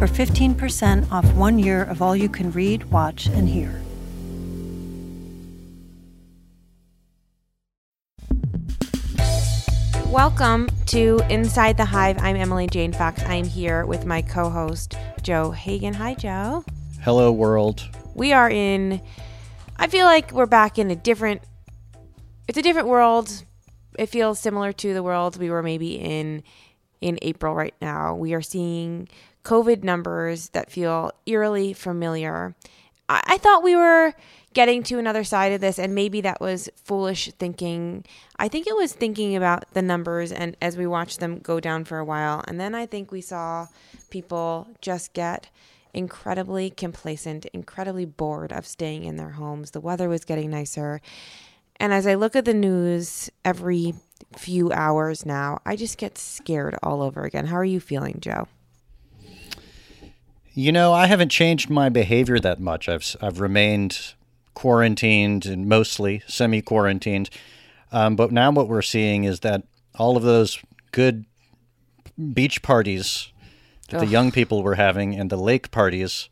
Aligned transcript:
for 0.00 0.06
15% 0.06 1.12
off 1.12 1.30
one 1.34 1.58
year 1.58 1.82
of 1.82 2.00
all 2.00 2.16
you 2.16 2.26
can 2.26 2.50
read, 2.52 2.82
watch, 2.84 3.26
and 3.26 3.46
hear. 3.46 3.82
Welcome 10.06 10.70
to 10.86 11.20
Inside 11.28 11.76
the 11.76 11.84
Hive. 11.84 12.16
I'm 12.18 12.36
Emily 12.36 12.66
Jane 12.66 12.94
Fox. 12.94 13.22
I'm 13.24 13.44
here 13.44 13.84
with 13.84 14.06
my 14.06 14.22
co 14.22 14.48
host, 14.48 14.94
Joe 15.20 15.50
Hagan. 15.50 15.92
Hi, 15.92 16.14
Joe. 16.14 16.64
Hello, 17.02 17.30
world. 17.30 17.86
We 18.14 18.32
are 18.32 18.48
in, 18.48 19.02
I 19.76 19.88
feel 19.88 20.06
like 20.06 20.32
we're 20.32 20.46
back 20.46 20.78
in 20.78 20.90
a 20.90 20.96
different, 20.96 21.42
it's 22.48 22.56
a 22.56 22.62
different 22.62 22.88
world. 22.88 23.44
It 23.98 24.06
feels 24.06 24.40
similar 24.40 24.72
to 24.72 24.94
the 24.94 25.02
world 25.02 25.36
we 25.36 25.50
were 25.50 25.62
maybe 25.62 25.96
in 25.96 26.42
in 27.00 27.18
April 27.22 27.54
right 27.54 27.74
now. 27.80 28.14
We 28.14 28.34
are 28.34 28.42
seeing 28.42 29.08
COVID 29.44 29.82
numbers 29.82 30.50
that 30.50 30.70
feel 30.70 31.12
eerily 31.26 31.72
familiar. 31.72 32.54
I, 33.08 33.22
I 33.26 33.38
thought 33.38 33.62
we 33.62 33.76
were 33.76 34.14
getting 34.52 34.82
to 34.82 34.98
another 34.98 35.22
side 35.24 35.52
of 35.52 35.60
this 35.60 35.78
and 35.78 35.94
maybe 35.94 36.20
that 36.22 36.40
was 36.40 36.68
foolish 36.84 37.30
thinking. 37.38 38.04
I 38.38 38.48
think 38.48 38.66
it 38.66 38.76
was 38.76 38.92
thinking 38.92 39.36
about 39.36 39.72
the 39.74 39.82
numbers 39.82 40.32
and 40.32 40.56
as 40.60 40.76
we 40.76 40.86
watched 40.86 41.20
them 41.20 41.38
go 41.38 41.60
down 41.60 41.84
for 41.84 41.98
a 41.98 42.04
while. 42.04 42.42
And 42.48 42.58
then 42.58 42.74
i 42.74 42.86
think 42.86 43.12
we 43.12 43.20
saw 43.20 43.68
people 44.10 44.68
just 44.80 45.12
get 45.12 45.50
incredibly 45.92 46.70
complacent 46.70 47.46
incredibly 47.46 48.04
bored 48.04 48.52
of 48.52 48.66
staying 48.66 49.04
in 49.04 49.16
their 49.16 49.30
homes. 49.30 49.70
The 49.70 49.80
weather 49.80 50.08
was 50.08 50.24
getting 50.24 50.50
nicer. 50.50 51.00
And 51.78 51.92
as 51.92 52.06
i 52.06 52.14
look 52.14 52.34
at 52.34 52.44
the 52.44 52.54
news 52.54 53.30
every 53.44 53.94
few 54.36 54.70
hours 54.70 55.24
now 55.24 55.60
i 55.64 55.74
just 55.74 55.96
get 55.96 56.18
scared 56.18 56.76
all 56.82 57.02
over 57.02 57.22
again. 57.22 57.46
How 57.46 57.56
are 57.56 57.64
you 57.64 57.80
feeling 57.80 58.18
joe 58.20 58.48
you 60.54 60.72
know, 60.72 60.92
I 60.92 61.06
haven't 61.06 61.30
changed 61.30 61.70
my 61.70 61.88
behavior 61.88 62.38
that 62.40 62.60
much. 62.60 62.88
I've 62.88 63.16
I've 63.20 63.40
remained 63.40 64.14
quarantined 64.54 65.46
and 65.46 65.66
mostly 65.66 66.22
semi 66.26 66.60
quarantined. 66.60 67.30
Um, 67.92 68.16
but 68.16 68.32
now 68.32 68.50
what 68.50 68.68
we're 68.68 68.82
seeing 68.82 69.24
is 69.24 69.40
that 69.40 69.64
all 69.98 70.16
of 70.16 70.22
those 70.22 70.58
good 70.92 71.24
beach 72.32 72.62
parties 72.62 73.32
that 73.88 73.98
Ugh. 73.98 74.06
the 74.06 74.10
young 74.10 74.30
people 74.30 74.62
were 74.62 74.76
having 74.76 75.14
and 75.14 75.30
the 75.30 75.36
lake 75.36 75.70
parties 75.70 76.28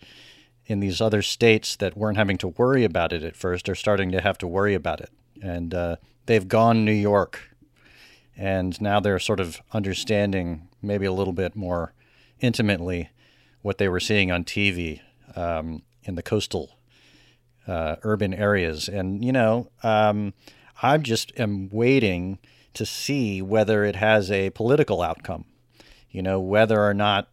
in 0.66 0.80
these 0.80 1.00
other 1.00 1.22
states 1.22 1.74
that 1.76 1.96
weren't 1.96 2.18
having 2.18 2.36
to 2.38 2.48
worry 2.48 2.84
about 2.84 3.12
it 3.12 3.22
at 3.22 3.34
first 3.34 3.68
are 3.68 3.74
starting 3.74 4.12
to 4.12 4.20
have 4.20 4.38
to 4.38 4.46
worry 4.46 4.74
about 4.74 5.00
it. 5.00 5.10
And 5.42 5.74
uh, 5.74 5.96
they've 6.26 6.46
gone 6.46 6.84
New 6.84 6.92
York. 6.92 7.40
And 8.36 8.80
now 8.80 9.00
they're 9.00 9.18
sort 9.18 9.40
of 9.40 9.60
understanding 9.72 10.68
maybe 10.80 11.06
a 11.06 11.12
little 11.12 11.32
bit 11.32 11.56
more 11.56 11.92
intimately 12.40 13.10
what 13.62 13.78
they 13.78 13.88
were 13.88 14.00
seeing 14.00 14.30
on 14.30 14.44
TV 14.44 15.00
um, 15.36 15.82
in 16.04 16.14
the 16.14 16.22
coastal 16.22 16.78
uh, 17.66 17.96
urban 18.02 18.32
areas. 18.32 18.88
And, 18.88 19.24
you 19.24 19.32
know, 19.32 19.70
um, 19.82 20.34
I 20.82 20.96
just 20.98 21.38
am 21.38 21.68
waiting 21.70 22.38
to 22.74 22.86
see 22.86 23.42
whether 23.42 23.84
it 23.84 23.96
has 23.96 24.30
a 24.30 24.50
political 24.50 25.02
outcome, 25.02 25.44
you 26.10 26.22
know, 26.22 26.40
whether 26.40 26.82
or 26.82 26.94
not 26.94 27.28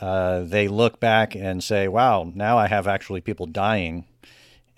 uh, 0.00 0.42
they 0.42 0.68
look 0.68 1.00
back 1.00 1.34
and 1.34 1.62
say, 1.62 1.88
wow, 1.88 2.30
now 2.34 2.58
I 2.58 2.68
have 2.68 2.86
actually 2.86 3.20
people 3.20 3.46
dying 3.46 4.06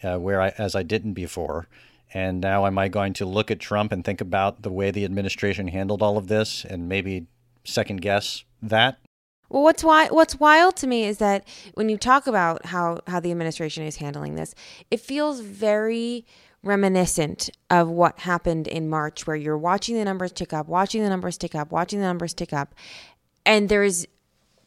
uh, 0.02 0.18
where 0.18 0.40
I, 0.40 0.48
as 0.58 0.74
I 0.74 0.82
didn't 0.82 1.14
before. 1.14 1.68
And 2.14 2.40
now 2.40 2.66
am 2.66 2.78
I 2.78 2.88
going 2.88 3.12
to 3.14 3.26
look 3.26 3.50
at 3.50 3.60
Trump 3.60 3.92
and 3.92 4.04
think 4.04 4.20
about 4.20 4.62
the 4.62 4.70
way 4.70 4.90
the 4.90 5.04
administration 5.04 5.68
handled 5.68 6.02
all 6.02 6.16
of 6.16 6.28
this 6.28 6.64
and 6.64 6.88
maybe 6.88 7.26
second 7.64 8.00
guess 8.00 8.44
that? 8.62 8.98
Well, 9.48 9.62
what's 9.62 9.84
why 9.84 10.08
what's 10.08 10.40
wild 10.40 10.76
to 10.76 10.86
me 10.86 11.04
is 11.04 11.18
that 11.18 11.46
when 11.74 11.88
you 11.88 11.96
talk 11.96 12.26
about 12.26 12.66
how 12.66 13.00
how 13.06 13.20
the 13.20 13.30
administration 13.30 13.84
is 13.84 13.96
handling 13.96 14.34
this, 14.34 14.54
it 14.90 15.00
feels 15.00 15.40
very 15.40 16.26
reminiscent 16.62 17.50
of 17.70 17.88
what 17.88 18.20
happened 18.20 18.66
in 18.66 18.88
March, 18.88 19.26
where 19.26 19.36
you're 19.36 19.58
watching 19.58 19.96
the 19.96 20.04
numbers 20.04 20.32
tick 20.32 20.52
up, 20.52 20.66
watching 20.66 21.02
the 21.02 21.08
numbers 21.08 21.38
tick 21.38 21.54
up, 21.54 21.70
watching 21.70 22.00
the 22.00 22.06
numbers 22.06 22.34
tick 22.34 22.52
up, 22.52 22.74
and 23.44 23.68
there's 23.68 24.06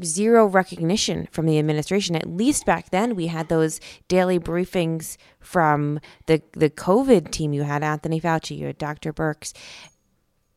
zero 0.04 0.46
recognition 0.46 1.28
from 1.32 1.46
the 1.46 1.60
administration. 1.60 2.16
At 2.16 2.30
least 2.30 2.66
back 2.66 2.90
then, 2.90 3.16
we 3.16 3.28
had 3.28 3.50
those 3.50 3.80
daily 4.08 4.40
briefings 4.40 5.18
from 5.40 6.00
the 6.26 6.42
the 6.54 6.70
COVID 6.70 7.32
team. 7.32 7.54
You 7.54 7.64
had 7.64 7.84
Anthony 7.84 8.20
Fauci, 8.22 8.58
you 8.58 8.68
had 8.68 8.78
Dr. 8.78 9.14
Birx, 9.14 9.54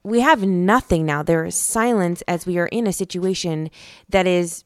we 0.05 0.21
have 0.21 0.43
nothing 0.43 1.07
now. 1.07 1.23
There 1.23 1.45
is 1.45 1.55
silence 1.55 2.23
as 2.29 2.47
we 2.47 2.59
are 2.59 2.67
in 2.67 2.87
a 2.87 2.93
situation 2.93 3.71
that 4.09 4.27
is 4.27 4.65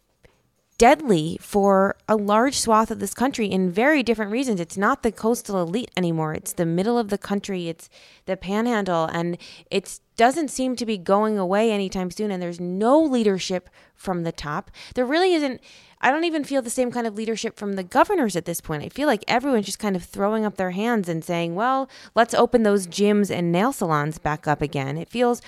deadly 0.78 1.38
for 1.40 1.96
a 2.08 2.16
large 2.16 2.58
swath 2.58 2.90
of 2.90 2.98
this 2.98 3.14
country 3.14 3.46
in 3.46 3.70
very 3.70 4.02
different 4.02 4.30
reasons. 4.30 4.60
It's 4.60 4.76
not 4.76 5.02
the 5.02 5.12
coastal 5.12 5.60
elite 5.60 5.90
anymore. 5.96 6.34
It's 6.34 6.52
the 6.52 6.66
middle 6.66 6.98
of 6.98 7.08
the 7.08 7.18
country. 7.18 7.68
It's 7.68 7.88
the 8.26 8.36
panhandle 8.36 9.06
and 9.06 9.38
it 9.70 10.00
doesn't 10.16 10.48
seem 10.48 10.76
to 10.76 10.86
be 10.86 10.98
going 10.98 11.38
away 11.38 11.70
anytime 11.70 12.10
soon 12.10 12.30
and 12.30 12.42
there's 12.42 12.60
no 12.60 13.00
leadership 13.00 13.70
from 13.94 14.22
the 14.22 14.32
top. 14.32 14.70
There 14.94 15.06
really 15.06 15.32
isn't 15.32 15.60
I 16.06 16.12
don't 16.12 16.22
even 16.22 16.44
feel 16.44 16.62
the 16.62 16.70
same 16.70 16.92
kind 16.92 17.04
of 17.04 17.16
leadership 17.16 17.56
from 17.56 17.72
the 17.72 17.82
governors 17.82 18.36
at 18.36 18.44
this 18.44 18.60
point. 18.60 18.84
I 18.84 18.90
feel 18.90 19.08
like 19.08 19.24
everyone's 19.26 19.66
just 19.66 19.80
kind 19.80 19.96
of 19.96 20.04
throwing 20.04 20.44
up 20.44 20.56
their 20.56 20.70
hands 20.70 21.08
and 21.08 21.24
saying, 21.24 21.56
well, 21.56 21.90
let's 22.14 22.32
open 22.32 22.62
those 22.62 22.86
gyms 22.86 23.28
and 23.28 23.50
nail 23.50 23.72
salons 23.72 24.18
back 24.18 24.46
up 24.46 24.62
again. 24.62 24.98
It 24.98 25.08
feels 25.08 25.42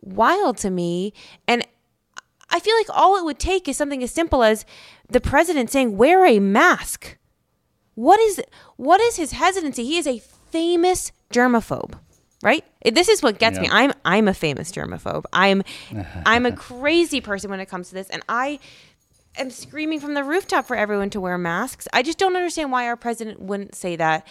wild 0.00 0.56
to 0.58 0.70
me. 0.70 1.12
And 1.46 1.62
I 2.48 2.58
feel 2.58 2.74
like 2.76 2.86
all 2.88 3.18
it 3.18 3.24
would 3.26 3.38
take 3.38 3.68
is 3.68 3.76
something 3.76 4.02
as 4.02 4.10
simple 4.10 4.42
as 4.42 4.64
the 5.10 5.20
president 5.20 5.70
saying, 5.70 5.98
wear 5.98 6.24
a 6.24 6.38
mask. 6.38 7.18
What 7.94 8.18
is 8.18 8.40
what 8.76 9.02
is 9.02 9.16
his 9.16 9.32
hesitancy? 9.32 9.84
He 9.84 9.98
is 9.98 10.06
a 10.06 10.20
famous 10.50 11.12
germaphobe 11.30 11.98
right 12.42 12.64
this 12.84 13.08
is 13.08 13.22
what 13.22 13.38
gets 13.38 13.56
yeah. 13.56 13.62
me 13.62 13.68
i'm 13.70 13.92
i'm 14.04 14.28
a 14.28 14.34
famous 14.34 14.70
germaphobe 14.70 15.24
i'm 15.32 15.62
i'm 16.24 16.46
a 16.46 16.52
crazy 16.52 17.20
person 17.20 17.50
when 17.50 17.58
it 17.60 17.66
comes 17.66 17.88
to 17.88 17.94
this 17.94 18.08
and 18.10 18.22
i 18.28 18.58
am 19.38 19.50
screaming 19.50 20.00
from 20.00 20.14
the 20.14 20.24
rooftop 20.24 20.66
for 20.66 20.76
everyone 20.76 21.10
to 21.10 21.20
wear 21.20 21.38
masks. 21.38 21.88
I 21.92 22.02
just 22.02 22.18
don't 22.18 22.36
understand 22.36 22.72
why 22.72 22.86
our 22.86 22.96
president 22.96 23.40
wouldn't 23.40 23.74
say 23.74 23.96
that. 23.96 24.26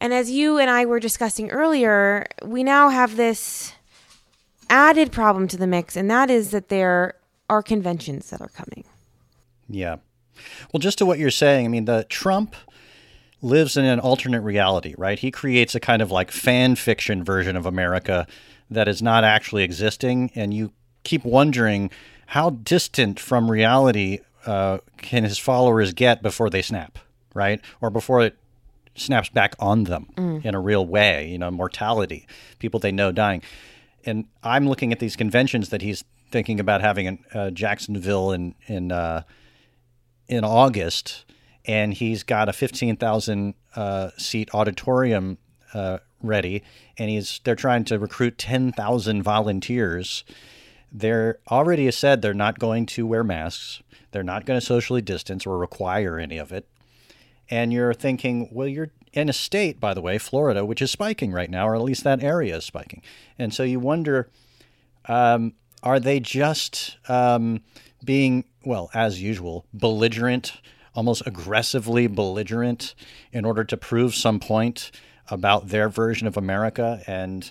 And 0.00 0.12
as 0.12 0.30
you 0.30 0.58
and 0.58 0.68
I 0.68 0.84
were 0.84 1.00
discussing 1.00 1.50
earlier, 1.50 2.26
we 2.42 2.62
now 2.62 2.88
have 2.90 3.16
this 3.16 3.72
added 4.68 5.12
problem 5.12 5.48
to 5.48 5.56
the 5.56 5.66
mix, 5.66 5.96
and 5.96 6.10
that 6.10 6.30
is 6.30 6.50
that 6.50 6.68
there 6.68 7.14
are 7.48 7.62
conventions 7.62 8.30
that 8.30 8.40
are 8.40 8.48
coming. 8.48 8.84
Yeah. 9.68 9.96
Well, 10.72 10.80
just 10.80 10.98
to 10.98 11.06
what 11.06 11.18
you're 11.18 11.30
saying, 11.30 11.64
I 11.64 11.68
mean, 11.68 11.84
the 11.84 12.04
Trump 12.08 12.56
lives 13.40 13.76
in 13.76 13.84
an 13.84 14.00
alternate 14.00 14.40
reality, 14.40 14.94
right? 14.96 15.18
He 15.18 15.30
creates 15.30 15.74
a 15.74 15.80
kind 15.80 16.02
of 16.02 16.10
like 16.10 16.30
fan 16.30 16.76
fiction 16.76 17.22
version 17.22 17.56
of 17.56 17.66
America 17.66 18.26
that 18.70 18.88
is 18.88 19.02
not 19.02 19.22
actually 19.24 19.62
existing, 19.62 20.32
and 20.34 20.52
you 20.52 20.72
keep 21.04 21.24
wondering 21.24 21.90
how 22.26 22.50
distant 22.50 23.20
from 23.20 23.50
reality 23.50 24.20
uh, 24.46 24.78
can 24.98 25.24
his 25.24 25.38
followers 25.38 25.92
get 25.92 26.22
before 26.22 26.50
they 26.50 26.62
snap, 26.62 26.98
right? 27.34 27.60
Or 27.80 27.90
before 27.90 28.22
it 28.22 28.36
snaps 28.94 29.28
back 29.28 29.54
on 29.58 29.84
them 29.84 30.06
mm. 30.16 30.44
in 30.44 30.54
a 30.54 30.60
real 30.60 30.86
way, 30.86 31.28
you 31.28 31.38
know, 31.38 31.50
mortality, 31.50 32.26
people 32.58 32.80
they 32.80 32.92
know 32.92 33.12
dying. 33.12 33.42
And 34.04 34.26
I'm 34.42 34.68
looking 34.68 34.92
at 34.92 34.98
these 34.98 35.16
conventions 35.16 35.70
that 35.70 35.82
he's 35.82 36.04
thinking 36.30 36.60
about 36.60 36.80
having 36.80 37.06
in 37.06 37.18
uh, 37.32 37.50
Jacksonville 37.50 38.32
in 38.32 38.54
in 38.66 38.92
uh, 38.92 39.22
in 40.28 40.44
August, 40.44 41.24
and 41.64 41.94
he's 41.94 42.22
got 42.22 42.48
a 42.48 42.52
15,000 42.52 43.54
uh, 43.76 44.10
seat 44.16 44.48
auditorium 44.54 45.38
uh, 45.72 45.98
ready, 46.22 46.62
and 46.98 47.10
he's 47.10 47.40
they're 47.44 47.54
trying 47.54 47.84
to 47.84 47.98
recruit 47.98 48.38
10,000 48.38 49.22
volunteers 49.22 50.24
they're 50.94 51.40
already 51.50 51.90
said 51.90 52.22
they're 52.22 52.32
not 52.32 52.60
going 52.60 52.86
to 52.86 53.06
wear 53.06 53.24
masks. 53.24 53.82
They're 54.12 54.22
not 54.22 54.46
going 54.46 54.60
to 54.60 54.64
socially 54.64 55.02
distance 55.02 55.44
or 55.44 55.58
require 55.58 56.18
any 56.18 56.38
of 56.38 56.52
it. 56.52 56.68
And 57.50 57.72
you're 57.72 57.92
thinking, 57.92 58.48
well, 58.52 58.68
you're 58.68 58.90
in 59.12 59.28
a 59.28 59.32
state, 59.32 59.80
by 59.80 59.92
the 59.92 60.00
way, 60.00 60.18
Florida, 60.18 60.64
which 60.64 60.80
is 60.80 60.92
spiking 60.92 61.32
right 61.32 61.50
now, 61.50 61.68
or 61.68 61.74
at 61.74 61.82
least 61.82 62.04
that 62.04 62.22
area 62.22 62.56
is 62.56 62.64
spiking. 62.64 63.02
And 63.38 63.52
so 63.52 63.64
you 63.64 63.80
wonder, 63.80 64.30
um, 65.06 65.54
are 65.82 65.98
they 65.98 66.20
just 66.20 66.96
um, 67.08 67.62
being, 68.04 68.44
well, 68.64 68.88
as 68.94 69.20
usual, 69.20 69.66
belligerent 69.74 70.60
almost 70.94 71.26
aggressively 71.26 72.06
belligerent 72.06 72.94
in 73.32 73.44
order 73.44 73.64
to 73.64 73.76
prove 73.76 74.14
some 74.14 74.38
point 74.38 74.90
about 75.28 75.68
their 75.68 75.88
version 75.88 76.26
of 76.26 76.36
America 76.36 77.02
and 77.06 77.50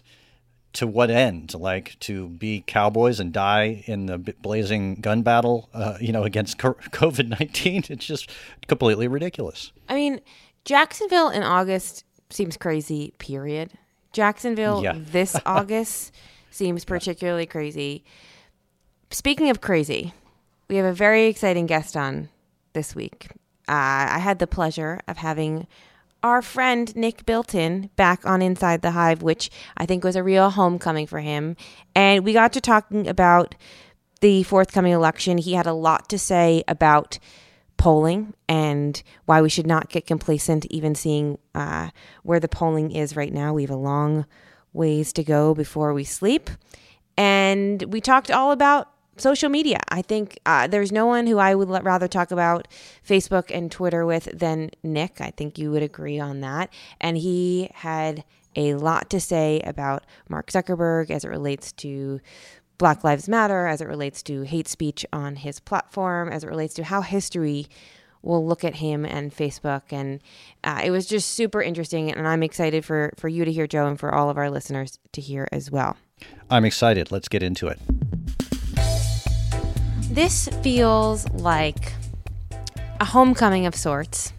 to 0.74 0.88
what 0.88 1.10
end? 1.10 1.54
Like 1.54 1.98
to 2.02 2.30
be 2.30 2.64
cowboys 2.66 3.20
and 3.20 3.32
die 3.32 3.84
in 3.86 4.08
the 4.08 4.18
blazing 4.18 4.96
gun 4.96 5.22
battle, 5.22 5.70
uh, 5.74 5.98
you 6.02 6.12
know, 6.12 6.24
against 6.24 6.58
COVID 6.58 7.30
nineteen? 7.40 7.84
It's 7.90 8.06
just 8.06 8.30
completely 8.68 9.08
ridiculous. 9.08 9.72
I 9.88 9.96
mean, 9.96 10.22
Jacksonville 10.66 11.30
in 11.30 11.44
August 11.44 12.04
seems 12.30 12.58
crazy. 12.58 13.14
Period. 13.18 13.72
Jacksonville 14.12 14.84
Yeah. 14.84 14.96
this 14.98 15.36
August 15.46 16.14
seems 16.52 16.86
particularly 16.86 17.46
crazy. 17.46 18.04
Speaking 19.10 19.50
of 19.50 19.62
crazy, 19.62 20.14
we 20.70 20.76
have 20.78 20.86
a 20.86 20.94
very 20.94 21.26
exciting 21.26 21.66
guest 21.66 21.96
on 21.96 22.30
this 22.74 22.96
week. 22.96 23.28
Uh, 23.68 24.10
I 24.10 24.20
had 24.20 24.40
the 24.40 24.48
pleasure 24.48 25.00
of 25.08 25.18
having 25.18 25.68
our 26.24 26.42
friend 26.42 26.96
Nick 26.96 27.26
Bilton 27.26 27.90
back 27.96 28.26
on 28.26 28.42
Inside 28.42 28.82
the 28.82 28.92
Hive, 28.92 29.22
which 29.22 29.52
I 29.78 29.86
think 29.86 30.04
was 30.04 30.16
a 30.16 30.24
real 30.24 30.50
homecoming 30.50 31.06
for 31.06 31.20
him. 31.20 31.58
And 31.94 32.24
we 32.24 32.34
got 32.34 32.54
to 32.54 32.62
talking 32.62 33.08
about 33.08 33.56
the 34.22 34.44
forthcoming 34.44 34.94
election. 34.94 35.38
He 35.38 35.54
had 35.54 35.68
a 35.68 35.74
lot 35.74 36.08
to 36.10 36.18
say 36.18 36.64
about 36.68 37.20
polling 37.76 38.34
and 38.48 39.04
why 39.26 39.42
we 39.42 39.50
should 39.50 39.68
not 39.68 39.90
get 39.90 40.08
complacent, 40.08 40.66
even 40.68 40.96
seeing 40.96 41.38
uh, 41.54 41.90
where 42.24 42.40
the 42.40 42.48
polling 42.48 42.92
is 42.92 43.18
right 43.18 43.34
now. 43.34 43.54
We 43.54 43.64
have 43.64 43.70
a 43.70 43.76
long 43.76 44.26
ways 44.72 45.12
to 45.14 45.24
go 45.24 45.54
before 45.54 45.94
we 45.94 46.06
sleep. 46.06 46.50
And 47.18 47.84
we 47.92 48.00
talked 48.00 48.32
all 48.32 48.52
about 48.52 48.93
social 49.18 49.50
media. 49.50 49.80
I 49.90 50.02
think 50.02 50.40
uh, 50.46 50.68
there's 50.68 50.92
no 50.92 51.06
one 51.06 51.28
who 51.28 51.38
I 51.38 51.56
would 51.56 51.70
rather 51.84 52.08
talk 52.08 52.32
about 52.32 52.68
Facebook 53.08 53.52
and 53.54 53.72
Twitter 53.72 54.06
with 54.06 54.26
than 54.34 54.72
Nick. 54.84 55.22
I 55.22 55.32
think 55.32 55.58
you 55.58 55.72
would 55.72 55.84
agree 55.84 56.20
on 56.20 56.42
that. 56.42 56.72
And 57.00 57.18
he 57.18 57.70
had 57.74 58.24
a 58.56 58.76
lot 58.76 59.10
to 59.12 59.20
say 59.20 59.62
about 59.62 60.06
Mark 60.30 60.52
Zuckerberg 60.52 61.10
as 61.10 61.24
it 61.24 61.30
relates 61.30 61.72
to 61.74 62.20
Black 62.78 63.04
Lives 63.04 63.30
Matter, 63.30 63.68
as 63.68 63.82
it 63.82 63.88
relates 63.88 64.22
to 64.24 64.42
hate 64.42 64.68
speech 64.68 65.06
on 65.14 65.38
his 65.38 65.60
platform, 65.60 66.30
as 66.30 66.44
it 66.44 66.48
relates 66.48 66.74
to 66.76 66.84
how 66.84 67.02
history 67.02 67.68
will 68.22 68.46
look 68.46 68.64
at 68.64 68.76
him 68.76 69.06
and 69.06 69.36
Facebook. 69.36 69.84
And 69.92 70.22
uh, 70.64 70.82
it 70.84 70.92
was 70.92 71.06
just 71.06 71.32
super 71.32 71.62
interesting. 71.62 72.12
And 72.12 72.28
I'm 72.28 72.42
excited 72.42 72.86
for, 72.86 73.14
for 73.18 73.28
you 73.28 73.46
to 73.46 73.52
hear, 73.52 73.68
Joe, 73.68 73.86
and 73.86 74.00
for 74.00 74.14
all 74.14 74.30
of 74.30 74.38
our 74.38 74.50
listeners 74.50 74.98
to 75.12 75.22
hear 75.22 75.48
as 75.52 75.70
well. 75.70 75.98
I'm 76.50 76.66
excited. 76.66 77.12
Let's 77.12 77.28
get 77.28 77.44
into 77.44 77.68
it. 77.68 77.80
This 80.14 80.48
feels 80.62 81.28
like 81.32 81.92
a 83.00 83.06
homecoming 83.06 83.66
of 83.66 83.74
sorts. 83.76 84.32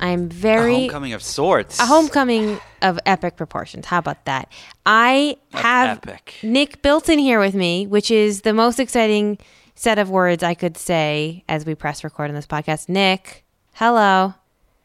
I'm 0.00 0.24
A 0.24 0.28
very 0.28 0.74
homecoming 0.74 1.12
of 1.12 1.22
sorts. 1.22 1.78
a 1.80 1.84
homecoming 1.86 2.58
of 2.82 2.98
epic 3.04 3.36
proportions. 3.36 3.84
How 3.86 3.98
about 3.98 4.24
that? 4.24 4.50
I 4.86 5.36
Of 5.52 5.60
have 5.60 5.98
epic. 5.98 6.36
Nick 6.42 6.80
Bilton 6.82 7.18
here 7.18 7.40
with 7.40 7.54
me, 7.54 7.86
which 7.86 8.10
is 8.10 8.40
the 8.42 8.54
most 8.54 8.78
exciting 8.80 9.38
set 9.74 9.98
of 9.98 10.08
words 10.08 10.42
I 10.42 10.54
could 10.54 10.76
say 10.78 11.44
as 11.48 11.66
we 11.66 11.74
press 11.74 12.04
record 12.04 12.30
on 12.30 12.34
this 12.34 12.46
podcast. 12.46 12.88
Nick, 12.88 13.44
hello. 13.74 14.34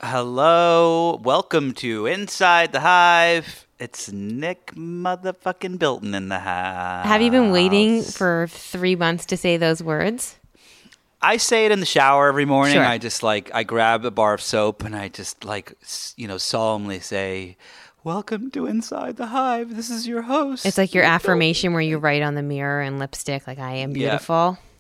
Hello, 0.06 1.18
welcome 1.24 1.74
to 1.76 2.08
Inside 2.08 2.74
the 2.74 2.82
Hive. 2.82 3.66
It's 3.80 4.12
Nick 4.12 4.74
motherfucking 4.76 5.80
Bilton 5.80 6.14
in 6.14 6.28
the 6.28 6.40
house. 6.40 7.06
Have 7.06 7.22
you 7.22 7.32
been 7.32 7.52
waiting 7.52 8.02
for 8.04 8.48
three 8.50 8.98
months 8.98 9.26
to 9.28 9.38
say 9.38 9.56
those 9.56 9.82
words? 9.82 10.36
I 11.22 11.38
say 11.38 11.66
it 11.66 11.72
in 11.72 11.80
the 11.80 11.86
shower 11.86 12.28
every 12.28 12.44
morning. 12.44 12.74
Sure. 12.74 12.84
I 12.84 12.98
just 12.98 13.24
like 13.24 13.50
I 13.54 13.64
grab 13.64 14.04
a 14.04 14.12
bar 14.12 14.34
of 14.34 14.42
soap 14.42 14.84
and 14.84 14.94
I 14.94 15.08
just 15.08 15.46
like 15.46 15.72
you 16.18 16.28
know 16.28 16.38
solemnly 16.38 17.00
say, 17.00 17.56
"Welcome 18.04 18.52
to 18.52 18.66
Inside 18.66 19.16
the 19.16 19.28
Hive. 19.28 19.74
This 19.74 19.90
is 19.90 20.06
your 20.06 20.24
host." 20.24 20.66
It's 20.66 20.78
like 20.78 20.94
your 20.94 21.06
affirmation 21.06 21.72
where 21.72 21.82
you 21.82 21.98
write 21.98 22.24
on 22.24 22.36
the 22.36 22.44
mirror 22.44 22.82
in 22.82 23.00
lipstick, 23.00 23.48
like 23.48 23.58
"I 23.58 23.76
am 23.76 23.94
beautiful." 23.94 24.58
Yeah, 24.60 24.73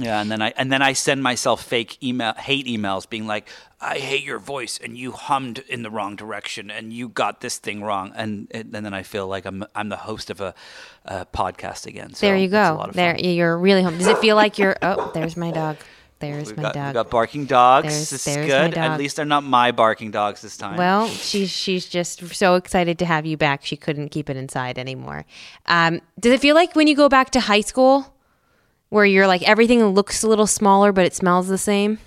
and 0.00 0.30
then 0.30 0.42
I 0.42 0.52
and 0.56 0.72
then 0.72 0.82
I 0.82 0.92
send 0.92 1.22
myself 1.22 1.62
fake 1.62 2.02
email 2.02 2.34
hate 2.34 2.66
emails 2.66 3.08
being 3.08 3.26
like, 3.26 3.48
"I 3.80 3.98
hate 3.98 4.24
your 4.24 4.38
voice 4.40 4.78
and 4.82 4.96
you 4.98 5.12
hummed 5.12 5.60
in 5.68 5.82
the 5.82 5.90
wrong 5.90 6.16
direction 6.16 6.70
and 6.70 6.92
you 6.92 7.08
got 7.08 7.40
this 7.40 7.58
thing 7.58 7.82
wrong." 7.82 8.12
And 8.16 8.48
and 8.50 8.72
then 8.72 8.92
I 8.92 9.02
feel 9.04 9.28
like 9.28 9.44
I'm 9.44 9.64
I'm 9.74 9.88
the 9.90 9.96
host 9.98 10.30
of 10.30 10.40
a, 10.40 10.54
a 11.04 11.26
podcast 11.26 11.86
again. 11.86 12.14
So 12.14 12.26
there 12.26 12.36
you 12.36 12.48
go. 12.48 12.90
There, 12.92 13.16
you're 13.16 13.56
really 13.56 13.82
home. 13.82 13.98
Does 13.98 14.08
it 14.08 14.18
feel 14.18 14.36
like 14.36 14.58
you're? 14.58 14.76
Oh, 14.82 15.10
there's 15.14 15.36
my 15.36 15.50
dog. 15.52 15.76
There's 16.20 16.48
We've 16.48 16.56
my 16.56 16.62
got, 16.62 16.74
dog. 16.74 16.84
we've 16.86 16.94
got 16.94 17.10
barking 17.10 17.44
dogs. 17.44 17.88
There's- 17.88 18.10
this 18.10 18.24
there's 18.24 18.46
is 18.46 18.46
good. 18.46 18.78
At 18.78 18.98
least 18.98 19.16
they're 19.16 19.24
not 19.26 19.42
my 19.44 19.72
barking 19.72 20.10
dogs 20.10 20.40
this 20.40 20.56
time. 20.56 20.76
Well, 20.78 21.06
she's 21.08 21.50
she's 21.50 21.86
just 21.86 22.34
so 22.34 22.54
excited 22.54 22.98
to 23.00 23.04
have 23.06 23.26
you 23.26 23.36
back. 23.36 23.64
She 23.64 23.76
couldn't 23.76 24.08
keep 24.08 24.30
it 24.30 24.36
inside 24.36 24.78
anymore. 24.78 25.26
Um, 25.66 26.00
does 26.18 26.32
it 26.32 26.40
feel 26.40 26.54
like 26.54 26.74
when 26.76 26.86
you 26.86 26.96
go 26.96 27.08
back 27.08 27.30
to 27.30 27.40
high 27.40 27.60
school, 27.60 28.13
where 28.94 29.04
you're 29.04 29.26
like 29.26 29.42
everything 29.42 29.84
looks 29.84 30.22
a 30.22 30.28
little 30.28 30.46
smaller, 30.46 30.92
but 30.92 31.04
it 31.04 31.14
smells 31.14 31.48
the 31.48 31.58
same? 31.58 31.98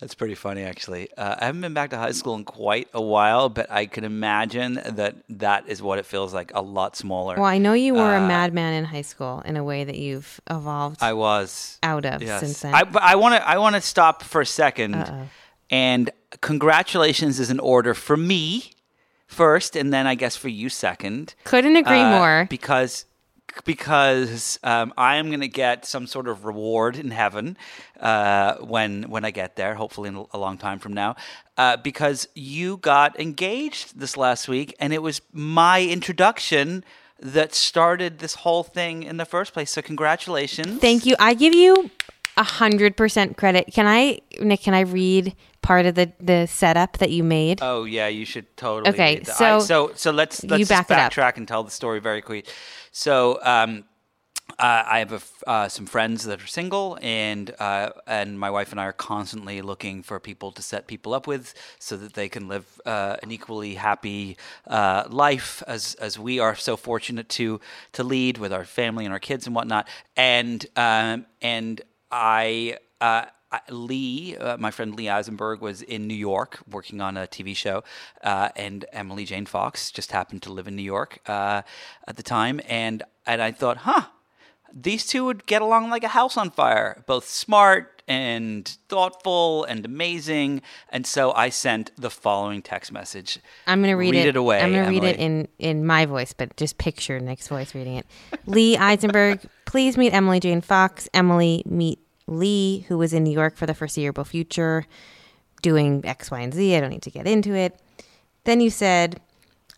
That's 0.00 0.14
pretty 0.14 0.36
funny, 0.36 0.62
actually. 0.62 1.08
Uh, 1.16 1.34
I 1.40 1.46
haven't 1.46 1.60
been 1.60 1.74
back 1.74 1.90
to 1.90 1.96
high 1.98 2.12
school 2.12 2.36
in 2.36 2.44
quite 2.44 2.88
a 2.94 3.02
while, 3.02 3.48
but 3.48 3.68
I 3.70 3.86
can 3.86 4.04
imagine 4.04 4.74
that 4.74 5.16
that 5.28 5.68
is 5.68 5.82
what 5.82 5.98
it 5.98 6.06
feels 6.06 6.32
like 6.32 6.52
a 6.54 6.62
lot 6.62 6.94
smaller. 6.96 7.34
Well, 7.36 7.44
I 7.46 7.58
know 7.58 7.72
you 7.72 7.94
were 7.94 8.14
a 8.14 8.20
madman 8.20 8.74
in 8.74 8.84
high 8.84 9.02
school 9.02 9.42
in 9.44 9.56
a 9.56 9.64
way 9.64 9.82
that 9.82 9.96
you've 9.96 10.40
evolved 10.48 11.02
Uh, 11.02 11.06
I 11.06 11.12
was 11.14 11.78
out 11.82 12.04
of 12.04 12.22
Yes. 12.22 12.40
since 12.40 12.60
then. 12.60 12.74
I, 12.74 12.84
but 12.84 13.02
I 13.02 13.16
want 13.16 13.34
to. 13.36 13.48
I 13.48 13.58
want 13.58 13.74
to 13.74 13.80
stop 13.80 14.22
for 14.22 14.40
a 14.40 14.44
2nd 14.44 15.28
and 15.70 16.10
congratulations 16.40 17.40
is 17.40 17.50
in 17.50 17.58
order 17.60 17.92
for 17.92 18.16
me 18.16 18.70
first, 19.28 19.76
and 19.76 19.92
then 19.92 20.08
I 20.08 20.16
guess 20.16 20.34
for 20.36 20.48
you 20.48 20.68
second. 20.68 21.34
Couldn't 21.44 21.76
agree 21.76 22.00
Uh, 22.00 22.18
more. 22.18 22.46
Because 22.50 23.04
because 23.64 24.58
um, 24.62 24.92
I 24.96 25.16
am 25.16 25.28
going 25.28 25.40
to 25.40 25.48
get 25.48 25.86
some 25.86 26.06
sort 26.06 26.28
of 26.28 26.44
reward 26.44 26.96
in 26.96 27.10
heaven 27.10 27.56
uh, 28.00 28.56
when 28.56 29.04
when 29.04 29.24
I 29.24 29.30
get 29.30 29.56
there, 29.56 29.74
hopefully 29.74 30.08
in 30.08 30.26
a 30.32 30.38
long 30.38 30.58
time 30.58 30.78
from 30.78 30.92
now. 30.92 31.16
Uh, 31.56 31.76
because 31.76 32.28
you 32.34 32.76
got 32.76 33.18
engaged 33.18 33.98
this 33.98 34.16
last 34.16 34.48
week, 34.48 34.74
and 34.80 34.92
it 34.92 35.02
was 35.02 35.20
my 35.32 35.82
introduction 35.82 36.84
that 37.20 37.54
started 37.54 38.18
this 38.18 38.34
whole 38.36 38.62
thing 38.62 39.02
in 39.02 39.16
the 39.16 39.24
first 39.24 39.52
place. 39.52 39.70
So 39.72 39.82
congratulations! 39.82 40.80
Thank 40.80 41.04
you. 41.06 41.16
I 41.18 41.34
give 41.34 41.54
you 41.54 41.90
a 42.38 42.42
hundred 42.44 42.96
percent 42.96 43.36
credit. 43.36 43.66
Can 43.72 43.86
I, 43.86 44.20
Nick? 44.40 44.62
Can 44.62 44.74
I 44.74 44.80
read 44.80 45.34
part 45.62 45.86
of 45.86 45.94
the 45.94 46.12
the 46.20 46.46
setup 46.46 46.98
that 46.98 47.10
you 47.10 47.22
made? 47.24 47.58
Oh 47.62 47.84
yeah, 47.84 48.08
you 48.08 48.24
should 48.24 48.56
totally. 48.56 48.90
Okay, 48.90 49.22
so 49.24 49.56
I- 49.56 49.58
so 49.58 49.90
so 49.94 50.10
let's 50.12 50.44
let's 50.44 50.60
you 50.60 50.66
back 50.66 50.88
backtrack 50.88 51.36
and 51.36 51.46
tell 51.46 51.64
the 51.64 51.70
story 51.70 52.00
very 52.00 52.22
quick. 52.22 52.46
So 52.92 53.38
um, 53.42 53.84
uh, 54.58 54.82
I 54.86 54.98
have 55.00 55.12
a 55.12 55.50
uh, 55.50 55.68
some 55.68 55.86
friends 55.86 56.24
that 56.24 56.42
are 56.42 56.46
single, 56.46 56.98
and 57.02 57.54
uh, 57.58 57.90
and 58.06 58.38
my 58.38 58.50
wife 58.50 58.70
and 58.72 58.80
I 58.80 58.84
are 58.84 58.92
constantly 58.92 59.60
looking 59.60 60.02
for 60.02 60.18
people 60.20 60.52
to 60.52 60.62
set 60.62 60.86
people 60.86 61.12
up 61.14 61.26
with, 61.26 61.54
so 61.78 61.96
that 61.96 62.14
they 62.14 62.28
can 62.28 62.48
live 62.48 62.80
uh, 62.86 63.16
an 63.22 63.30
equally 63.30 63.74
happy 63.74 64.36
uh, 64.66 65.04
life 65.10 65.62
as 65.66 65.94
as 65.96 66.18
we 66.18 66.38
are 66.40 66.54
so 66.56 66.76
fortunate 66.76 67.28
to 67.30 67.60
to 67.92 68.02
lead 68.04 68.38
with 68.38 68.52
our 68.52 68.64
family 68.64 69.04
and 69.04 69.12
our 69.12 69.20
kids 69.20 69.46
and 69.46 69.54
whatnot. 69.54 69.86
And 70.16 70.64
um, 70.76 71.26
and 71.42 71.82
I. 72.10 72.78
Uh, 73.00 73.26
Lee, 73.70 74.36
uh, 74.36 74.58
my 74.58 74.70
friend 74.70 74.94
Lee 74.94 75.08
Eisenberg, 75.08 75.62
was 75.62 75.80
in 75.80 76.06
New 76.06 76.12
York 76.12 76.58
working 76.70 77.00
on 77.00 77.16
a 77.16 77.26
TV 77.26 77.56
show, 77.56 77.82
uh, 78.22 78.50
and 78.54 78.84
Emily 78.92 79.24
Jane 79.24 79.46
Fox 79.46 79.90
just 79.90 80.12
happened 80.12 80.42
to 80.42 80.52
live 80.52 80.68
in 80.68 80.76
New 80.76 80.82
York 80.82 81.20
uh, 81.26 81.62
at 82.06 82.16
the 82.16 82.22
time, 82.22 82.60
and 82.68 83.02
and 83.26 83.40
I 83.40 83.52
thought, 83.52 83.78
huh, 83.78 84.08
these 84.72 85.06
two 85.06 85.24
would 85.24 85.46
get 85.46 85.62
along 85.62 85.88
like 85.88 86.04
a 86.04 86.08
house 86.08 86.36
on 86.36 86.50
fire, 86.50 87.02
both 87.06 87.26
smart 87.26 87.97
and 88.08 88.66
thoughtful 88.88 89.64
and 89.64 89.84
amazing, 89.84 90.62
and 90.88 91.06
so 91.06 91.32
I 91.32 91.50
sent 91.50 91.92
the 91.96 92.10
following 92.10 92.62
text 92.62 92.90
message. 92.90 93.38
I'm 93.66 93.80
gonna 93.82 93.96
read, 93.96 94.12
Read 94.12 94.26
it 94.26 94.36
away, 94.36 94.60
I'm 94.60 94.72
gonna 94.72 94.88
read 94.88 95.04
it 95.04 95.18
in 95.18 95.46
in 95.58 95.86
my 95.86 96.06
voice, 96.06 96.32
but 96.32 96.56
just 96.56 96.78
picture 96.78 97.20
Nick's 97.20 97.48
voice 97.48 97.74
reading 97.74 97.96
it. 97.96 98.06
Lee 98.46 98.76
Eisenberg, 98.76 99.40
please 99.66 99.96
meet 99.96 100.12
Emily 100.12 100.40
Jane 100.40 100.62
Fox. 100.62 101.08
Emily, 101.12 101.62
meet 101.66 102.00
Lee, 102.26 102.84
who 102.88 102.98
was 102.98 103.12
in 103.12 103.24
New 103.24 103.32
York 103.32 103.56
for 103.56 103.66
the 103.66 103.74
foreseeable 103.74 104.24
future, 104.24 104.86
doing 105.62 106.04
X, 106.04 106.30
Y, 106.30 106.40
and 106.40 106.54
Z. 106.54 106.76
I 106.76 106.80
don't 106.80 106.90
need 106.90 107.02
to 107.02 107.10
get 107.10 107.26
into 107.26 107.54
it. 107.54 107.78
Then 108.44 108.60
you 108.60 108.70
said, 108.70 109.20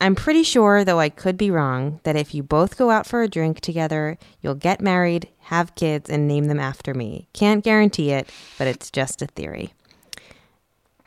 I'm 0.01 0.15
pretty 0.15 0.43
sure, 0.43 0.85
though 0.85 0.99
I 0.99 1.09
could 1.11 1.37
be 1.37 1.51
wrong, 1.51 2.01
that 2.05 2.17
if 2.17 2.35
you 2.35 2.43
both 2.43 2.79
go 2.79 2.91
out 2.91 3.07
for 3.07 3.23
a 3.23 3.29
drink 3.29 3.61
together, 3.61 4.17
you'll 4.41 4.55
get 4.55 4.81
married, 4.81 5.29
have 5.41 5.75
kids, 5.75 6.09
and 6.09 6.27
name 6.27 6.47
them 6.47 6.59
after 6.59 6.95
me. 6.95 7.29
Can't 7.35 7.63
guarantee 7.63 8.11
it, 8.11 8.29
but 8.59 8.67
it's 8.67 8.91
just 8.91 9.21
a 9.21 9.27
theory. 9.27 9.75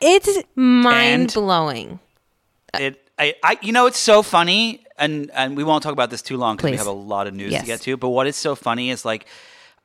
It's 0.00 0.28
mind 0.54 1.32
blowing. 1.34 1.98
Uh, 2.72 2.78
it 2.78 3.08
I, 3.18 3.34
I 3.42 3.58
you 3.62 3.72
know 3.72 3.86
it's 3.86 3.98
so 3.98 4.22
funny 4.22 4.84
and 4.98 5.30
and 5.34 5.56
we 5.56 5.62
won't 5.64 5.82
talk 5.82 5.92
about 5.92 6.10
this 6.10 6.20
too 6.22 6.36
long 6.36 6.56
because 6.56 6.72
we 6.72 6.76
have 6.76 6.86
a 6.88 6.90
lot 6.90 7.26
of 7.28 7.34
news 7.34 7.52
Yes. 7.52 7.60
to 7.62 7.66
get 7.66 7.80
to 7.82 7.96
but 7.96 8.08
what 8.08 8.26
is 8.26 8.34
so 8.36 8.56
funny 8.56 8.90
is 8.90 9.04
like 9.04 9.26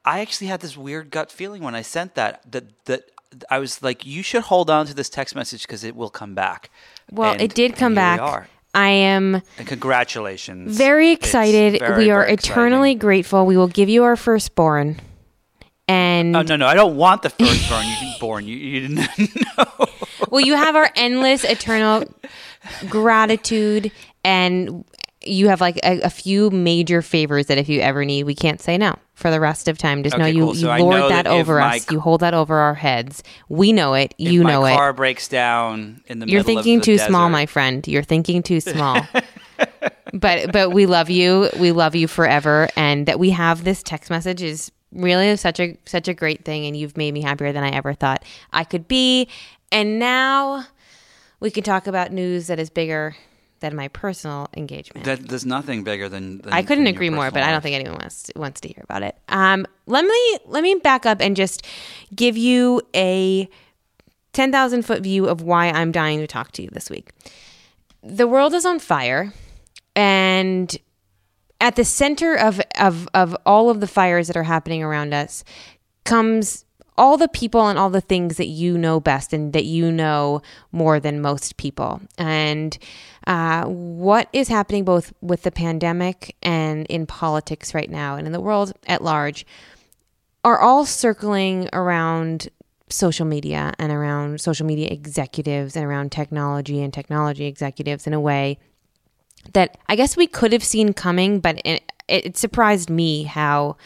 I 0.04 0.22
actually 0.22 0.48
had 0.48 0.62
this 0.62 0.76
weird 0.76 1.12
gut 1.12 1.32
feeling 1.32 1.62
when 1.62 1.76
I 1.76 1.84
sent 1.84 2.16
that 2.16 2.42
that 2.52 2.86
that 2.86 3.04
I 3.52 3.60
was 3.60 3.84
like, 3.84 4.06
you 4.08 4.24
should 4.24 4.42
hold 4.42 4.72
on 4.72 4.88
to 4.88 4.94
this 4.96 5.08
text 5.10 5.36
message 5.36 5.62
because 5.62 5.84
it 5.84 5.96
will 5.96 6.10
come 6.10 6.34
back. 6.34 6.72
Well, 7.12 7.34
And- 7.34 7.42
it 7.42 7.54
did 7.54 7.76
come 7.76 7.94
back. 7.94 8.48
I 8.80 8.90
am 8.90 9.42
And 9.58 9.68
congratulations. 9.68 10.78
very 10.78 11.12
excited. 11.12 11.80
very, 11.80 12.06
we 12.06 12.12
are 12.12 12.26
eternally 12.26 12.92
exciting. 12.92 13.00
grateful. 13.00 13.46
We 13.46 13.58
will 13.58 13.68
give 13.68 13.90
you 13.90 14.04
our 14.04 14.16
firstborn. 14.16 15.00
And 15.88 16.36
Oh 16.36 16.44
no, 16.44 16.56
no, 16.56 16.68
I 16.68 16.76
don't 16.76 16.96
want 16.96 17.24
the 17.24 17.30
firstborn. 17.30 17.86
you 17.88 17.96
didn't 18.00 18.20
born. 18.20 18.48
You, 18.48 18.56
you 18.56 18.88
didn't 18.88 19.36
know. 19.58 19.86
well, 20.30 20.40
you 20.42 20.56
have 20.56 20.76
our 20.76 20.90
endless, 20.96 21.44
eternal 21.44 22.06
gratitude, 22.90 23.92
and 24.24 24.86
you 25.26 25.50
have 25.50 25.60
like 25.60 25.78
a, 25.84 26.00
a 26.02 26.10
few 26.10 26.50
major 26.50 27.02
favors 27.02 27.48
that 27.48 27.58
if 27.58 27.68
you 27.68 27.82
ever 27.82 28.06
need, 28.06 28.24
we 28.24 28.36
can't 28.36 28.62
say 28.62 28.78
no 28.78 28.96
for 29.16 29.30
the 29.30 29.40
rest 29.40 29.68
of 29.68 29.78
time. 29.78 30.02
Just 30.04 30.18
know 30.18 30.26
you, 30.26 30.46
cool. 30.46 30.56
You 30.56 30.68
lord 30.68 31.12
that, 31.12 31.24
that 31.24 31.28
over 31.28 31.60
us. 31.60 31.86
c- 31.86 31.96
You 31.96 32.00
hold 32.00 32.22
that 32.22 32.34
over 32.34 32.56
our 32.56 32.74
heads. 32.74 33.22
We 33.50 33.74
know 33.74 33.96
it. 33.96 34.16
You 34.18 34.44
know 34.44 34.66
it. 34.66 34.76
car 34.76 34.94
breaks 34.94 35.28
down 35.28 36.02
in 36.08 36.20
the 36.20 36.28
You're 36.28 36.40
middle 36.40 36.58
of 36.60 36.64
thinking 36.64 36.82
too 36.82 36.98
small, 36.98 37.30
my 37.30 37.46
friend. 37.46 37.86
You're 37.88 38.04
thinking 38.04 38.44
too 38.44 38.62
small. 38.62 39.06
but 40.14 40.54
but 40.54 40.72
we 40.72 40.86
love 40.86 41.10
you. 41.10 41.50
We 41.60 41.74
love 41.74 41.96
you 41.96 42.08
forever, 42.08 42.70
and 42.78 43.06
that 43.08 43.20
we 43.20 43.32
have 43.32 43.66
this 43.66 43.84
text 43.84 44.10
message 44.10 44.42
is 44.42 44.72
really 44.94 45.36
such 45.36 45.60
a 45.60 45.78
such 45.86 46.08
a 46.08 46.14
great 46.14 46.46
thing. 46.46 46.66
And 46.66 46.78
you've 46.78 46.96
made 46.96 47.14
me 47.14 47.22
happier 47.22 47.52
than 47.52 47.64
I 47.64 47.72
ever 47.72 47.94
thought 47.94 48.24
I 48.54 48.64
could 48.64 48.88
be. 48.88 49.28
And 49.70 50.00
now 50.00 50.66
we 51.42 51.52
can 51.52 51.64
talk 51.64 51.88
about 51.88 52.14
news 52.14 52.48
that 52.48 52.58
is 52.58 52.70
bigger 52.70 53.16
than 53.60 53.76
my 53.76 53.88
personal 53.90 54.50
engagement. 54.56 55.06
That, 55.06 55.28
there's 55.28 55.46
nothing 55.46 55.84
bigger 55.84 56.10
than. 56.10 56.40
than 56.40 56.54
I 56.54 56.62
couldn't 56.62 56.86
than 56.86 56.94
agree 56.94 57.10
more, 57.10 57.32
but 57.32 57.44
I 57.44 57.52
don't 57.52 57.62
think 57.62 57.76
anyone 57.76 58.00
wants 58.00 58.32
wants 58.36 58.62
to 58.62 58.68
hear 58.68 58.84
about 58.84 59.04
it. 59.04 59.18
Um, 59.28 59.66
let 59.86 60.06
me 60.06 60.38
let 60.46 60.64
me 60.64 60.76
back 60.76 61.06
up 61.06 61.22
and 61.22 61.36
just 61.36 61.66
give 62.16 62.38
you 62.38 62.82
a 62.96 63.50
ten 64.34 64.52
thousand 64.52 64.84
foot 64.84 65.02
view 65.02 65.28
of 65.28 65.42
why 65.42 65.70
I'm 65.70 65.92
dying 65.92 66.20
to 66.20 66.28
talk 66.28 66.52
to 66.54 66.62
you 66.62 66.70
this 66.72 66.90
week. 66.90 67.12
The 68.04 68.28
world 68.28 68.54
is 68.54 68.66
on 68.66 68.80
fire, 68.80 69.34
and 69.96 70.76
at 71.62 71.76
the 71.76 71.86
center 71.86 72.36
of 72.36 72.62
of 72.80 73.08
of 73.14 73.36
all 73.46 73.70
of 73.70 73.82
the 73.82 73.88
fires 73.88 74.28
that 74.28 74.38
are 74.38 74.44
happening 74.44 74.84
around 74.84 75.14
us 75.14 75.44
comes 76.06 76.66
all 77.00 77.16
the 77.16 77.30
people 77.30 77.68
and 77.68 77.80
all 77.80 77.90
the 77.90 78.02
things 78.02 78.36
that 78.36 78.48
you 78.48 78.78
know 78.78 79.00
best 79.00 79.32
and 79.32 79.54
that 79.54 79.64
you 79.64 79.90
know 79.90 80.42
more 80.74 81.00
than 81.00 81.22
most 81.22 81.56
people. 81.56 82.02
And 82.18 82.78
uh, 83.26 83.64
what 83.66 84.28
is 84.34 84.50
happening 84.50 84.84
both 84.84 85.14
with 85.22 85.44
the 85.44 85.52
pandemic 85.52 86.36
and 86.44 86.86
in 86.88 87.08
politics 87.08 87.74
right 87.74 87.90
now 87.90 88.18
and 88.18 88.28
in 88.28 88.34
the 88.34 88.42
world 88.42 88.74
at 88.86 89.02
large 89.02 89.46
are 90.44 90.60
all 90.60 90.86
circling 90.86 91.70
around 91.72 92.50
social 92.90 93.26
media 93.26 93.74
and 93.80 93.94
around 93.94 94.42
social 94.42 94.66
media 94.66 94.90
executives 94.90 95.78
and 95.78 95.86
around 95.86 96.12
technology 96.12 96.82
and 96.82 96.94
technology 96.94 97.46
executives 97.46 98.08
in 98.08 98.14
a 98.14 98.20
way 98.20 98.60
that 99.54 99.78
I 99.88 99.96
guess 99.96 100.18
we 100.18 100.28
could 100.28 100.52
have 100.52 100.64
seen 100.64 100.92
coming, 100.92 101.40
but 101.40 101.62
it, 101.64 101.90
it 102.10 102.36
surprised 102.36 102.90
me 102.90 103.24
how 103.24 103.78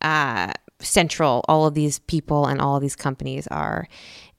uh, 0.00 0.52
central 0.84 1.44
all 1.48 1.66
of 1.66 1.74
these 1.74 1.98
people 2.00 2.46
and 2.46 2.60
all 2.60 2.76
of 2.76 2.82
these 2.82 2.96
companies 2.96 3.46
are, 3.48 3.88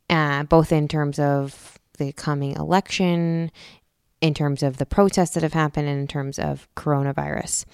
uh, 0.09 0.43
both 0.43 0.71
in 0.71 0.87
terms 0.87 1.19
of 1.19 1.79
the 1.97 2.11
coming 2.13 2.55
election, 2.55 3.51
in 4.21 4.33
terms 4.33 4.63
of 4.63 4.77
the 4.77 4.85
protests 4.85 5.31
that 5.31 5.43
have 5.43 5.53
happened, 5.53 5.87
and 5.87 5.99
in 5.99 6.07
terms 6.07 6.39
of 6.39 6.67
coronavirus. 6.75 7.65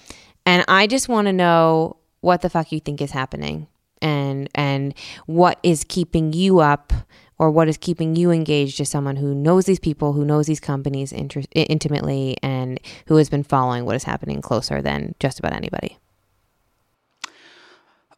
And 0.44 0.64
I 0.68 0.86
just 0.86 1.08
want 1.08 1.26
to 1.26 1.32
know 1.32 1.96
what 2.20 2.42
the 2.42 2.50
fuck 2.50 2.72
you 2.72 2.80
think 2.80 3.00
is 3.00 3.10
happening 3.10 3.66
and 4.00 4.48
and 4.54 4.94
what 5.26 5.58
is 5.62 5.84
keeping 5.84 6.32
you 6.32 6.60
up 6.60 6.92
or 7.38 7.50
what 7.50 7.68
is 7.68 7.76
keeping 7.76 8.14
you 8.14 8.30
engaged 8.30 8.80
as 8.80 8.88
someone 8.88 9.16
who 9.16 9.34
knows 9.34 9.64
these 9.64 9.80
people, 9.80 10.12
who 10.12 10.24
knows 10.24 10.46
these 10.46 10.60
companies 10.60 11.10
inter- 11.10 11.42
intimately, 11.54 12.36
and 12.40 12.78
who 13.06 13.16
has 13.16 13.28
been 13.28 13.42
following 13.42 13.84
what 13.84 13.96
is 13.96 14.04
happening 14.04 14.40
closer 14.40 14.80
than 14.80 15.14
just 15.18 15.40
about 15.40 15.52
anybody. 15.52 15.98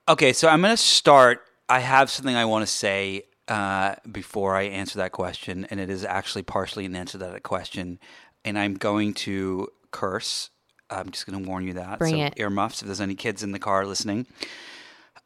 Okay, 0.06 0.34
so 0.34 0.49
I'm 0.49 0.61
going 0.61 0.73
to 0.73 0.76
start. 0.76 1.40
I 1.68 1.80
have 1.80 2.11
something 2.11 2.37
I 2.37 2.44
want 2.44 2.62
to 2.62 2.70
say 2.70 3.23
uh, 3.49 3.94
before 4.11 4.54
I 4.54 4.64
answer 4.64 4.99
that 4.99 5.12
question, 5.12 5.66
and 5.70 5.80
it 5.80 5.88
is 5.88 6.04
actually 6.04 6.42
partially 6.42 6.84
an 6.84 6.94
answer 6.94 7.18
to 7.18 7.25
that 7.25 7.42
question. 7.42 7.99
And 8.44 8.58
I'm 8.58 8.75
going 8.75 9.14
to 9.14 9.68
curse. 9.92 10.50
I'm 10.90 11.11
just 11.11 11.26
going 11.26 11.42
to 11.42 11.49
warn 11.49 11.66
you 11.66 11.73
that. 11.75 11.99
Bring 11.99 12.16
so 12.16 12.20
it. 12.25 12.34
earmuffs 12.37 12.82
if 12.82 12.87
there's 12.87 13.00
any 13.00 13.14
kids 13.14 13.42
in 13.42 13.52
the 13.52 13.58
car 13.58 13.87
listening. 13.87 14.26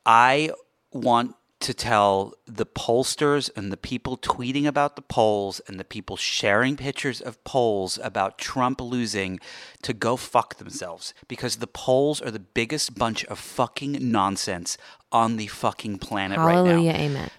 I 0.07 0.53
want 0.93 1.35
to 1.61 1.75
tell 1.75 2.35
the 2.47 2.65
pollsters 2.65 3.51
and 3.57 3.73
the 3.73 3.77
people 3.77 4.17
tweeting 4.17 4.67
about 4.67 4.95
the 4.95 5.03
polls 5.03 5.61
and 5.67 5.79
the 5.79 5.85
people 5.85 6.17
sharing 6.17 6.77
pictures 6.77 7.21
of 7.21 7.43
polls 7.43 7.99
about 8.03 8.39
Trump 8.39 8.81
losing 8.81 9.41
to 9.83 9.93
go 9.93 10.17
fuck 10.17 10.57
themselves 10.59 11.15
because 11.27 11.57
the 11.57 11.67
polls 11.67 12.21
are 12.23 12.31
the 12.31 12.39
biggest 12.39 12.97
bunch 12.97 13.25
of 13.25 13.39
fucking 13.39 13.99
nonsense 14.01 14.79
on 15.11 15.37
the 15.37 15.49
fucking 15.49 15.99
planet 15.99 16.39
right 16.39 16.55
now 16.55 16.65
Hallelujah, 16.65 16.93
amen. 16.93 17.31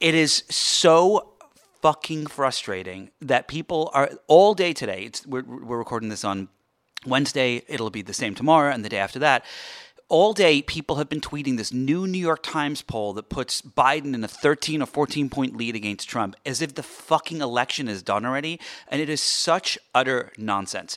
it 0.00 0.14
is 0.14 0.44
so 0.48 1.34
fucking 1.82 2.26
frustrating 2.26 3.10
that 3.20 3.46
people 3.46 3.90
are 3.94 4.10
all 4.26 4.54
day 4.54 4.72
today. 4.72 5.02
It's 5.02 5.26
we're, 5.26 5.42
we're 5.42 5.78
recording 5.78 6.08
this 6.08 6.24
on 6.24 6.48
Wednesday. 7.06 7.62
It'll 7.68 7.90
be 7.90 8.02
the 8.02 8.12
same 8.12 8.34
tomorrow 8.34 8.72
and 8.72 8.84
the 8.84 8.88
day 8.88 8.98
after 8.98 9.18
that. 9.20 9.44
All 10.10 10.32
day, 10.32 10.62
people 10.62 10.96
have 10.96 11.10
been 11.10 11.20
tweeting 11.20 11.58
this 11.58 11.70
new 11.70 12.06
New 12.06 12.18
York 12.18 12.42
Times 12.42 12.80
poll 12.80 13.12
that 13.12 13.28
puts 13.28 13.60
Biden 13.60 14.14
in 14.14 14.24
a 14.24 14.28
13 14.28 14.80
or 14.80 14.86
14 14.86 15.28
point 15.28 15.54
lead 15.54 15.76
against 15.76 16.08
Trump 16.08 16.34
as 16.46 16.62
if 16.62 16.74
the 16.74 16.82
fucking 16.82 17.42
election 17.42 17.88
is 17.88 18.02
done 18.02 18.24
already. 18.24 18.58
And 18.88 19.02
it 19.02 19.10
is 19.10 19.22
such 19.22 19.78
utter 19.94 20.32
nonsense. 20.38 20.96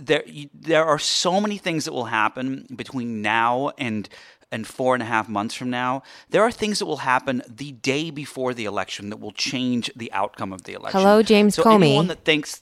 There, 0.00 0.24
there 0.52 0.84
are 0.84 0.98
so 0.98 1.40
many 1.40 1.56
things 1.56 1.84
that 1.84 1.92
will 1.92 2.06
happen 2.06 2.66
between 2.74 3.22
now 3.22 3.70
and 3.78 4.08
and 4.52 4.66
four 4.66 4.94
and 4.94 5.02
a 5.02 5.06
half 5.06 5.28
months 5.28 5.54
from 5.54 5.70
now, 5.70 6.02
there 6.28 6.42
are 6.42 6.52
things 6.52 6.78
that 6.78 6.84
will 6.84 6.98
happen 6.98 7.42
the 7.48 7.72
day 7.72 8.10
before 8.10 8.52
the 8.52 8.66
election 8.66 9.08
that 9.08 9.18
will 9.18 9.32
change 9.32 9.90
the 9.96 10.12
outcome 10.12 10.52
of 10.52 10.64
the 10.64 10.74
election. 10.74 11.00
Hello, 11.00 11.22
James 11.22 11.54
so 11.54 11.64
Comey. 11.64 11.86
Anyone 11.86 12.08
that 12.08 12.24
thinks, 12.24 12.60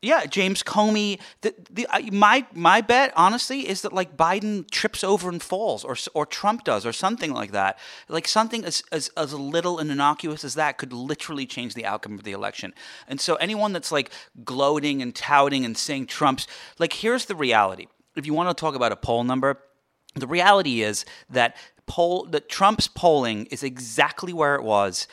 yeah, 0.00 0.26
James 0.26 0.62
Comey. 0.62 1.18
The, 1.40 1.54
the 1.70 1.86
I 1.90 2.08
my 2.10 2.46
my 2.54 2.80
bet, 2.80 3.12
honestly, 3.16 3.68
is 3.68 3.82
that 3.82 3.92
like 3.92 4.16
Biden 4.16 4.70
trips 4.70 5.02
over 5.02 5.28
and 5.28 5.42
falls, 5.42 5.84
or 5.84 5.96
or 6.14 6.24
Trump 6.24 6.62
does, 6.62 6.86
or 6.86 6.92
something 6.92 7.32
like 7.32 7.50
that. 7.50 7.78
Like 8.08 8.28
something 8.28 8.64
as 8.64 8.82
as 8.92 9.10
as 9.16 9.34
little 9.34 9.78
and 9.78 9.90
innocuous 9.90 10.44
as 10.44 10.54
that 10.54 10.78
could 10.78 10.92
literally 10.92 11.46
change 11.46 11.74
the 11.74 11.84
outcome 11.84 12.14
of 12.14 12.22
the 12.22 12.30
election. 12.30 12.74
And 13.08 13.20
so 13.20 13.34
anyone 13.36 13.72
that's 13.72 13.90
like 13.90 14.12
gloating 14.44 15.02
and 15.02 15.14
touting 15.14 15.64
and 15.64 15.76
saying 15.76 16.06
Trump's 16.06 16.46
like, 16.78 16.92
here's 16.92 17.24
the 17.24 17.34
reality. 17.34 17.88
If 18.14 18.24
you 18.24 18.34
want 18.34 18.56
to 18.56 18.60
talk 18.60 18.76
about 18.76 18.92
a 18.92 18.96
poll 18.96 19.24
number, 19.24 19.60
the 20.14 20.28
reality 20.28 20.82
is 20.82 21.04
that 21.28 21.56
poll 21.86 22.24
that 22.26 22.48
Trump's 22.48 22.86
polling 22.86 23.46
is 23.46 23.64
exactly 23.64 24.32
where 24.32 24.54
it 24.54 24.62
was 24.62 25.08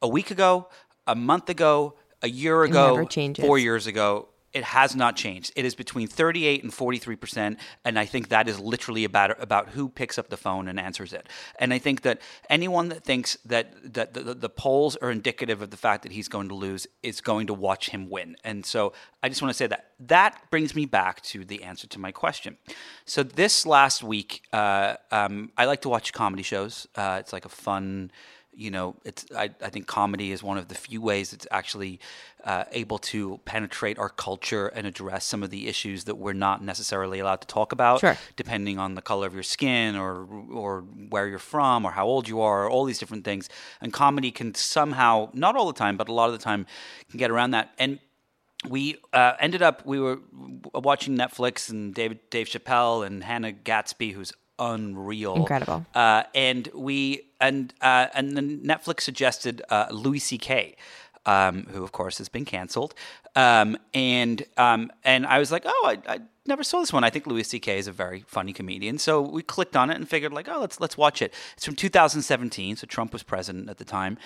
a 0.00 0.06
week 0.06 0.30
ago, 0.30 0.68
a 1.08 1.16
month 1.16 1.48
ago, 1.48 1.94
a 2.22 2.28
year 2.28 2.62
ago, 2.64 3.06
four 3.46 3.58
years 3.58 3.86
ago. 3.86 4.28
It 4.54 4.64
has 4.64 4.96
not 4.96 5.14
changed. 5.14 5.52
It 5.56 5.66
is 5.66 5.74
between 5.74 6.08
38 6.08 6.62
and 6.62 6.72
43 6.72 7.16
percent, 7.16 7.58
and 7.84 7.98
I 7.98 8.06
think 8.06 8.30
that 8.30 8.48
is 8.48 8.58
literally 8.58 9.04
about 9.04 9.40
about 9.42 9.68
who 9.68 9.90
picks 9.90 10.18
up 10.18 10.30
the 10.30 10.38
phone 10.38 10.68
and 10.68 10.80
answers 10.80 11.12
it. 11.12 11.28
And 11.60 11.74
I 11.74 11.78
think 11.78 12.00
that 12.02 12.22
anyone 12.48 12.88
that 12.88 13.04
thinks 13.04 13.36
that 13.44 13.92
that 13.92 14.14
the, 14.14 14.22
the, 14.22 14.34
the 14.34 14.48
polls 14.48 14.96
are 14.96 15.10
indicative 15.10 15.60
of 15.60 15.70
the 15.70 15.76
fact 15.76 16.02
that 16.04 16.12
he's 16.12 16.28
going 16.28 16.48
to 16.48 16.54
lose 16.54 16.86
is 17.02 17.20
going 17.20 17.46
to 17.48 17.54
watch 17.54 17.90
him 17.90 18.08
win. 18.08 18.36
And 18.42 18.64
so 18.64 18.94
I 19.22 19.28
just 19.28 19.42
want 19.42 19.50
to 19.50 19.56
say 19.56 19.66
that 19.66 19.90
that 20.00 20.50
brings 20.50 20.74
me 20.74 20.86
back 20.86 21.20
to 21.24 21.44
the 21.44 21.62
answer 21.62 21.86
to 21.86 21.98
my 21.98 22.10
question. 22.10 22.56
So 23.04 23.22
this 23.22 23.66
last 23.66 24.02
week, 24.02 24.44
uh, 24.52 24.94
um, 25.10 25.52
I 25.58 25.66
like 25.66 25.82
to 25.82 25.90
watch 25.90 26.14
comedy 26.14 26.42
shows. 26.42 26.86
Uh, 26.94 27.18
it's 27.20 27.34
like 27.34 27.44
a 27.44 27.50
fun 27.50 28.10
you 28.58 28.72
know, 28.72 28.96
it's 29.04 29.24
I, 29.36 29.50
I 29.62 29.70
think 29.70 29.86
comedy 29.86 30.32
is 30.32 30.42
one 30.42 30.58
of 30.58 30.66
the 30.66 30.74
few 30.74 31.00
ways 31.00 31.32
it's 31.32 31.46
actually 31.52 32.00
uh, 32.42 32.64
able 32.72 32.98
to 32.98 33.38
penetrate 33.44 33.98
our 34.00 34.08
culture 34.08 34.66
and 34.66 34.84
address 34.84 35.24
some 35.24 35.44
of 35.44 35.50
the 35.50 35.68
issues 35.68 36.04
that 36.04 36.16
we're 36.16 36.32
not 36.48 36.62
necessarily 36.62 37.20
allowed 37.20 37.40
to 37.42 37.46
talk 37.46 37.70
about, 37.72 38.00
Sure. 38.00 38.16
depending 38.34 38.76
on 38.78 38.96
the 38.96 39.02
color 39.02 39.26
of 39.28 39.34
your 39.34 39.44
skin 39.44 39.94
or 39.94 40.26
or 40.52 40.80
where 41.08 41.28
you're 41.28 41.38
from 41.38 41.84
or 41.84 41.92
how 41.92 42.04
old 42.06 42.28
you 42.28 42.40
are, 42.40 42.64
or 42.64 42.70
all 42.70 42.84
these 42.84 42.98
different 42.98 43.24
things. 43.24 43.48
And 43.80 43.92
comedy 43.92 44.32
can 44.32 44.54
somehow, 44.56 45.30
not 45.32 45.54
all 45.56 45.68
the 45.68 45.78
time, 45.78 45.96
but 45.96 46.08
a 46.08 46.12
lot 46.12 46.26
of 46.26 46.32
the 46.32 46.44
time, 46.50 46.66
can 47.10 47.18
get 47.18 47.30
around 47.30 47.52
that. 47.52 47.70
And 47.78 48.00
we 48.68 48.96
uh, 49.12 49.34
ended 49.38 49.62
up 49.62 49.86
we 49.86 50.00
were 50.00 50.18
watching 50.74 51.16
Netflix 51.16 51.70
and 51.70 51.94
David 51.94 52.18
Dave 52.30 52.48
Chappelle 52.48 53.06
and 53.06 53.22
Hannah 53.22 53.52
Gadsby, 53.52 54.10
who's 54.14 54.32
unreal, 54.58 55.36
Incredible. 55.36 55.86
Uh, 55.94 56.24
and 56.34 56.68
we 56.74 57.28
and 57.40 57.72
uh, 57.80 58.06
and 58.14 58.36
then 58.36 58.60
Netflix 58.60 59.02
suggested 59.02 59.62
uh, 59.70 59.86
Louis 59.90 60.18
C.K. 60.18 60.76
Um, 61.26 61.66
who 61.70 61.82
of 61.82 61.92
course 61.92 62.18
has 62.18 62.28
been 62.28 62.44
canceled, 62.44 62.94
um, 63.36 63.76
and 63.92 64.44
um, 64.56 64.90
and 65.04 65.26
I 65.26 65.38
was 65.38 65.52
like, 65.52 65.64
oh, 65.66 65.84
I, 65.86 66.14
I 66.14 66.20
never 66.46 66.62
saw 66.62 66.80
this 66.80 66.92
one. 66.92 67.04
I 67.04 67.10
think 67.10 67.26
Louis 67.26 67.44
C.K. 67.44 67.78
is 67.78 67.86
a 67.86 67.92
very 67.92 68.24
funny 68.26 68.52
comedian, 68.52 68.98
so 68.98 69.20
we 69.20 69.42
clicked 69.42 69.76
on 69.76 69.90
it 69.90 69.96
and 69.96 70.08
figured 70.08 70.32
like, 70.32 70.48
oh, 70.48 70.60
let's 70.60 70.80
let's 70.80 70.96
watch 70.96 71.20
it. 71.20 71.34
It's 71.56 71.66
from 71.66 71.76
2017, 71.76 72.76
so 72.76 72.86
Trump 72.86 73.12
was 73.12 73.22
president 73.22 73.68
at 73.68 73.78
the 73.78 73.84
time, 73.84 74.16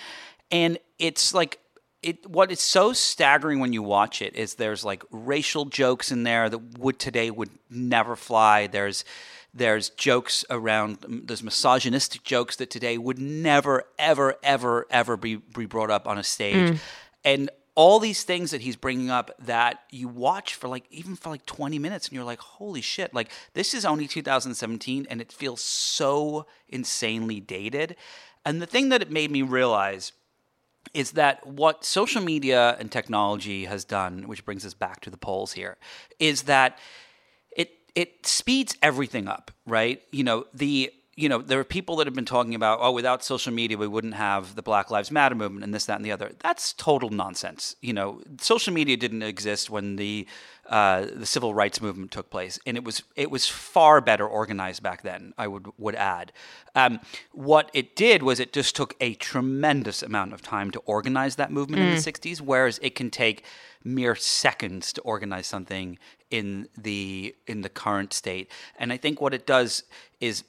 and 0.49 0.77
it's 0.97 1.33
like 1.33 1.59
it 2.03 2.29
what 2.29 2.51
is 2.51 2.59
so 2.59 2.93
staggering 2.93 3.59
when 3.59 3.73
you 3.73 3.81
watch 3.81 4.21
it 4.21 4.35
is 4.35 4.55
there's 4.55 4.85
like 4.85 5.03
racial 5.09 5.65
jokes 5.65 6.11
in 6.11 6.23
there 6.23 6.49
that 6.49 6.77
would 6.77 6.99
today 6.99 7.31
would 7.31 7.49
never 7.69 8.15
fly. 8.15 8.67
There's 8.67 9.03
there's 9.53 9.89
jokes 9.89 10.43
around 10.49 10.97
there's 11.25 11.43
misogynistic 11.43 12.23
jokes 12.23 12.55
that 12.55 12.69
today 12.69 12.97
would 12.97 13.19
never 13.19 13.83
ever 13.99 14.35
ever 14.41 14.87
ever 14.89 15.17
be 15.17 15.35
be 15.35 15.65
brought 15.65 15.91
up 15.91 16.07
on 16.07 16.17
a 16.17 16.23
stage. 16.23 16.71
Mm. 16.71 16.79
And 17.25 17.49
all 17.75 17.99
these 17.99 18.23
things 18.23 18.51
that 18.51 18.61
he's 18.61 18.75
bringing 18.75 19.09
up 19.09 19.31
that 19.39 19.79
you 19.89 20.07
watch 20.07 20.53
for 20.53 20.67
like 20.67 20.85
even 20.91 21.15
for 21.15 21.29
like 21.29 21.45
20 21.45 21.79
minutes 21.79 22.07
and 22.07 22.15
you're 22.15 22.23
like 22.23 22.39
holy 22.39 22.81
shit. 22.81 23.13
Like 23.13 23.31
this 23.53 23.73
is 23.73 23.85
only 23.85 24.07
2017 24.07 25.07
and 25.09 25.21
it 25.21 25.31
feels 25.31 25.61
so 25.61 26.45
insanely 26.67 27.39
dated. 27.39 27.95
And 28.45 28.61
the 28.61 28.67
thing 28.67 28.89
that 28.89 29.01
it 29.01 29.09
made 29.09 29.31
me 29.31 29.41
realize 29.41 30.11
is 30.93 31.11
that 31.11 31.45
what 31.47 31.85
social 31.85 32.21
media 32.21 32.75
and 32.79 32.91
technology 32.91 33.65
has 33.65 33.85
done, 33.85 34.27
which 34.27 34.45
brings 34.45 34.65
us 34.65 34.73
back 34.73 34.99
to 35.01 35.09
the 35.09 35.17
polls 35.17 35.53
here, 35.53 35.77
is 36.19 36.43
that 36.43 36.77
it 37.95 38.25
speeds 38.25 38.75
everything 38.81 39.27
up, 39.27 39.51
right? 39.65 40.01
You 40.11 40.23
know, 40.23 40.45
the 40.53 40.91
you 41.15 41.29
know, 41.29 41.39
there 41.39 41.59
are 41.59 41.63
people 41.63 41.97
that 41.97 42.07
have 42.07 42.15
been 42.15 42.25
talking 42.25 42.55
about, 42.55 42.79
oh, 42.81 42.91
without 42.91 43.23
social 43.23 43.53
media, 43.53 43.77
we 43.77 43.87
wouldn't 43.87 44.15
have 44.15 44.55
the 44.55 44.63
Black 44.63 44.89
Lives 44.89 45.11
Matter 45.11 45.35
movement 45.35 45.63
and 45.63 45.71
this, 45.71 45.85
that, 45.85 45.97
and 45.97 46.05
the 46.05 46.11
other. 46.11 46.31
That's 46.39 46.73
total 46.73 47.09
nonsense. 47.09 47.75
You 47.81 47.93
know, 47.93 48.21
social 48.41 48.73
media 48.73 48.97
didn't 48.97 49.21
exist 49.21 49.69
when 49.69 49.97
the 49.97 50.27
uh, 50.67 51.07
the 51.13 51.25
civil 51.25 51.53
rights 51.53 51.81
movement 51.81 52.11
took 52.11 52.31
place, 52.31 52.57
and 52.65 52.77
it 52.77 52.83
was 52.83 53.03
it 53.15 53.29
was 53.29 53.47
far 53.47 54.01
better 54.01 54.27
organized 54.27 54.81
back 54.81 55.03
then. 55.03 55.33
I 55.37 55.47
would 55.47 55.67
would 55.77 55.95
add. 55.95 56.31
Um, 56.73 56.99
what 57.31 57.69
it 57.73 57.95
did 57.95 58.23
was 58.23 58.39
it 58.39 58.51
just 58.51 58.75
took 58.75 58.95
a 58.99 59.13
tremendous 59.15 60.01
amount 60.01 60.33
of 60.33 60.41
time 60.41 60.71
to 60.71 60.79
organize 60.79 61.35
that 61.35 61.51
movement 61.51 61.83
in 61.83 61.89
the 61.91 62.01
'60s, 62.01 62.41
whereas 62.41 62.79
it 62.81 62.95
can 62.95 63.11
take 63.11 63.43
mere 63.83 64.15
seconds 64.15 64.93
to 64.93 65.01
organize 65.01 65.47
something 65.47 65.97
in 66.29 66.67
the 66.77 67.35
in 67.47 67.61
the 67.61 67.69
current 67.69 68.13
state. 68.13 68.49
And 68.77 68.91
I 68.91 68.97
think 68.97 69.21
what 69.21 69.33
it 69.33 69.45
does 69.45 69.83
is 70.19 70.43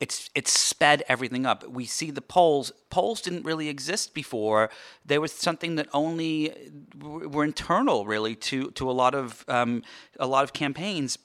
it's 0.00 0.30
it's 0.34 0.52
sped 0.58 1.02
everything 1.08 1.46
up. 1.46 1.66
We 1.66 1.84
see 1.84 2.10
the 2.10 2.20
polls. 2.20 2.72
Polls 2.90 3.20
didn't 3.20 3.44
really 3.44 3.68
exist 3.68 4.14
before. 4.14 4.70
They 5.04 5.18
were 5.18 5.28
something 5.28 5.76
that 5.76 5.88
only 5.92 6.54
were 7.00 7.44
internal, 7.44 8.06
really, 8.06 8.34
to 8.36 8.70
to 8.72 8.90
a 8.90 8.92
lot 8.92 9.14
of 9.14 9.44
um, 9.48 9.82
a 10.18 10.26
lot 10.26 10.44
of 10.44 10.52
campaigns. 10.52 11.18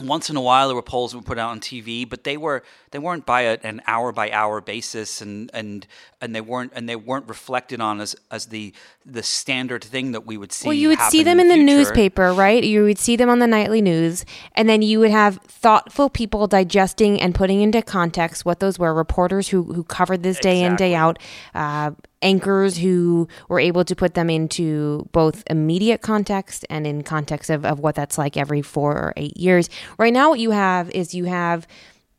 Once 0.00 0.28
in 0.28 0.34
a 0.34 0.40
while, 0.40 0.66
there 0.66 0.74
were 0.74 0.82
polls 0.82 1.12
that 1.12 1.18
were 1.18 1.22
put 1.22 1.38
out 1.38 1.50
on 1.50 1.60
TV, 1.60 2.08
but 2.08 2.24
they 2.24 2.36
were 2.36 2.64
they 2.90 2.98
weren't 2.98 3.24
by 3.24 3.42
a, 3.42 3.58
an 3.62 3.80
hour 3.86 4.10
by 4.10 4.28
hour 4.32 4.60
basis, 4.60 5.20
and 5.20 5.48
and 5.54 5.86
and 6.20 6.34
they 6.34 6.40
weren't 6.40 6.72
and 6.74 6.88
they 6.88 6.96
weren't 6.96 7.28
reflected 7.28 7.80
on 7.80 8.00
as 8.00 8.16
as 8.28 8.46
the 8.46 8.74
the 9.06 9.22
standard 9.22 9.84
thing 9.84 10.10
that 10.10 10.26
we 10.26 10.36
would 10.36 10.50
see. 10.50 10.66
Well, 10.66 10.74
you 10.74 10.88
would 10.88 11.00
see 11.00 11.22
them 11.22 11.38
in 11.38 11.46
the, 11.46 11.54
future. 11.54 11.66
newspaper, 11.66 12.32
right? 12.32 12.64
You 12.64 12.82
would 12.82 12.98
see 12.98 13.14
them 13.14 13.28
on 13.28 13.38
the 13.38 13.46
nightly 13.46 13.80
news, 13.80 14.24
and 14.56 14.68
then 14.68 14.82
you 14.82 14.98
would 14.98 15.12
have 15.12 15.36
thoughtful 15.46 16.10
people 16.10 16.48
digesting 16.48 17.20
and 17.20 17.32
putting 17.32 17.60
into 17.60 17.80
context 17.80 18.44
what 18.44 18.58
those 18.58 18.80
were. 18.80 18.92
Reporters 18.92 19.50
who 19.50 19.62
who 19.74 19.84
covered 19.84 20.24
this 20.24 20.40
day 20.40 20.62
in 20.64 20.74
day 20.74 20.96
out, 20.96 21.20
uh, 21.54 21.92
anchors 22.24 22.78
who 22.78 23.28
were 23.48 23.60
able 23.60 23.84
to 23.84 23.94
put 23.94 24.14
them 24.14 24.28
into 24.28 25.08
both 25.12 25.44
immediate 25.48 26.00
context 26.00 26.64
and 26.68 26.86
in 26.86 27.02
context 27.02 27.50
of, 27.50 27.64
of 27.64 27.78
what 27.78 27.94
that's 27.94 28.18
like 28.18 28.36
every 28.36 28.62
four 28.62 28.92
or 28.92 29.12
eight 29.16 29.36
years. 29.36 29.70
Right 29.98 30.12
now, 30.12 30.30
what 30.30 30.40
you 30.40 30.50
have 30.50 30.90
is 30.90 31.14
you 31.14 31.26
have 31.26 31.68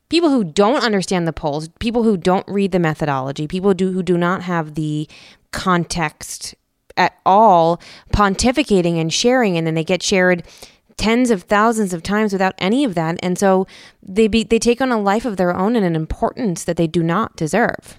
people 0.08 0.30
who 0.30 0.44
don't 0.44 0.82
understand 0.82 1.26
the 1.26 1.32
polls, 1.32 1.68
people 1.80 2.04
who 2.04 2.16
don't 2.16 2.46
read 2.48 2.72
the 2.72 2.78
methodology, 2.78 3.46
people 3.46 3.74
do 3.74 3.92
who 3.92 4.02
do 4.02 4.16
not 4.16 4.42
have 4.42 4.74
the 4.74 5.08
context 5.52 6.54
at 6.96 7.18
all, 7.26 7.80
pontificating 8.12 8.98
and 8.98 9.12
sharing, 9.12 9.58
and 9.58 9.66
then 9.66 9.74
they 9.74 9.84
get 9.84 10.02
shared 10.02 10.42
tens 10.96 11.30
of 11.30 11.42
thousands 11.42 11.92
of 11.92 12.02
times 12.02 12.32
without 12.32 12.54
any 12.58 12.84
of 12.84 12.94
that, 12.94 13.18
and 13.22 13.38
so 13.38 13.66
they 14.02 14.28
be 14.28 14.44
they 14.44 14.58
take 14.58 14.80
on 14.80 14.90
a 14.90 15.00
life 15.00 15.26
of 15.26 15.36
their 15.36 15.54
own 15.54 15.76
and 15.76 15.84
an 15.84 15.94
importance 15.94 16.64
that 16.64 16.76
they 16.76 16.86
do 16.86 17.02
not 17.02 17.36
deserve. 17.36 17.98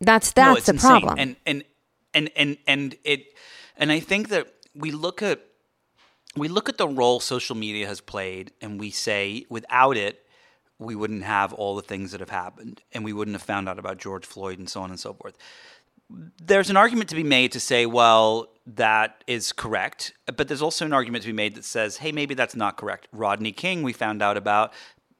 That's 0.00 0.32
that's 0.32 0.58
it's 0.58 0.66
the 0.66 0.74
problem. 0.74 1.16
And 1.18 1.36
and 1.46 1.64
and 2.14 2.30
and 2.36 2.58
and 2.66 2.96
it 3.04 3.26
and 3.76 3.92
I 3.92 4.00
think 4.00 4.28
that 4.28 4.46
we 4.74 4.90
look 4.90 5.22
at 5.22 5.40
we 6.36 6.48
look 6.48 6.68
at 6.68 6.78
the 6.78 6.88
role 6.88 7.20
social 7.20 7.56
media 7.56 7.86
has 7.86 8.00
played 8.00 8.52
and 8.60 8.78
we 8.78 8.90
say 8.90 9.46
without 9.48 9.96
it 9.96 10.22
we 10.78 10.94
wouldn't 10.94 11.22
have 11.22 11.52
all 11.54 11.74
the 11.74 11.82
things 11.82 12.12
that 12.12 12.20
have 12.20 12.30
happened 12.30 12.82
and 12.92 13.04
we 13.04 13.12
wouldn't 13.12 13.34
have 13.34 13.42
found 13.42 13.68
out 13.68 13.78
about 13.78 13.98
George 13.98 14.26
Floyd 14.26 14.58
and 14.58 14.68
so 14.68 14.82
on 14.82 14.90
and 14.90 15.00
so 15.00 15.14
forth. 15.14 15.36
There's 16.42 16.70
an 16.70 16.76
argument 16.76 17.08
to 17.10 17.16
be 17.16 17.24
made 17.24 17.52
to 17.52 17.60
say, 17.60 17.86
well, 17.86 18.48
that 18.66 19.24
is 19.26 19.52
correct, 19.52 20.12
but 20.36 20.48
there's 20.48 20.62
also 20.62 20.84
an 20.84 20.92
argument 20.92 21.22
to 21.22 21.28
be 21.28 21.32
made 21.32 21.54
that 21.54 21.64
says, 21.64 21.96
hey, 21.96 22.12
maybe 22.12 22.34
that's 22.34 22.54
not 22.54 22.76
correct. 22.76 23.08
Rodney 23.12 23.52
King, 23.52 23.82
we 23.82 23.92
found 23.92 24.22
out 24.22 24.36
about 24.36 24.72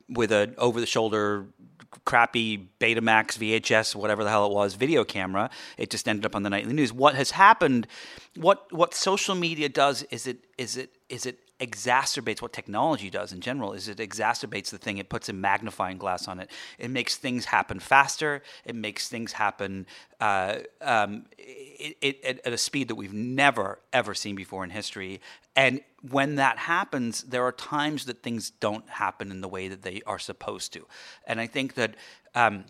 with 0.08 0.30
an 0.30 0.54
over 0.58 0.78
the 0.78 0.86
shoulder 0.86 1.46
crappy 2.04 2.68
Betamax 2.80 3.38
VHS 3.38 3.94
whatever 3.94 4.24
the 4.24 4.30
hell 4.30 4.46
it 4.46 4.52
was 4.52 4.74
video 4.74 5.04
camera 5.04 5.50
it 5.78 5.90
just 5.90 6.08
ended 6.08 6.26
up 6.26 6.34
on 6.34 6.42
the 6.42 6.50
nightly 6.50 6.72
news. 6.72 6.92
What 6.92 7.14
has 7.14 7.32
happened 7.32 7.86
what 8.36 8.72
what 8.72 8.94
social 8.94 9.34
media 9.34 9.68
does 9.68 10.02
is 10.04 10.26
it 10.26 10.38
is 10.58 10.76
it 10.76 10.90
is 11.08 11.26
it 11.26 11.38
exacerbates 11.58 12.42
what 12.42 12.52
technology 12.52 13.08
does 13.08 13.32
in 13.32 13.40
general 13.40 13.72
is 13.72 13.88
it 13.88 13.96
exacerbates 13.96 14.70
the 14.70 14.76
thing 14.76 14.98
it 14.98 15.08
puts 15.08 15.28
a 15.28 15.32
magnifying 15.32 15.96
glass 15.96 16.28
on 16.28 16.38
it. 16.38 16.50
It 16.78 16.90
makes 16.90 17.16
things 17.16 17.46
happen 17.46 17.80
faster 17.80 18.42
it 18.64 18.74
makes 18.74 19.08
things 19.08 19.32
happen 19.32 19.86
uh, 20.20 20.58
um, 20.82 21.24
it, 21.38 21.96
it, 22.02 22.40
at, 22.44 22.52
a 22.52 22.58
speed 22.58 22.88
that 22.88 22.94
we've 22.94 23.14
never 23.14 23.78
ever 23.92 24.14
seen 24.14 24.36
before 24.36 24.64
in 24.64 24.70
history. 24.70 25.20
And 25.54 25.80
when 26.10 26.34
that 26.34 26.58
happens 26.58 27.22
there 27.22 27.44
are 27.44 27.52
times 27.52 28.04
that 28.04 28.22
things 28.22 28.50
don't 28.50 28.88
happen 28.90 29.30
in 29.30 29.40
the 29.40 29.48
way 29.48 29.68
that 29.68 29.82
they 29.82 30.02
are 30.06 30.18
supposed 30.18 30.74
to. 30.74 30.86
And 31.26 31.40
i 31.40 31.46
think 31.46 31.74
that 31.74 31.94
um, 32.34 32.64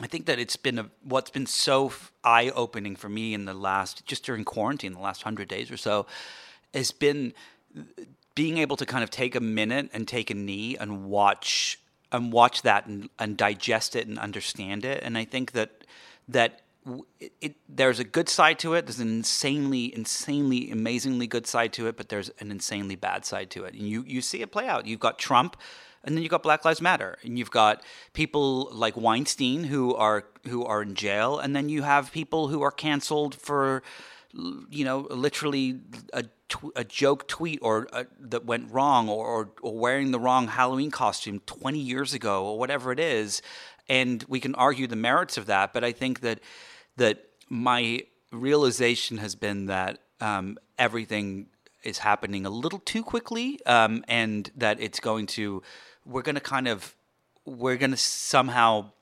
I 0.00 0.06
think 0.06 0.26
that 0.26 0.38
it's 0.38 0.56
been 0.56 0.78
a, 0.78 0.90
what's 1.02 1.30
been 1.30 1.46
so 1.46 1.92
eye 2.24 2.50
opening 2.54 2.96
for 2.96 3.08
me 3.08 3.34
in 3.34 3.44
the 3.44 3.54
last 3.54 4.06
just 4.06 4.24
during 4.24 4.44
quarantine, 4.44 4.92
the 4.92 5.00
last 5.00 5.22
hundred 5.22 5.48
days 5.48 5.70
or 5.70 5.76
so, 5.76 6.06
has 6.72 6.92
been 6.92 7.34
being 8.34 8.58
able 8.58 8.76
to 8.76 8.86
kind 8.86 9.04
of 9.04 9.10
take 9.10 9.34
a 9.34 9.40
minute 9.40 9.90
and 9.92 10.08
take 10.08 10.30
a 10.30 10.34
knee 10.34 10.76
and 10.78 11.04
watch 11.04 11.78
and 12.10 12.32
watch 12.32 12.62
that 12.62 12.86
and, 12.86 13.08
and 13.18 13.36
digest 13.36 13.96
it 13.96 14.06
and 14.06 14.18
understand 14.18 14.84
it. 14.84 15.02
And 15.02 15.16
I 15.16 15.24
think 15.24 15.52
that 15.52 15.84
that 16.28 16.62
it, 17.20 17.32
it, 17.40 17.54
there's 17.68 17.98
a 17.98 18.04
good 18.04 18.28
side 18.28 18.58
to 18.60 18.74
it. 18.74 18.86
There's 18.86 18.98
an 18.98 19.08
insanely, 19.08 19.94
insanely, 19.94 20.70
amazingly 20.70 21.26
good 21.26 21.46
side 21.46 21.72
to 21.74 21.86
it, 21.86 21.96
but 21.96 22.08
there's 22.08 22.30
an 22.40 22.50
insanely 22.50 22.96
bad 22.96 23.24
side 23.24 23.50
to 23.50 23.64
it. 23.64 23.74
And 23.74 23.88
you 23.88 24.04
you 24.06 24.20
see 24.20 24.42
it 24.42 24.50
play 24.52 24.66
out. 24.66 24.86
You've 24.86 25.00
got 25.00 25.18
Trump 25.18 25.56
and 26.04 26.16
then 26.16 26.22
you've 26.22 26.30
got 26.30 26.42
Black 26.42 26.64
Lives 26.64 26.80
Matter, 26.80 27.16
and 27.22 27.38
you've 27.38 27.50
got 27.50 27.82
people 28.12 28.68
like 28.72 28.96
Weinstein 28.96 29.64
who 29.64 29.94
are 29.94 30.24
who 30.48 30.64
are 30.64 30.82
in 30.82 30.94
jail, 30.94 31.38
and 31.38 31.54
then 31.54 31.68
you 31.68 31.82
have 31.82 32.10
people 32.10 32.48
who 32.48 32.62
are 32.62 32.72
canceled 32.72 33.34
for, 33.36 33.82
you 34.34 34.84
know, 34.84 35.06
literally 35.10 35.80
a, 36.12 36.24
tw- 36.48 36.72
a 36.74 36.84
joke 36.84 37.28
tweet 37.28 37.58
or 37.62 37.86
uh 37.92 38.04
that 38.18 38.44
went 38.44 38.70
wrong, 38.70 39.08
or, 39.08 39.26
or 39.26 39.50
or 39.60 39.78
wearing 39.78 40.10
the 40.10 40.20
wrong 40.20 40.48
Halloween 40.48 40.90
costume 40.90 41.40
twenty 41.46 41.80
years 41.80 42.14
ago, 42.14 42.44
or 42.44 42.58
whatever 42.58 42.92
it 42.92 43.00
is, 43.00 43.42
and 43.88 44.24
we 44.28 44.40
can 44.40 44.54
argue 44.54 44.86
the 44.86 44.96
merits 44.96 45.36
of 45.36 45.46
that, 45.46 45.72
but 45.72 45.84
I 45.84 45.92
think 45.92 46.20
that 46.20 46.40
that 46.96 47.24
my 47.48 48.00
realization 48.30 49.18
has 49.18 49.34
been 49.34 49.66
that 49.66 49.98
um, 50.20 50.56
everything 50.78 51.48
is 51.84 51.98
happening 51.98 52.46
a 52.46 52.50
little 52.50 52.78
too 52.78 53.02
quickly, 53.02 53.58
um, 53.66 54.04
and 54.08 54.50
that 54.56 54.80
it's 54.80 55.00
going 55.00 55.26
to 55.26 55.62
we're 56.06 56.22
going 56.22 56.36
to 56.36 56.40
kind 56.40 56.68
of 56.68 56.94
we're 57.44 57.76
going 57.76 57.90
to 57.90 57.96
somehow 57.96 58.92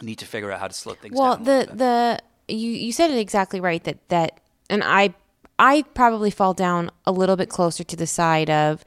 need 0.00 0.16
to 0.16 0.26
figure 0.26 0.50
out 0.50 0.60
how 0.60 0.68
to 0.68 0.74
slow 0.74 0.94
things 0.94 1.14
well 1.14 1.36
down. 1.36 1.44
Well, 1.44 1.66
the 1.66 1.74
the 1.74 2.54
you 2.54 2.70
you 2.70 2.92
said 2.92 3.10
it 3.10 3.18
exactly 3.18 3.60
right 3.60 3.82
that 3.84 4.08
that 4.08 4.40
and 4.70 4.82
i 4.84 5.12
i 5.58 5.82
probably 5.94 6.30
fall 6.30 6.54
down 6.54 6.90
a 7.04 7.12
little 7.12 7.36
bit 7.36 7.48
closer 7.48 7.84
to 7.84 7.96
the 7.96 8.06
side 8.06 8.48
of 8.48 8.84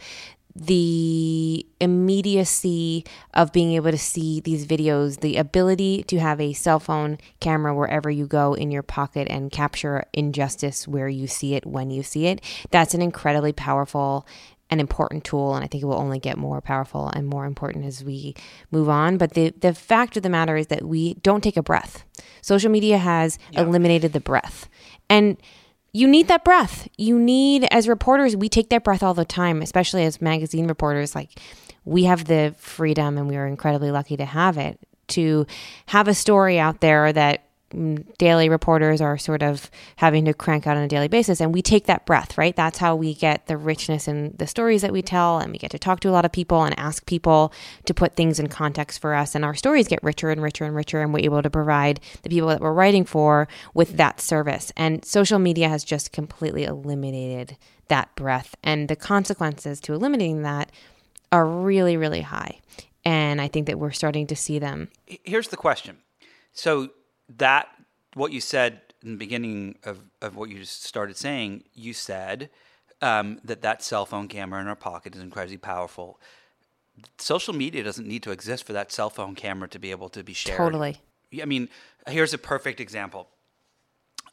the 0.56 1.66
immediacy 1.80 3.04
of 3.34 3.52
being 3.52 3.74
able 3.74 3.90
to 3.90 3.98
see 3.98 4.40
these 4.42 4.68
videos, 4.68 5.22
the 5.22 5.38
ability 5.38 6.04
to 6.04 6.20
have 6.20 6.40
a 6.40 6.54
cell 6.54 6.80
phone 6.80 7.18
camera 7.40 7.74
wherever 7.74 8.10
you 8.10 8.28
go 8.28 8.54
in 8.54 8.70
your 8.70 8.84
pocket 8.84 9.28
and 9.30 9.52
capture 9.52 10.04
injustice 10.14 10.88
where 10.88 11.10
you 11.10 11.26
see 11.28 11.56
it 11.56 11.66
when 11.66 11.90
you 11.90 12.04
see 12.04 12.28
it. 12.28 12.40
That's 12.70 12.94
an 12.94 13.02
incredibly 13.02 13.52
powerful 13.52 14.28
and 14.70 14.80
important 14.80 15.24
tool 15.24 15.56
and 15.56 15.64
I 15.64 15.68
think 15.68 15.84
it 15.84 15.88
will 15.88 16.00
only 16.00 16.20
get 16.20 16.38
more 16.38 16.62
powerful 16.62 17.08
and 17.10 17.28
more 17.28 17.46
important 17.46 17.86
as 17.86 18.04
we 18.04 18.34
move 18.72 18.90
on 18.90 19.18
but 19.18 19.34
the 19.34 19.54
the 19.60 19.74
fact 19.74 20.18
of 20.18 20.24
the 20.24 20.30
matter 20.30 20.56
is 20.56 20.68
that 20.68 20.84
we 20.84 21.16
don't 21.16 21.44
take 21.44 21.58
a 21.58 21.64
breath. 21.64 22.06
Social 22.42 22.72
media 22.72 22.98
has 22.98 23.38
eliminated 23.54 24.14
the 24.14 24.20
breath. 24.20 24.70
And 25.10 25.38
you 25.94 26.08
need 26.08 26.28
that 26.28 26.44
breath. 26.44 26.88
You 26.98 27.20
need, 27.20 27.68
as 27.72 27.88
reporters, 27.88 28.36
we 28.36 28.50
take 28.50 28.70
that 28.70 28.84
breath 28.84 29.04
all 29.04 29.14
the 29.14 29.26
time, 29.26 29.62
especially 29.62 30.04
as 30.04 30.20
magazine 30.20 30.68
reporters. 30.68 31.14
Like, 31.14 31.40
we 31.86 32.06
have 32.06 32.26
the 32.26 32.56
freedom 32.58 33.18
and 33.18 33.28
we 33.28 33.38
are 33.38 33.46
incredibly 33.46 33.92
lucky 33.92 34.18
to 34.18 34.26
have 34.26 34.58
it 34.58 34.80
to 35.10 35.46
have 35.88 36.08
a 36.08 36.14
story 36.14 36.60
out 36.60 36.82
there 36.82 37.14
that 37.14 37.44
daily 38.18 38.50
reporters 38.50 39.02
are 39.02 39.18
sort 39.18 39.44
of 39.44 39.70
having 39.96 40.26
to 40.26 40.34
crank 40.34 40.68
out 40.68 40.78
on 40.78 40.84
a 40.84 40.88
daily 40.88 41.08
basis 41.08 41.42
and 41.42 41.54
we 41.54 41.62
take 41.62 41.86
that 41.86 42.06
breath 42.06 42.38
right? 42.38 42.56
That's 42.56 42.78
how 42.78 42.96
we 42.96 43.14
get 43.14 43.48
the 43.48 43.58
richness 43.58 44.08
in 44.08 44.36
the 44.38 44.48
stories 44.48 44.82
that 44.82 44.94
we 44.94 45.02
tell 45.02 45.40
and 45.40 45.52
we 45.52 45.58
get 45.58 45.72
to 45.72 45.80
talk 45.80 46.00
to 46.02 46.10
a 46.10 46.12
lot 46.12 46.26
of 46.26 46.32
people 46.32 46.64
and 46.64 46.78
ask 46.80 47.06
people 47.06 47.54
to 47.86 47.94
put 47.94 48.16
things 48.16 48.40
in 48.40 48.48
context 48.48 49.00
for 49.02 49.14
us 49.14 49.36
and 49.36 49.44
our 49.44 49.56
stories 49.56 49.88
get 49.88 50.04
richer 50.04 50.30
and 50.30 50.42
richer 50.42 50.66
and 50.66 50.76
richer 50.76 51.02
and 51.02 51.14
we're 51.14 51.20
able 51.20 51.42
to 51.42 51.50
provide 51.50 52.00
the 52.24 52.30
people 52.30 52.50
that 52.50 52.62
we're 52.62 52.74
writing 52.74 53.06
for 53.06 53.48
with 53.74 53.98
that 53.98 54.20
service. 54.22 54.72
And 54.78 55.04
social 55.06 55.40
media 55.40 55.70
has 55.70 55.84
just 55.84 56.12
completely 56.12 56.64
eliminated 56.64 57.58
that 57.88 58.14
breath 58.16 58.56
and 58.64 58.88
the 58.88 58.96
consequences 58.96 59.80
to 59.82 59.94
eliminating 59.94 60.44
that 60.44 60.72
are 61.32 61.46
really 61.46 61.98
really 61.98 62.22
high 62.22 62.60
and 63.04 63.42
i 63.42 63.48
think 63.48 63.68
that 63.68 63.80
we're 63.80 63.92
starting 63.92 64.28
to 64.28 64.36
see 64.36 64.60
them. 64.60 64.90
Here's 65.06 65.50
the 65.50 65.58
question. 65.58 65.98
So 66.54 66.90
that 67.38 67.68
what 68.14 68.32
you 68.32 68.42
said 68.42 68.82
in 69.04 69.12
the 69.12 69.18
beginning 69.18 69.78
of, 69.84 70.00
of 70.22 70.36
what 70.36 70.50
you 70.50 70.60
just 70.60 70.84
started 70.84 71.18
saying, 71.18 71.64
you 71.74 71.94
said 71.94 72.50
um, 73.02 73.40
that 73.44 73.62
that 73.62 73.84
cell 73.84 74.06
phone 74.06 74.28
camera 74.28 74.62
in 74.62 74.68
our 74.68 74.76
pocket 74.76 75.16
is 75.16 75.22
incredibly 75.22 75.58
powerful. 75.58 76.20
Social 77.18 77.54
media 77.54 77.84
doesn't 77.84 78.08
need 78.08 78.24
to 78.24 78.32
exist 78.32 78.66
for 78.66 78.74
that 78.74 78.92
cell 78.92 79.10
phone 79.10 79.36
camera 79.36 79.68
to 79.70 79.80
be 79.80 79.92
able 79.92 80.10
to 80.10 80.24
be 80.24 80.34
shared. 80.34 80.58
Totally. 80.58 80.98
I 81.42 81.46
mean, 81.46 81.70
here's 82.08 82.34
a 82.34 82.38
perfect 82.38 82.80
example. 82.80 83.28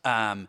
Um, 0.05 0.49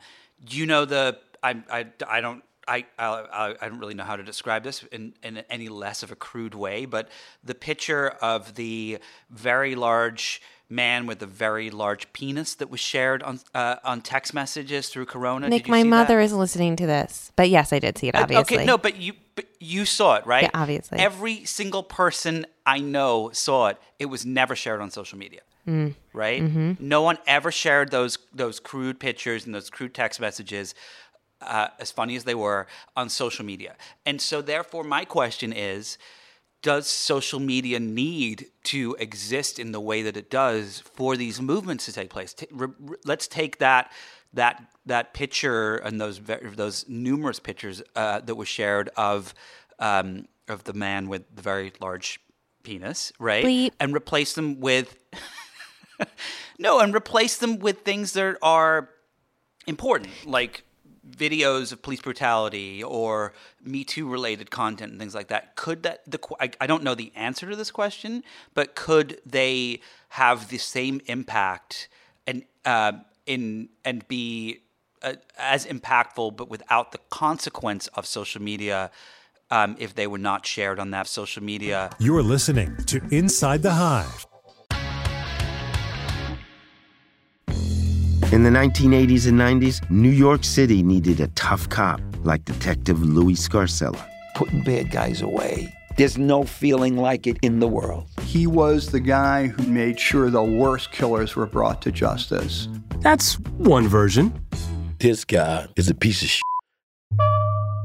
you 0.49 0.65
know 0.65 0.85
the 0.85 1.17
I 1.41 1.61
I, 1.69 1.87
I 2.07 2.21
don't 2.21 2.43
I, 2.67 2.85
I, 2.97 3.55
I 3.59 3.69
don't 3.69 3.79
really 3.79 3.95
know 3.95 4.03
how 4.03 4.15
to 4.15 4.23
describe 4.23 4.63
this 4.63 4.83
in, 4.91 5.13
in 5.23 5.39
any 5.49 5.67
less 5.67 6.03
of 6.03 6.11
a 6.11 6.15
crude 6.15 6.53
way, 6.53 6.85
but 6.85 7.09
the 7.43 7.55
picture 7.55 8.09
of 8.21 8.55
the 8.55 8.99
very 9.29 9.75
large 9.75 10.41
man 10.71 11.05
with 11.05 11.21
a 11.21 11.25
very 11.25 11.69
large 11.69 12.11
penis 12.13 12.55
that 12.55 12.71
was 12.71 12.79
shared 12.79 13.21
on 13.21 13.39
uh, 13.53 13.75
on 13.83 14.01
text 14.01 14.33
messages 14.33 14.89
through 14.89 15.05
Corona. 15.05 15.49
Nick, 15.49 15.67
my 15.67 15.83
mother 15.83 16.17
that? 16.17 16.23
is 16.23 16.33
listening 16.33 16.75
to 16.77 16.87
this, 16.87 17.31
but 17.35 17.49
yes, 17.49 17.73
I 17.73 17.79
did 17.79 17.97
see 17.97 18.07
it. 18.07 18.15
Obviously, 18.15 18.57
okay, 18.57 18.65
no, 18.65 18.77
but 18.77 18.97
you 18.97 19.13
but 19.35 19.45
you 19.59 19.85
saw 19.85 20.15
it, 20.15 20.25
right? 20.25 20.43
Yeah, 20.43 20.49
obviously. 20.53 20.99
Every 20.99 21.45
single 21.45 21.83
person 21.83 22.45
I 22.65 22.79
know 22.79 23.31
saw 23.33 23.67
it. 23.67 23.77
It 23.99 24.05
was 24.05 24.25
never 24.25 24.55
shared 24.55 24.81
on 24.81 24.89
social 24.89 25.17
media. 25.19 25.41
Mm. 25.67 25.93
Right? 26.11 26.41
Mm-hmm. 26.41 26.73
No 26.79 27.03
one 27.03 27.19
ever 27.27 27.51
shared 27.51 27.91
those 27.91 28.17
those 28.33 28.59
crude 28.59 28.99
pictures 28.99 29.45
and 29.45 29.53
those 29.53 29.69
crude 29.69 29.93
text 29.93 30.19
messages. 30.19 30.73
Uh, 31.41 31.69
as 31.79 31.91
funny 31.91 32.15
as 32.15 32.23
they 32.23 32.35
were 32.35 32.67
on 32.95 33.09
social 33.09 33.43
media. 33.43 33.75
And 34.05 34.21
so, 34.21 34.43
therefore, 34.43 34.83
my 34.83 35.05
question 35.05 35.51
is 35.51 35.97
does 36.61 36.87
social 36.87 37.39
media 37.39 37.79
need 37.79 38.47
to 38.65 38.95
exist 38.99 39.59
in 39.59 39.71
the 39.71 39.79
way 39.79 40.03
that 40.03 40.15
it 40.15 40.29
does 40.29 40.79
for 40.79 41.17
these 41.17 41.41
movements 41.41 41.85
to 41.85 41.93
take 41.93 42.09
place? 42.09 42.33
T- 42.33 42.47
re- 42.51 42.67
re- 42.79 42.97
let's 43.05 43.27
take 43.27 43.57
that 43.59 43.91
that 44.33 44.63
that 44.85 45.13
picture 45.13 45.77
and 45.77 45.99
those 45.99 46.17
ve- 46.17 46.37
those 46.55 46.87
numerous 46.87 47.39
pictures 47.39 47.81
uh, 47.95 48.19
that 48.21 48.35
was 48.35 48.47
shared 48.47 48.89
of 48.95 49.33
um, 49.79 50.27
of 50.47 50.63
the 50.65 50.73
man 50.73 51.07
with 51.07 51.23
the 51.35 51.41
very 51.41 51.73
large 51.81 52.19
penis, 52.63 53.11
right? 53.19 53.43
Bleep. 53.43 53.71
And 53.79 53.95
replace 53.95 54.33
them 54.33 54.59
with 54.59 54.97
no, 56.59 56.79
and 56.79 56.93
replace 56.93 57.37
them 57.37 57.59
with 57.59 57.81
things 57.81 58.13
that 58.13 58.37
are 58.41 58.89
important, 59.67 60.11
like 60.25 60.63
videos 61.09 61.71
of 61.71 61.81
police 61.81 62.01
brutality 62.01 62.83
or 62.83 63.33
Me 63.63 63.83
Too 63.83 64.07
related 64.07 64.51
content 64.51 64.91
and 64.91 64.99
things 64.99 65.15
like 65.15 65.27
that, 65.29 65.55
could 65.55 65.83
that 65.83 66.01
the 66.09 66.19
I, 66.39 66.51
I 66.59 66.67
don't 66.67 66.83
know 66.83 66.95
the 66.95 67.11
answer 67.15 67.49
to 67.49 67.55
this 67.55 67.71
question, 67.71 68.23
but 68.53 68.75
could 68.75 69.19
they 69.25 69.81
have 70.09 70.49
the 70.49 70.57
same 70.57 71.01
impact 71.07 71.89
and 72.27 72.43
uh, 72.65 72.93
in 73.25 73.69
and 73.83 74.07
be 74.07 74.59
uh, 75.01 75.13
as 75.37 75.65
impactful, 75.65 76.35
but 76.35 76.49
without 76.49 76.91
the 76.91 76.99
consequence 77.09 77.87
of 77.87 78.05
social 78.05 78.41
media? 78.41 78.91
Um, 79.53 79.75
if 79.79 79.95
they 79.95 80.07
were 80.07 80.17
not 80.17 80.45
shared 80.45 80.79
on 80.79 80.91
that 80.91 81.07
social 81.07 81.43
media. 81.43 81.89
You're 81.99 82.23
listening 82.23 82.77
to 82.85 83.01
Inside 83.11 83.63
the 83.63 83.71
Hive 83.71 84.25
In 88.31 88.43
the 88.43 88.49
1980s 88.49 89.27
and 89.27 89.37
90s, 89.37 89.81
New 89.91 90.09
York 90.09 90.45
City 90.45 90.81
needed 90.81 91.19
a 91.19 91.27
tough 91.35 91.67
cop 91.67 91.99
like 92.23 92.45
Detective 92.45 93.01
Louis 93.01 93.33
Scarcella. 93.33 94.01
Putting 94.35 94.63
bad 94.63 94.89
guys 94.89 95.21
away. 95.21 95.67
There's 95.97 96.17
no 96.17 96.45
feeling 96.45 96.95
like 96.95 97.27
it 97.27 97.35
in 97.41 97.59
the 97.59 97.67
world. 97.67 98.07
He 98.21 98.47
was 98.47 98.87
the 98.87 99.01
guy 99.01 99.47
who 99.47 99.69
made 99.69 99.99
sure 99.99 100.29
the 100.29 100.41
worst 100.41 100.93
killers 100.93 101.35
were 101.35 101.45
brought 101.45 101.81
to 101.81 101.91
justice. 101.91 102.69
That's 103.01 103.37
one 103.57 103.89
version. 103.89 104.33
This 104.99 105.25
guy 105.25 105.67
is 105.75 105.89
a 105.89 105.93
piece 105.93 106.21
of 106.21 106.29
shit. 106.29 106.43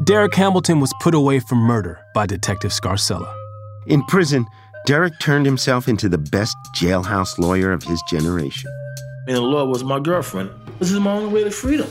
Derek 0.05 0.37
Hamilton 0.37 0.79
was 0.79 0.95
put 1.01 1.13
away 1.13 1.41
for 1.41 1.57
murder 1.57 1.99
by 2.15 2.25
Detective 2.25 2.71
Scarcella. 2.71 3.35
In 3.89 4.05
prison, 4.05 4.47
Derek 4.87 5.19
turned 5.19 5.45
himself 5.45 5.89
into 5.89 6.09
the 6.09 6.19
best 6.19 6.57
jailhouse 6.77 7.37
lawyer 7.37 7.73
of 7.73 7.83
his 7.83 8.01
generation 8.09 8.71
and 9.27 9.37
the 9.37 9.41
law 9.41 9.65
was 9.65 9.83
my 9.85 9.99
girlfriend. 10.01 10.51
This 10.79 10.91
is 10.91 11.01
my 11.01 11.13
only 11.13 11.33
way 11.33 11.45
to 11.45 11.51
freedom. 11.51 11.89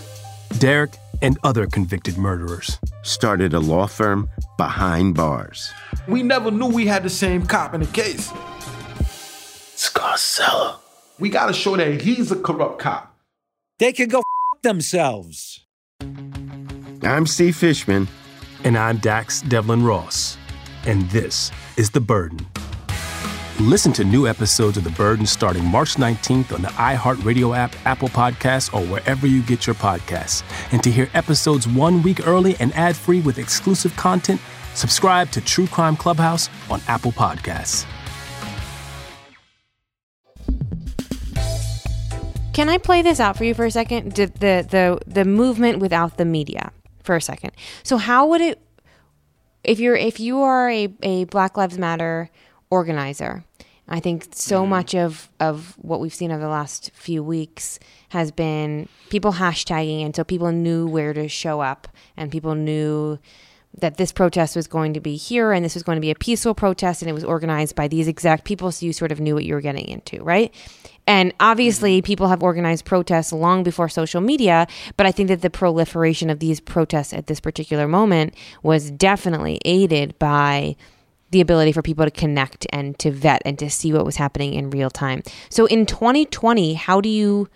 Derek 0.60 0.96
and 1.22 1.38
other 1.44 1.66
convicted 1.68 2.18
murderers 2.18 2.80
started 3.04 3.54
a 3.54 3.60
law 3.60 3.88
firm 3.88 4.30
behind 4.58 5.16
bars. 5.16 5.72
We 6.08 6.24
never 6.24 6.52
knew 6.52 6.68
we 6.68 6.86
had 6.86 7.04
the 7.04 7.10
same 7.10 7.46
cop 7.46 7.74
in 7.74 7.82
the 7.82 7.88
case. 7.88 8.32
Scarcella. 9.76 10.78
We 11.20 11.30
gotta 11.30 11.54
show 11.54 11.76
that 11.78 12.02
he's 12.02 12.32
a 12.32 12.36
corrupt 12.36 12.80
cop. 12.80 13.16
They 13.80 13.92
can 13.94 14.10
go 14.10 14.20
f- 14.20 14.62
themselves. 14.62 15.66
I'm 17.04 17.26
Steve 17.28 17.56
Fishman. 17.56 18.08
And 18.64 18.78
I'm 18.78 18.98
Dax 18.98 19.44
Devlon 19.44 19.84
Ross. 19.86 20.38
And 20.86 21.10
this 21.12 21.52
is 21.78 21.92
The 21.92 22.00
Burden. 22.02 22.46
Listen 23.62 23.94
to 23.94 24.04
new 24.04 24.28
episodes 24.28 24.76
of 24.76 24.84
The 24.84 24.90
Burden 24.90 25.26
starting 25.26 25.64
March 25.64 25.96
19th 25.96 26.52
on 26.52 26.62
the 26.62 26.68
iHeartRadio 26.68 27.56
app, 27.56 27.74
Apple 27.86 28.10
Podcasts, 28.10 28.74
or 28.74 28.86
wherever 28.86 29.26
you 29.26 29.42
get 29.44 29.66
your 29.66 29.76
podcasts. 29.76 30.44
And 30.74 30.84
to 30.84 30.92
hear 30.92 31.10
episodes 31.14 31.66
one 31.66 32.04
week 32.04 32.28
early 32.28 32.58
and 32.60 32.74
ad 32.74 32.98
free 32.98 33.22
with 33.22 33.40
exclusive 33.40 33.96
content, 33.96 34.42
subscribe 34.74 35.32
to 35.32 35.40
True 35.40 35.68
Crime 35.68 35.96
Clubhouse 35.96 36.50
on 36.70 36.82
Apple 36.90 37.14
Podcasts. 37.14 37.86
Can 42.52 42.68
I 42.68 42.78
play 42.78 43.02
this 43.02 43.22
out 43.22 43.38
for 43.38 43.46
you 43.46 43.54
for 43.54 43.66
a 43.66 43.72
second? 43.72 44.16
The, 44.16 44.26
the 44.26 44.68
the 44.70 45.00
the 45.08 45.24
movement 45.24 45.80
without 45.80 46.18
the 46.18 46.26
media 46.26 46.74
for 47.04 47.16
a 47.16 47.22
second. 47.22 47.52
So 47.84 47.96
how 47.96 48.28
would 48.28 48.42
it 48.42 48.62
if 49.64 49.80
you're 49.80 49.96
if 49.96 50.20
you 50.20 50.42
are 50.42 50.70
a, 50.70 50.94
a 51.04 51.24
Black 51.26 51.56
Lives 51.56 51.78
Matter 51.78 52.30
organizer. 52.70 53.44
I 53.88 54.00
think 54.00 54.28
so 54.32 54.64
mm. 54.64 54.70
much 54.70 54.96
of, 54.96 55.30
of 55.40 55.76
what 55.78 56.00
we've 56.00 56.14
seen 56.14 56.32
over 56.32 56.42
the 56.42 56.50
last 56.50 56.92
few 56.94 57.24
weeks 57.24 57.80
has 58.10 58.32
been 58.32 58.90
people 59.10 59.34
hashtagging, 59.34 60.04
and 60.04 60.16
so 60.16 60.24
people 60.24 60.52
knew 60.52 60.88
where 60.88 61.14
to 61.14 61.28
show 61.28 61.62
up, 61.62 61.88
and 62.18 62.32
people 62.32 62.56
knew 62.56 63.20
that 63.78 63.98
this 63.98 64.12
protest 64.12 64.56
was 64.56 64.68
going 64.68 64.94
to 64.94 65.00
be 65.00 65.16
here, 65.16 65.52
and 65.52 65.64
this 65.64 65.76
was 65.76 65.84
going 65.84 65.98
to 65.98 66.02
be 66.02 66.10
a 66.10 66.16
peaceful 66.16 66.56
protest, 66.56 67.02
and 67.02 67.10
it 67.10 67.14
was 67.14 67.24
organized 67.24 67.76
by 67.76 67.88
these 67.88 68.08
exact 68.08 68.44
people, 68.44 68.72
so 68.72 68.86
you 68.86 68.94
sort 68.94 69.12
of 69.12 69.20
knew 69.20 69.36
what 69.36 69.44
you 69.44 69.54
were 69.54 69.62
getting 69.62 69.88
into, 69.88 70.24
right? 70.24 70.54
And 71.06 71.34
obviously, 71.40 72.00
mm-hmm. 72.00 72.06
people 72.06 72.28
have 72.30 72.42
organized 72.42 72.86
protests 72.86 73.32
long 73.32 73.64
before 73.64 73.90
social 73.90 74.22
media, 74.22 74.66
but 74.98 75.06
I 75.06 75.12
think 75.12 75.28
that 75.28 75.42
the 75.42 75.50
proliferation 75.52 76.32
of 76.32 76.40
these 76.40 76.60
protests 76.60 77.14
at 77.14 77.28
this 77.28 77.40
particular 77.40 77.88
moment 77.88 78.34
was 78.64 78.90
definitely 78.90 79.60
aided 79.66 80.18
by 80.18 80.76
the 81.32 81.42
ability 81.42 81.72
for 81.72 81.82
people 81.82 82.06
to 82.06 82.12
connect 82.12 82.66
and 82.72 82.98
to 83.00 83.12
vet 83.12 83.42
and 83.46 83.58
to 83.60 83.70
see 83.70 83.92
what 83.92 84.06
was 84.06 84.16
happening 84.16 84.54
in 84.54 84.70
real 84.70 84.90
time. 84.90 85.24
So 85.50 85.66
in 85.66 85.86
2020, 85.86 86.76
how 86.76 87.02
do 87.02 87.10
you 87.10 87.50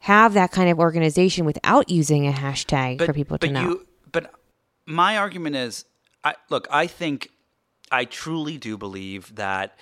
have 0.00 0.34
that 0.34 0.52
kind 0.52 0.70
of 0.70 0.78
organization 0.78 1.44
without 1.44 1.88
using 1.88 2.26
a 2.26 2.32
hashtag 2.32 2.98
but, 2.98 3.06
for 3.06 3.12
people 3.12 3.38
to 3.38 3.50
know? 3.50 3.62
You, 3.62 3.86
but 4.10 4.32
my 4.86 5.16
argument 5.16 5.56
is, 5.56 5.84
I, 6.24 6.34
look, 6.50 6.66
I 6.70 6.86
think 6.86 7.30
I 7.90 8.04
truly 8.04 8.58
do 8.58 8.76
believe 8.76 9.34
that 9.36 9.78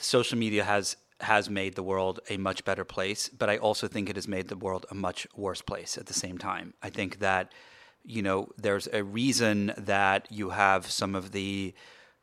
social 0.00 0.38
media 0.38 0.64
has 0.64 0.96
has 1.20 1.50
made 1.50 1.74
the 1.74 1.82
world 1.82 2.20
a 2.30 2.36
much 2.36 2.64
better 2.64 2.84
place, 2.84 3.28
but 3.28 3.50
I 3.50 3.56
also 3.56 3.88
think 3.88 4.08
it 4.08 4.14
has 4.14 4.28
made 4.28 4.46
the 4.46 4.56
world 4.56 4.86
a 4.88 4.94
much 4.94 5.26
worse 5.34 5.60
place 5.60 5.98
at 5.98 6.06
the 6.06 6.14
same 6.14 6.38
time. 6.38 6.74
I 6.80 6.90
think 6.90 7.18
that 7.18 7.52
you 8.04 8.22
know 8.22 8.50
there's 8.56 8.88
a 8.92 9.02
reason 9.02 9.72
that 9.76 10.28
you 10.30 10.50
have 10.50 10.88
some 10.90 11.14
of 11.14 11.32
the 11.32 11.74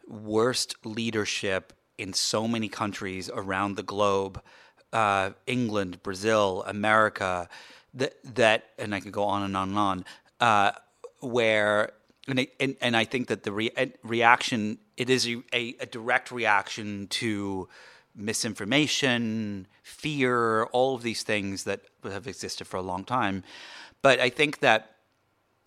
worst 0.08 0.76
leadership 0.86 1.74
in 1.98 2.13
so 2.13 2.48
many 2.48 2.68
countries 2.68 3.30
around 3.34 3.76
the 3.76 3.84
globe 3.84 4.41
uh, 4.94 5.32
England, 5.46 6.02
Brazil, 6.04 6.63
America 6.68 7.50
that 7.94 8.13
that 8.36 8.65
and 8.78 8.96
I 8.96 9.00
could 9.00 9.12
go 9.12 9.24
on 9.24 9.44
and 9.44 9.56
on 9.58 9.70
and 9.70 9.78
on 9.78 10.06
uh, 10.39 10.72
where 11.20 11.91
and, 12.28 12.39
I- 12.39 12.48
and 12.60 12.76
and 12.82 12.96
I 12.96 13.04
think 13.04 13.28
that 13.28 13.44
the 13.44 13.52
re- 13.52 13.94
reaction 14.04 14.78
it 14.98 15.10
is 15.10 15.28
a, 15.28 15.38
a, 15.54 15.76
a 15.82 15.86
direct 15.86 16.32
reaction 16.32 17.08
to 17.08 17.68
misinformation, 18.15 19.68
fear, 19.84 20.63
all 20.65 20.96
of 20.96 21.02
these 21.04 21.24
things 21.24 21.65
that 21.65 21.82
have 22.04 22.28
existed 22.28 22.65
for 22.65 22.78
a 22.78 22.82
long 22.82 23.04
time. 23.04 23.44
But 24.02 24.20
I 24.22 24.30
think 24.30 24.60
that 24.60 24.96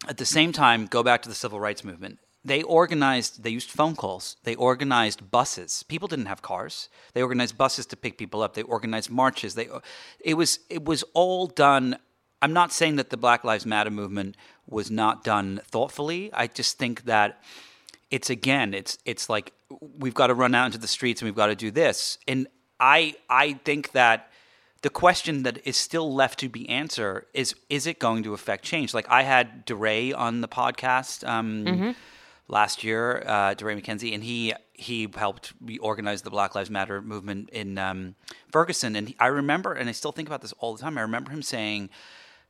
at 0.09 0.16
the 0.16 0.24
same 0.24 0.53
time, 0.53 0.87
go 0.87 1.03
back 1.03 1.22
to 1.22 1.29
the 1.29 1.35
civil 1.35 1.61
rights 1.61 1.85
movement. 1.85 2.18
They 2.48 2.62
organized, 2.62 3.42
they 3.44 3.50
used 3.50 3.70
phone 3.70 3.94
calls. 3.96 4.37
They 4.44 4.54
organized 4.54 5.30
buses. 5.30 5.84
People 5.84 6.08
didn't 6.08 6.26
have 6.26 6.42
cars. 6.42 6.88
They 7.14 7.22
organized 7.22 7.56
buses 7.56 7.87
to 7.87 7.96
pick 7.96 8.18
people 8.18 8.42
up. 8.42 8.54
They 8.54 8.62
organized 8.62 9.11
marches. 9.11 9.54
They, 9.54 9.68
it 10.20 10.34
was, 10.34 10.58
it 10.68 10.84
was 10.84 11.04
all 11.14 11.46
done. 11.46 11.98
I'm 12.42 12.52
not 12.52 12.72
saying 12.72 12.96
that 12.96 13.11
the 13.11 13.16
Black 13.16 13.44
Lives 13.44 13.66
Matter 13.66 13.90
movement 13.90 14.37
was 14.66 14.90
not 14.90 15.24
done 15.24 15.61
thoughtfully. 15.64 16.30
I 16.32 16.46
just 16.46 16.78
think 16.78 17.04
that 17.04 17.40
it's 18.11 18.30
again, 18.30 18.74
it's, 18.74 18.98
it's 19.04 19.28
like 19.28 19.52
we've 19.98 20.14
got 20.14 20.28
to 20.28 20.34
run 20.34 20.54
out 20.54 20.66
into 20.66 20.78
the 20.78 20.88
streets 20.88 21.20
and 21.20 21.26
we've 21.28 21.37
got 21.37 21.48
to 21.48 21.56
do 21.56 21.70
this. 21.70 22.18
And 22.26 22.46
I, 22.80 23.14
I 23.28 23.54
think 23.64 23.92
that 23.92 24.30
the 24.82 24.90
question 24.90 25.42
that 25.42 25.58
is 25.66 25.76
still 25.76 26.14
left 26.14 26.38
to 26.38 26.48
be 26.48 26.68
answered 26.68 27.26
is 27.34 27.54
is 27.68 27.87
it 27.88 27.98
going 27.98 28.22
to 28.22 28.32
affect 28.32 28.64
change 28.64 28.94
like 28.94 29.08
i 29.11 29.22
had 29.24 29.66
DeRay 29.66 30.12
on 30.12 30.40
the 30.40 30.46
podcast 30.46 31.26
um, 31.28 31.64
Mhm. 31.64 31.94
Last 32.48 32.82
year 32.82 33.22
uh, 33.26 33.54
DeRay 33.54 33.80
Mckesson 33.80 34.14
and 34.14 34.24
he 34.24 34.54
he 34.72 35.08
helped 35.14 35.52
reorganize 35.61 36.22
the 36.22 36.30
black 36.30 36.54
lives 36.54 36.70
matter 36.70 37.02
movement 37.02 37.50
in 37.50 37.76
um, 37.78 38.14
ferguson. 38.52 38.96
And 38.96 39.14
i 39.20 39.26
remember 39.26 39.72
and 39.74 39.88
i 39.88 39.92
still 39.92 40.12
think 40.12 40.28
about 40.28 40.40
this 40.40 40.52
all 40.58 40.74
the 40.74 40.80
time 40.82 40.96
i 40.96 41.02
remember 41.02 41.30
him 41.30 41.42
saying 41.42 41.90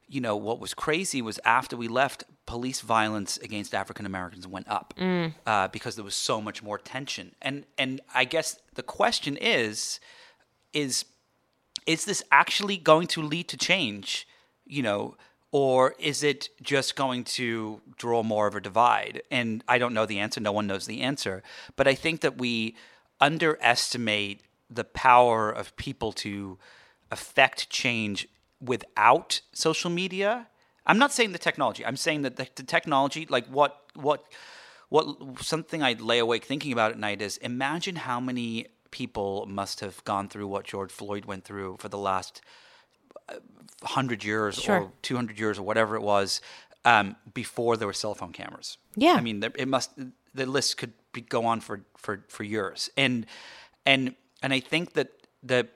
you 0.07 0.21
know 0.21 0.37
what 0.37 0.61
was 0.61 0.73
crazy 0.73 1.21
was 1.21 1.39
after 1.45 1.77
we 1.77 1.89
left 1.89 2.25
police 2.47 2.81
violence 2.81 3.39
against 3.39 3.75
african 3.75 4.07
americans 4.07 4.47
went 4.47 4.69
up 4.69 4.95
Mm. 4.97 5.35
uh, 5.47 5.69
because 5.69 5.97
there 5.97 6.05
was 6.05 6.15
so 6.15 6.41
much 6.41 6.63
more 6.63 6.79
tension. 6.79 7.35
And 7.43 7.65
and 7.77 8.01
i 8.15 8.25
guess 8.25 8.59
the 8.75 8.83
question 8.83 9.37
is 9.37 10.01
is 10.73 11.05
is 11.87 12.05
this 12.05 12.23
actually 12.31 12.77
going 12.77 13.07
to 13.09 13.23
lead 13.23 13.49
to 13.49 13.57
change? 13.57 14.29
You 14.67 14.83
know 14.83 15.17
or 15.51 15.95
is 15.99 16.23
it 16.23 16.51
just 16.63 16.95
going 16.97 17.25
to 17.25 17.81
draw 17.97 18.23
more 18.23 18.47
of 18.47 18.55
a 18.55 18.61
divide? 18.61 19.23
And 19.31 19.65
i 19.69 19.79
don't 19.79 19.95
know 19.95 20.07
the 20.07 20.19
answer. 20.19 20.41
No 20.41 20.53
one 20.53 20.67
knows 20.67 20.87
the 20.87 21.01
answer. 21.01 21.43
But 21.77 21.89
i 21.89 21.95
think 21.95 22.21
that 22.21 22.39
we 22.39 22.77
underestimate 23.21 24.43
the 24.71 24.85
power 24.85 25.51
of 25.51 25.75
people 25.77 26.13
to 26.13 26.59
affect 27.11 27.71
change 27.71 28.29
without 28.61 29.41
social 29.53 29.91
media. 29.91 30.49
I'm 30.87 30.99
not 30.99 31.13
saying 31.13 31.33
the 31.33 31.39
technology. 31.39 31.85
I'm 31.85 31.97
saying 31.97 32.23
that 32.23 32.37
the, 32.37 32.49
the 32.55 32.63
technology 32.63 33.27
like 33.29 33.47
what 33.47 33.83
what 33.95 34.25
what 34.89 35.07
something 35.41 35.83
I 35.83 35.93
lay 35.95 36.19
awake 36.19 36.45
thinking 36.45 36.73
about 36.73 36.93
at 36.93 36.99
night 36.99 37.21
is 37.21 37.37
imagine 37.39 37.97
how 37.97 38.21
many 38.21 38.67
people 38.91 39.47
must 39.49 39.81
have 39.81 40.03
gone 40.05 40.29
through 40.29 40.49
what 40.49 40.65
George 40.65 40.91
Floyd 40.91 41.27
went 41.27 41.45
through 41.45 41.77
for 41.79 41.89
the 41.89 41.99
last 41.99 42.41
uh, 43.29 43.35
hundred 43.85 44.25
years 44.25 44.57
Sure. 44.57 44.81
or 44.81 44.93
two 45.03 45.17
hundred 45.17 45.39
years 45.39 45.59
or 45.59 45.63
whatever 45.63 45.97
it 45.97 46.03
was 46.03 46.41
um, 46.85 47.17
before 47.35 47.77
there 47.77 47.87
were 47.87 47.93
cell 47.93 48.15
phone 48.15 48.33
cameras. 48.33 48.79
Yeah. 48.97 49.15
I 49.15 49.21
mean, 49.21 49.41
there, 49.41 49.53
it 49.57 49.69
must 49.69 49.91
the 50.35 50.47
list 50.47 50.77
could 50.79 50.93
be, 51.13 51.21
go 51.23 51.45
on 51.47 51.61
for, 51.61 51.81
for 51.97 52.25
for 52.29 52.45
years, 52.45 52.91
and 52.97 53.27
and 53.87 54.15
and 54.43 54.53
I 54.53 54.61
think 54.61 54.93
that 54.95 55.09
that 55.43 55.69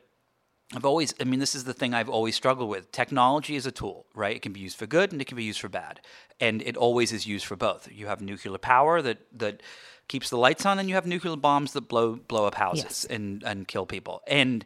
I've 0.74 0.86
always, 0.86 1.14
I 1.20 1.24
mean, 1.24 1.38
this 1.38 1.54
is 1.54 1.64
the 1.64 1.74
thing 1.74 1.92
I've 1.92 2.08
always 2.08 2.34
struggled 2.34 2.70
with. 2.70 2.90
Technology 2.92 3.56
is 3.56 3.66
a 3.66 3.70
tool, 3.70 4.06
right? 4.14 4.36
It 4.36 4.40
can 4.40 4.54
be 4.54 4.60
used 4.60 4.78
for 4.78 4.86
good 4.86 5.12
and 5.12 5.20
it 5.20 5.26
can 5.26 5.36
be 5.36 5.44
used 5.44 5.60
for 5.60 5.68
bad. 5.68 6.00
And 6.40 6.62
it 6.62 6.78
always 6.78 7.12
is 7.12 7.26
used 7.26 7.44
for 7.44 7.56
both. 7.56 7.90
You 7.92 8.06
have 8.06 8.22
nuclear 8.22 8.56
power 8.56 9.02
that, 9.02 9.18
that 9.38 9.62
keeps 10.08 10.30
the 10.30 10.38
lights 10.38 10.64
on, 10.64 10.78
and 10.78 10.88
you 10.88 10.94
have 10.94 11.06
nuclear 11.06 11.36
bombs 11.36 11.74
that 11.74 11.82
blow 11.88 12.16
blow 12.16 12.46
up 12.46 12.54
houses 12.54 12.84
Yes. 12.84 13.04
and, 13.04 13.42
and 13.44 13.68
kill 13.68 13.84
people. 13.84 14.22
And 14.26 14.64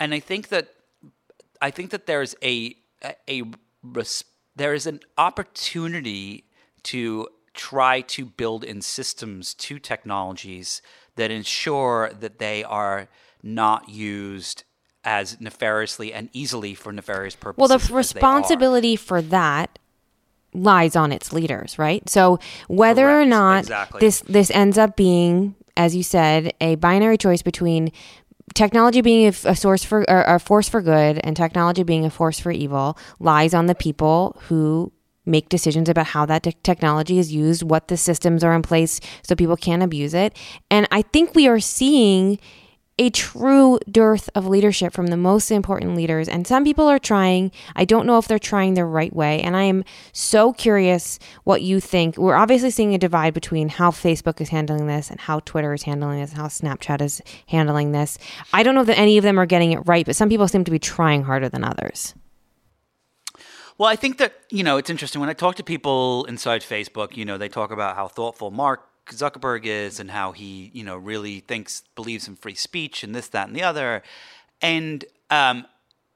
and 0.00 0.12
I 0.12 0.18
think 0.18 0.48
that 0.48 0.74
I 1.60 1.70
think 1.70 1.90
that 1.90 2.06
there's 2.06 2.34
a 2.42 2.76
a, 3.02 3.14
a 3.28 3.42
there 4.56 4.74
is 4.74 4.86
an 4.86 5.00
opportunity 5.16 6.44
to 6.84 7.28
try 7.54 8.00
to 8.02 8.24
build 8.24 8.64
in 8.64 8.80
systems 8.80 9.54
to 9.54 9.78
technologies 9.78 10.80
that 11.16 11.30
ensure 11.30 12.10
that 12.20 12.38
they 12.38 12.62
are 12.64 13.08
not 13.42 13.88
used 13.88 14.64
as 15.04 15.40
nefariously 15.40 16.12
and 16.12 16.28
easily 16.32 16.74
for 16.74 16.92
nefarious 16.92 17.34
purposes. 17.34 17.58
Well, 17.58 17.68
the 17.68 17.82
as 17.82 17.88
they 17.88 17.94
are. 17.94 17.96
responsibility 17.98 18.96
for 18.96 19.22
that 19.22 19.78
lies 20.54 20.96
on 20.96 21.12
its 21.12 21.32
leaders, 21.32 21.78
right? 21.78 22.08
So 22.08 22.38
whether 22.68 23.08
or 23.08 23.24
not 23.24 23.60
Exactly. 23.60 24.00
this 24.00 24.20
this 24.22 24.50
ends 24.50 24.78
up 24.78 24.96
being, 24.96 25.54
as 25.76 25.94
you 25.94 26.02
said, 26.02 26.52
a 26.60 26.76
binary 26.76 27.18
choice 27.18 27.42
between 27.42 27.92
technology 28.54 29.00
being 29.00 29.26
a 29.26 29.56
source 29.56 29.84
for 29.84 30.08
or 30.10 30.22
a 30.22 30.38
force 30.38 30.68
for 30.68 30.82
good 30.82 31.20
and 31.24 31.36
technology 31.36 31.82
being 31.82 32.04
a 32.04 32.10
force 32.10 32.38
for 32.38 32.50
evil 32.50 32.98
lies 33.18 33.54
on 33.54 33.66
the 33.66 33.74
people 33.74 34.36
who 34.44 34.92
make 35.26 35.48
decisions 35.48 35.88
about 35.88 36.06
how 36.06 36.24
that 36.26 36.42
te- 36.42 36.56
technology 36.62 37.18
is 37.18 37.32
used, 37.32 37.62
what 37.62 37.88
the 37.88 37.96
systems 37.96 38.42
are 38.42 38.54
in 38.54 38.62
place 38.62 38.98
so 39.22 39.36
people 39.36 39.56
can't 39.56 39.82
abuse 39.82 40.14
it. 40.14 40.36
And 40.70 40.88
I 40.90 41.02
think 41.02 41.34
we 41.34 41.46
are 41.46 41.60
seeing 41.60 42.38
a 42.98 43.10
true 43.10 43.78
dearth 43.90 44.28
of 44.34 44.46
leadership 44.46 44.92
from 44.92 45.06
the 45.06 45.16
most 45.16 45.50
important 45.50 45.94
leaders. 45.94 46.28
And 46.28 46.46
some 46.46 46.64
people 46.64 46.88
are 46.88 46.98
trying. 46.98 47.52
I 47.76 47.84
don't 47.84 48.06
know 48.06 48.18
if 48.18 48.26
they're 48.26 48.38
trying 48.38 48.74
the 48.74 48.84
right 48.84 49.14
way. 49.14 49.40
And 49.40 49.56
I 49.56 49.62
am 49.62 49.84
so 50.12 50.52
curious 50.52 51.18
what 51.44 51.62
you 51.62 51.80
think. 51.80 52.16
We're 52.16 52.34
obviously 52.34 52.70
seeing 52.70 52.94
a 52.94 52.98
divide 52.98 53.34
between 53.34 53.68
how 53.68 53.90
Facebook 53.90 54.40
is 54.40 54.48
handling 54.48 54.86
this 54.86 55.10
and 55.10 55.20
how 55.20 55.40
Twitter 55.40 55.72
is 55.72 55.84
handling 55.84 56.20
this 56.20 56.30
and 56.30 56.40
how 56.40 56.48
Snapchat 56.48 57.00
is 57.00 57.22
handling 57.46 57.92
this. 57.92 58.18
I 58.52 58.62
don't 58.62 58.74
know 58.74 58.84
that 58.84 58.98
any 58.98 59.16
of 59.16 59.24
them 59.24 59.38
are 59.38 59.46
getting 59.46 59.72
it 59.72 59.80
right, 59.86 60.04
but 60.04 60.16
some 60.16 60.28
people 60.28 60.48
seem 60.48 60.64
to 60.64 60.70
be 60.70 60.78
trying 60.78 61.22
harder 61.22 61.48
than 61.48 61.64
others. 61.64 62.14
Well, 63.78 63.88
I 63.88 63.94
think 63.94 64.18
that, 64.18 64.34
you 64.50 64.64
know, 64.64 64.76
it's 64.76 64.90
interesting. 64.90 65.20
When 65.20 65.30
I 65.30 65.34
talk 65.34 65.54
to 65.54 65.62
people 65.62 66.24
inside 66.24 66.62
Facebook, 66.62 67.16
you 67.16 67.24
know, 67.24 67.38
they 67.38 67.48
talk 67.48 67.70
about 67.70 67.94
how 67.94 68.08
thoughtful 68.08 68.50
Mark 68.50 68.87
Zuckerberg 69.10 69.64
is 69.64 70.00
and 70.00 70.10
how 70.10 70.32
he, 70.32 70.70
you 70.74 70.84
know, 70.84 70.96
really 70.96 71.40
thinks, 71.40 71.82
believes 71.94 72.28
in 72.28 72.36
free 72.36 72.54
speech 72.54 73.02
and 73.02 73.14
this, 73.14 73.28
that, 73.28 73.48
and 73.48 73.56
the 73.56 73.62
other. 73.62 74.02
And, 74.60 75.04
um, 75.30 75.66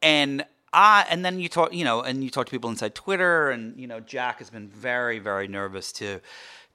and 0.00 0.44
I, 0.72 1.06
and 1.10 1.24
then 1.24 1.40
you 1.40 1.48
talk, 1.48 1.72
you 1.72 1.84
know, 1.84 2.00
and 2.00 2.24
you 2.24 2.30
talk 2.30 2.46
to 2.46 2.50
people 2.50 2.70
inside 2.70 2.94
Twitter 2.94 3.50
and, 3.50 3.78
you 3.78 3.86
know, 3.86 4.00
Jack 4.00 4.38
has 4.38 4.50
been 4.50 4.68
very, 4.68 5.18
very 5.18 5.48
nervous 5.48 5.92
to, 5.92 6.20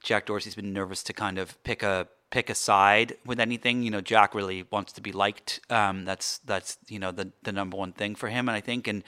Jack 0.02 0.26
Dorsey's 0.26 0.54
been 0.54 0.72
nervous 0.72 1.02
to 1.04 1.12
kind 1.12 1.38
of 1.38 1.62
pick 1.64 1.82
a, 1.82 2.06
pick 2.30 2.50
a 2.50 2.54
side 2.54 3.16
with 3.26 3.40
anything. 3.40 3.82
You 3.82 3.90
know, 3.90 4.00
Jack 4.00 4.34
really 4.34 4.64
wants 4.70 4.92
to 4.92 5.00
be 5.00 5.12
liked. 5.12 5.60
Um, 5.70 6.04
that's, 6.04 6.38
that's, 6.38 6.78
you 6.88 6.98
know, 6.98 7.10
the, 7.10 7.32
the 7.42 7.52
number 7.52 7.76
one 7.76 7.92
thing 7.92 8.14
for 8.14 8.28
him. 8.28 8.48
And 8.48 8.56
I 8.56 8.60
think, 8.60 8.86
and, 8.86 9.02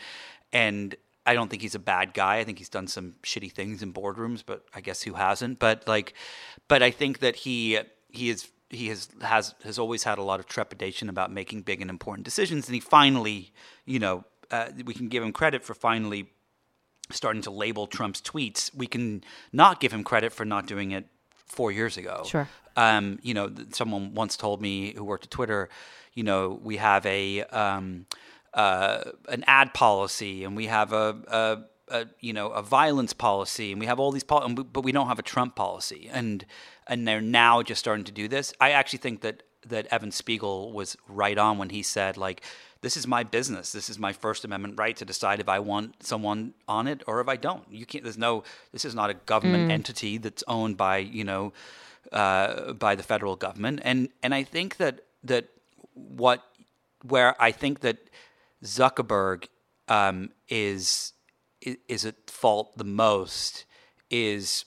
and, 0.53 0.96
I 1.26 1.35
don't 1.35 1.48
think 1.50 1.62
he's 1.62 1.74
a 1.74 1.80
bad 1.80 2.14
guy. 2.14 2.38
I 2.38 2.44
think 2.44 2.59
he's 2.59 2.68
done 2.68 2.87
some 2.87 3.14
shitty 3.22 3.52
things 3.52 3.83
in 3.83 3.92
boardrooms, 3.92 4.42
but 4.44 4.64
I 4.74 4.80
guess 4.80 5.02
who 5.02 5.14
hasn't? 5.14 5.59
But 5.59 5.87
like, 5.87 6.14
but 6.68 6.83
I 6.83 6.90
think 6.90 7.18
that 7.20 7.37
he 7.37 7.78
he 8.09 8.30
is 8.30 8.48
he 8.70 8.88
has 8.88 9.09
has 9.20 9.54
has 9.64 9.78
always 9.78 10.04
had 10.04 10.18
a 10.18 10.22
lot 10.22 10.40
of 10.40 10.46
trepidation 10.46 11.09
about 11.09 11.30
making 11.30 11.62
big 11.62 11.80
and 11.80 11.90
important 11.90 12.24
decisions, 12.24 12.68
and 12.68 12.74
he 12.74 12.80
finally, 12.80 13.52
you 13.85 13.98
know, 13.98 14.24
uh, 14.50 14.68
we 14.85 14.94
can 14.94 15.09
give 15.09 15.22
him 15.22 15.33
credit 15.33 15.62
for 15.62 15.74
finally 15.74 16.30
starting 17.11 17.42
to 17.42 17.50
label 17.50 17.87
Trump's 17.87 18.20
tweets. 18.20 18.74
We 18.74 18.87
can 18.87 19.24
not 19.52 19.80
give 19.80 19.92
him 19.92 20.04
credit 20.04 20.33
for 20.33 20.44
not 20.44 20.66
doing 20.66 20.92
it 20.92 21.06
four 21.35 21.72
years 21.72 21.96
ago. 21.96 22.22
Sure. 22.26 22.48
Um, 22.76 23.18
you 23.22 23.35
know, 23.35 23.52
someone 23.72 24.14
once 24.14 24.37
told 24.37 24.62
me 24.62 24.94
who 24.94 25.04
worked 25.04 25.24
at 25.24 25.30
Twitter, 25.30 25.68
you 26.14 26.22
know, 26.22 26.61
we 26.62 26.76
have 26.76 27.04
a 27.06 27.42
um, 27.44 28.06
uh, 28.54 29.02
an 29.28 29.44
ad 29.46 29.72
policy 29.74 30.44
and 30.44 30.56
we 30.56 30.66
have 30.66 30.92
a, 30.92 31.16
a, 31.28 31.58
a 31.88 32.06
you 32.20 32.32
know 32.32 32.48
a 32.50 32.62
violence 32.62 33.12
policy 33.12 33.72
and 33.72 33.80
we 33.80 33.86
have 33.86 34.00
all 34.00 34.12
these 34.12 34.24
pol- 34.24 34.48
but 34.48 34.82
we 34.84 34.92
don't 34.92 35.06
have 35.08 35.18
a 35.18 35.22
Trump 35.22 35.54
policy 35.54 36.08
and 36.12 36.44
and 36.86 37.06
they're 37.06 37.20
now 37.20 37.62
just 37.62 37.78
starting 37.80 38.04
to 38.04 38.12
do 38.12 38.26
this. 38.28 38.52
I 38.60 38.70
actually 38.72 38.98
think 39.00 39.20
that 39.22 39.42
that 39.66 39.86
Evan 39.90 40.10
Spiegel 40.10 40.72
was 40.72 40.96
right 41.06 41.36
on 41.38 41.58
when 41.58 41.70
he 41.70 41.82
said 41.82 42.16
like 42.16 42.42
this 42.82 42.96
is 42.96 43.06
my 43.06 43.22
business. 43.22 43.72
This 43.72 43.90
is 43.90 43.98
my 43.98 44.12
First 44.14 44.42
Amendment 44.44 44.78
right 44.78 44.96
to 44.96 45.04
decide 45.04 45.38
if 45.38 45.50
I 45.50 45.58
want 45.58 46.02
someone 46.02 46.54
on 46.66 46.88
it 46.88 47.02
or 47.06 47.20
if 47.20 47.28
I 47.28 47.36
don't. 47.36 47.64
You 47.70 47.84
can't. 47.84 48.02
There's 48.02 48.16
no. 48.16 48.42
This 48.72 48.86
is 48.86 48.94
not 48.94 49.10
a 49.10 49.14
government 49.14 49.68
Mm. 49.68 49.72
entity 49.72 50.16
that's 50.18 50.42
owned 50.48 50.76
by 50.78 50.96
you 50.96 51.22
know 51.24 51.52
uh, 52.12 52.72
by 52.72 52.94
the 52.94 53.02
federal 53.02 53.36
government. 53.36 53.80
And 53.84 54.08
and 54.22 54.34
I 54.34 54.44
think 54.44 54.78
that 54.78 55.00
that 55.24 55.44
what 55.92 56.42
where 57.06 57.34
I 57.42 57.52
think 57.52 57.80
that 57.80 57.98
Zuckerberg 58.64 59.46
um, 59.88 60.31
is 60.49 61.12
is 61.61 62.07
at 62.07 62.31
fault 62.31 62.77
the 62.79 62.85
most 62.85 63.66
is 64.11 64.64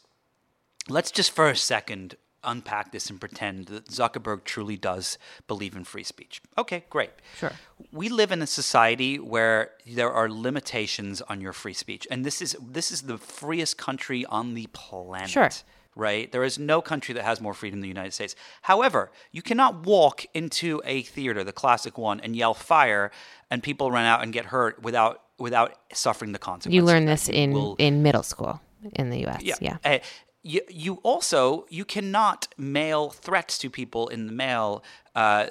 let's 0.90 1.12
just 1.12 1.32
for 1.32 1.50
a 1.50 1.56
second 1.56 2.16
unpack 2.44 2.92
this 2.92 3.10
and 3.10 3.20
pretend 3.20 3.68
that 3.68 3.88
Zuckerberg 3.88 4.44
truly 4.44 4.78
does 4.78 5.18
believe 5.48 5.76
in 5.76 5.84
free 5.84 6.04
speech. 6.04 6.42
Okay, 6.58 6.84
great. 6.90 7.12
Sure. 7.38 7.54
We 7.92 8.10
live 8.10 8.32
in 8.32 8.42
a 8.42 8.48
society 8.48 9.18
where 9.18 9.72
there 9.88 10.12
are 10.12 10.30
limitations 10.30 11.22
on 11.22 11.42
your 11.42 11.54
free 11.54 11.74
speech, 11.74 12.06
and 12.12 12.26
this 12.26 12.42
is 12.42 12.56
this 12.62 12.92
is 12.92 13.04
the 13.04 13.18
freest 13.18 13.78
country 13.78 14.26
on 14.26 14.54
the 14.54 14.68
planet. 14.68 15.30
Sure. 15.30 15.50
Right? 15.96 16.32
There 16.32 16.44
is 16.44 16.58
no 16.58 16.82
country 16.82 17.14
that 17.14 17.24
has 17.24 17.40
more 17.40 17.54
freedom 17.54 17.80
than 17.80 17.84
the 17.84 17.88
United 17.88 18.14
States. 18.14 18.36
However, 18.64 19.12
you 19.32 19.42
cannot 19.42 19.86
walk 19.86 20.26
into 20.34 20.82
a 20.86 21.04
theater, 21.04 21.44
the 21.44 21.52
classic 21.54 21.98
one, 21.98 22.20
and 22.20 22.36
yell 22.36 22.54
fire, 22.54 23.12
and 23.52 23.62
people 23.62 23.92
run 23.92 24.06
out 24.06 24.24
and 24.24 24.34
get 24.34 24.46
hurt 24.46 24.82
without 24.82 25.22
without 25.40 25.74
suffering 25.94 26.32
the 26.32 26.40
consequences. 26.40 26.76
You 26.76 26.84
learn 26.84 27.06
this 27.06 27.30
in 27.30 27.52
Will- 27.52 27.76
in 27.78 28.02
middle 28.04 28.24
school 28.24 28.62
in 28.94 29.10
the 29.10 29.20
U.S. 29.22 29.42
yeah. 29.44 29.56
yeah. 29.62 29.78
Uh, 29.84 30.00
you, 30.44 30.62
you 30.70 30.96
also 31.04 31.66
you 31.70 31.86
cannot 31.86 32.48
mail 32.58 33.10
threats 33.10 33.58
to 33.60 33.70
people 33.70 34.10
in 34.10 34.28
the 34.28 34.34
mail. 34.34 34.84
Uh, 35.16 35.48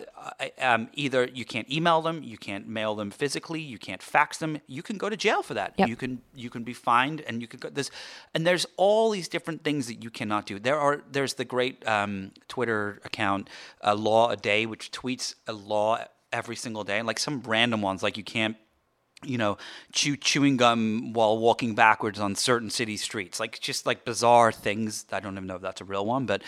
um, 0.61 0.89
either 0.93 1.25
you 1.33 1.45
can't 1.45 1.71
email 1.71 2.03
them, 2.03 2.23
you 2.23 2.37
can't 2.37 2.69
mail 2.69 2.95
them 2.95 3.11
physically, 3.11 3.61
you 3.61 3.79
can't 3.79 4.03
fax 4.03 4.39
them. 4.39 4.59
You 4.67 4.83
can 4.83 4.99
go 4.99 5.09
to 5.09 5.17
jail 5.17 5.43
for 5.43 5.55
that. 5.55 5.75
Yep. 5.79 5.89
You 5.89 5.97
can 5.97 6.21
you 6.35 6.51
can 6.51 6.63
be 6.63 6.75
fined, 6.75 7.23
and 7.23 7.41
you 7.41 7.49
can 7.49 7.59
go 7.59 7.71
this. 7.71 7.91
And 8.35 8.47
there's 8.47 8.67
all 8.77 9.11
these 9.11 9.29
different 9.29 9.65
things 9.65 9.87
that 9.87 10.03
you 10.03 10.11
cannot 10.11 10.47
do. 10.47 10.59
There 10.59 10.79
are 10.79 11.03
there's 11.11 11.35
the 11.35 11.45
great 11.47 11.87
um, 11.89 12.33
Twitter 12.49 13.01
account, 13.05 13.49
uh, 13.83 13.95
Law 13.95 14.29
a 14.29 14.37
Day, 14.37 14.67
which 14.67 14.91
tweets 14.91 15.35
a 15.47 15.53
law 15.55 16.05
every 16.33 16.57
single 16.57 16.85
day, 16.85 17.03
like 17.03 17.19
some 17.19 17.41
random 17.47 17.83
ones, 17.83 18.03
like 18.03 18.17
you 18.17 18.25
can't 18.25 18.57
you 19.25 19.39
know, 19.39 19.59
chew 19.93 20.17
chewing 20.17 20.57
gum 20.57 21.13
while 21.13 21.39
walking 21.39 21.75
backwards 21.75 22.19
on 22.19 22.35
certain 22.35 22.71
city 22.71 22.97
streets, 22.97 23.41
like 23.41 23.61
just 23.61 23.87
like 23.87 24.05
bizarre 24.05 24.53
things. 24.53 25.07
I 25.13 25.21
don't 25.21 25.35
even 25.35 25.47
know 25.47 25.57
if 25.57 25.63
that's 25.63 25.81
a 25.81 25.85
real 25.85 26.07
one, 26.07 26.27
but 26.27 26.43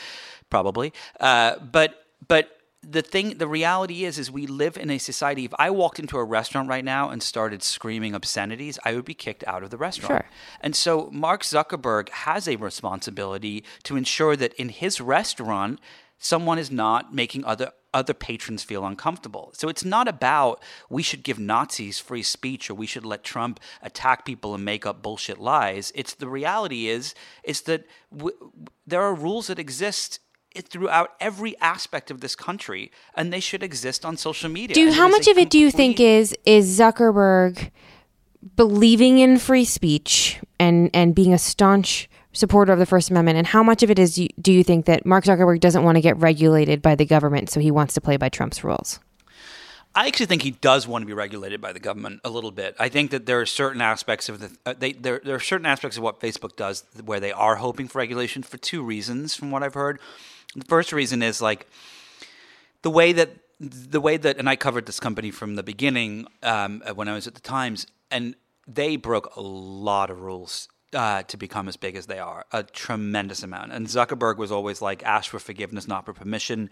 probably. 0.50 0.92
Uh, 1.20 1.56
but 1.58 2.04
but 2.26 2.50
the 2.90 3.02
thing, 3.02 3.38
the 3.38 3.48
reality 3.48 4.04
is, 4.04 4.18
is 4.18 4.30
we 4.30 4.46
live 4.46 4.76
in 4.76 4.90
a 4.90 4.98
society. 4.98 5.44
If 5.44 5.54
I 5.58 5.70
walked 5.70 5.98
into 5.98 6.18
a 6.18 6.24
restaurant 6.24 6.68
right 6.68 6.84
now 6.84 7.10
and 7.10 7.22
started 7.22 7.62
screaming 7.62 8.14
obscenities, 8.14 8.78
I 8.84 8.94
would 8.94 9.04
be 9.04 9.14
kicked 9.14 9.44
out 9.46 9.62
of 9.62 9.70
the 9.70 9.76
restaurant. 9.76 10.24
Sure. 10.24 10.30
And 10.60 10.76
so 10.76 11.08
Mark 11.12 11.42
Zuckerberg 11.42 12.08
has 12.10 12.46
a 12.48 12.56
responsibility 12.56 13.64
to 13.84 13.96
ensure 13.96 14.36
that 14.36 14.52
in 14.54 14.68
his 14.68 15.00
restaurant, 15.00 15.80
someone 16.18 16.58
is 16.58 16.70
not 16.70 17.14
making 17.14 17.44
other 17.44 17.72
other 17.94 18.12
patrons 18.12 18.62
feel 18.62 18.84
uncomfortable. 18.84 19.50
So 19.54 19.68
it's 19.68 19.84
not 19.84 20.08
about 20.08 20.62
we 20.90 21.02
should 21.02 21.22
give 21.22 21.38
Nazis 21.38 21.98
free 21.98 22.22
speech 22.22 22.68
or 22.68 22.74
we 22.74 22.86
should 22.86 23.06
let 23.06 23.22
Trump 23.22 23.60
attack 23.80 24.26
people 24.26 24.54
and 24.54 24.64
make 24.64 24.84
up 24.84 25.00
bullshit 25.02 25.38
lies. 25.38 25.92
It's 25.94 26.12
the 26.14 26.28
reality 26.28 26.88
is 26.88 27.14
is 27.44 27.62
that 27.62 27.86
w- 28.14 28.36
there 28.86 29.02
are 29.02 29.14
rules 29.14 29.46
that 29.46 29.58
exist 29.58 30.18
throughout 30.68 31.10
every 31.20 31.58
aspect 31.60 32.10
of 32.10 32.20
this 32.20 32.34
country 32.34 32.90
and 33.16 33.32
they 33.32 33.40
should 33.40 33.62
exist 33.62 34.04
on 34.04 34.16
social 34.16 34.50
media. 34.50 34.74
Do 34.74 34.92
how 34.92 35.08
much 35.08 35.26
of 35.28 35.38
it 35.38 35.48
do 35.48 35.58
you 35.58 35.70
think 35.70 36.00
is 36.00 36.36
is 36.44 36.78
Zuckerberg 36.78 37.70
believing 38.56 39.18
in 39.18 39.38
free 39.38 39.64
speech 39.64 40.40
and 40.58 40.90
and 40.92 41.14
being 41.14 41.32
a 41.32 41.38
staunch 41.38 42.08
supporter 42.34 42.72
of 42.72 42.78
the 42.78 42.86
First 42.86 43.10
Amendment, 43.10 43.38
and 43.38 43.46
how 43.46 43.62
much 43.62 43.82
of 43.82 43.90
it 43.90 43.98
is 43.98 44.14
do 44.40 44.52
you 44.52 44.62
think 44.62 44.84
that 44.84 45.06
Mark 45.06 45.24
Zuckerberg 45.24 45.60
doesn't 45.60 45.84
want 45.84 45.96
to 45.96 46.02
get 46.02 46.16
regulated 46.18 46.82
by 46.82 46.94
the 46.94 47.06
government, 47.06 47.48
so 47.48 47.60
he 47.60 47.70
wants 47.70 47.94
to 47.94 48.00
play 48.00 48.16
by 48.16 48.28
Trump's 48.28 48.62
rules? 48.62 49.00
I 49.94 50.08
actually 50.08 50.26
think 50.26 50.42
he 50.42 50.50
does 50.50 50.88
want 50.88 51.02
to 51.02 51.06
be 51.06 51.12
regulated 51.12 51.60
by 51.60 51.72
the 51.72 51.78
government 51.78 52.20
a 52.24 52.28
little 52.28 52.50
bit. 52.50 52.74
I 52.80 52.88
think 52.88 53.12
that 53.12 53.26
there 53.26 53.40
are 53.40 53.46
certain 53.46 53.80
aspects 53.80 54.28
of 54.28 54.40
the 54.40 54.56
uh, 54.66 54.74
they 54.76 54.92
there 54.92 55.20
there 55.24 55.36
are 55.36 55.40
certain 55.40 55.66
aspects 55.66 55.96
of 55.96 56.02
what 56.02 56.20
Facebook 56.20 56.56
does 56.56 56.84
where 57.04 57.20
they 57.20 57.30
are 57.30 57.56
hoping 57.56 57.86
for 57.86 57.98
regulation 57.98 58.42
for 58.42 58.56
two 58.58 58.82
reasons, 58.82 59.36
from 59.36 59.52
what 59.52 59.62
I've 59.62 59.74
heard. 59.74 60.00
The 60.56 60.64
first 60.64 60.92
reason 60.92 61.22
is 61.22 61.40
like 61.40 61.68
the 62.82 62.90
way 62.90 63.12
that 63.12 63.30
the 63.60 64.00
way 64.00 64.16
that 64.16 64.38
and 64.38 64.48
I 64.48 64.56
covered 64.56 64.86
this 64.86 64.98
company 64.98 65.30
from 65.30 65.54
the 65.54 65.62
beginning 65.62 66.26
um, 66.42 66.82
when 66.96 67.08
I 67.08 67.14
was 67.14 67.28
at 67.28 67.34
the 67.34 67.40
Times, 67.40 67.86
and 68.10 68.34
they 68.66 68.96
broke 68.96 69.36
a 69.36 69.40
lot 69.40 70.10
of 70.10 70.22
rules 70.22 70.68
uh, 70.94 71.22
to 71.24 71.36
become 71.36 71.68
as 71.68 71.76
big 71.76 71.96
as 71.96 72.06
they 72.06 72.18
are, 72.18 72.46
a 72.52 72.62
tremendous 72.62 73.42
amount. 73.42 73.72
And 73.72 73.86
Zuckerberg 73.86 74.36
was 74.36 74.52
always 74.52 74.80
like, 74.80 75.02
ask 75.02 75.30
for 75.30 75.38
forgiveness, 75.38 75.88
not 75.88 76.04
for 76.04 76.12
permission. 76.12 76.70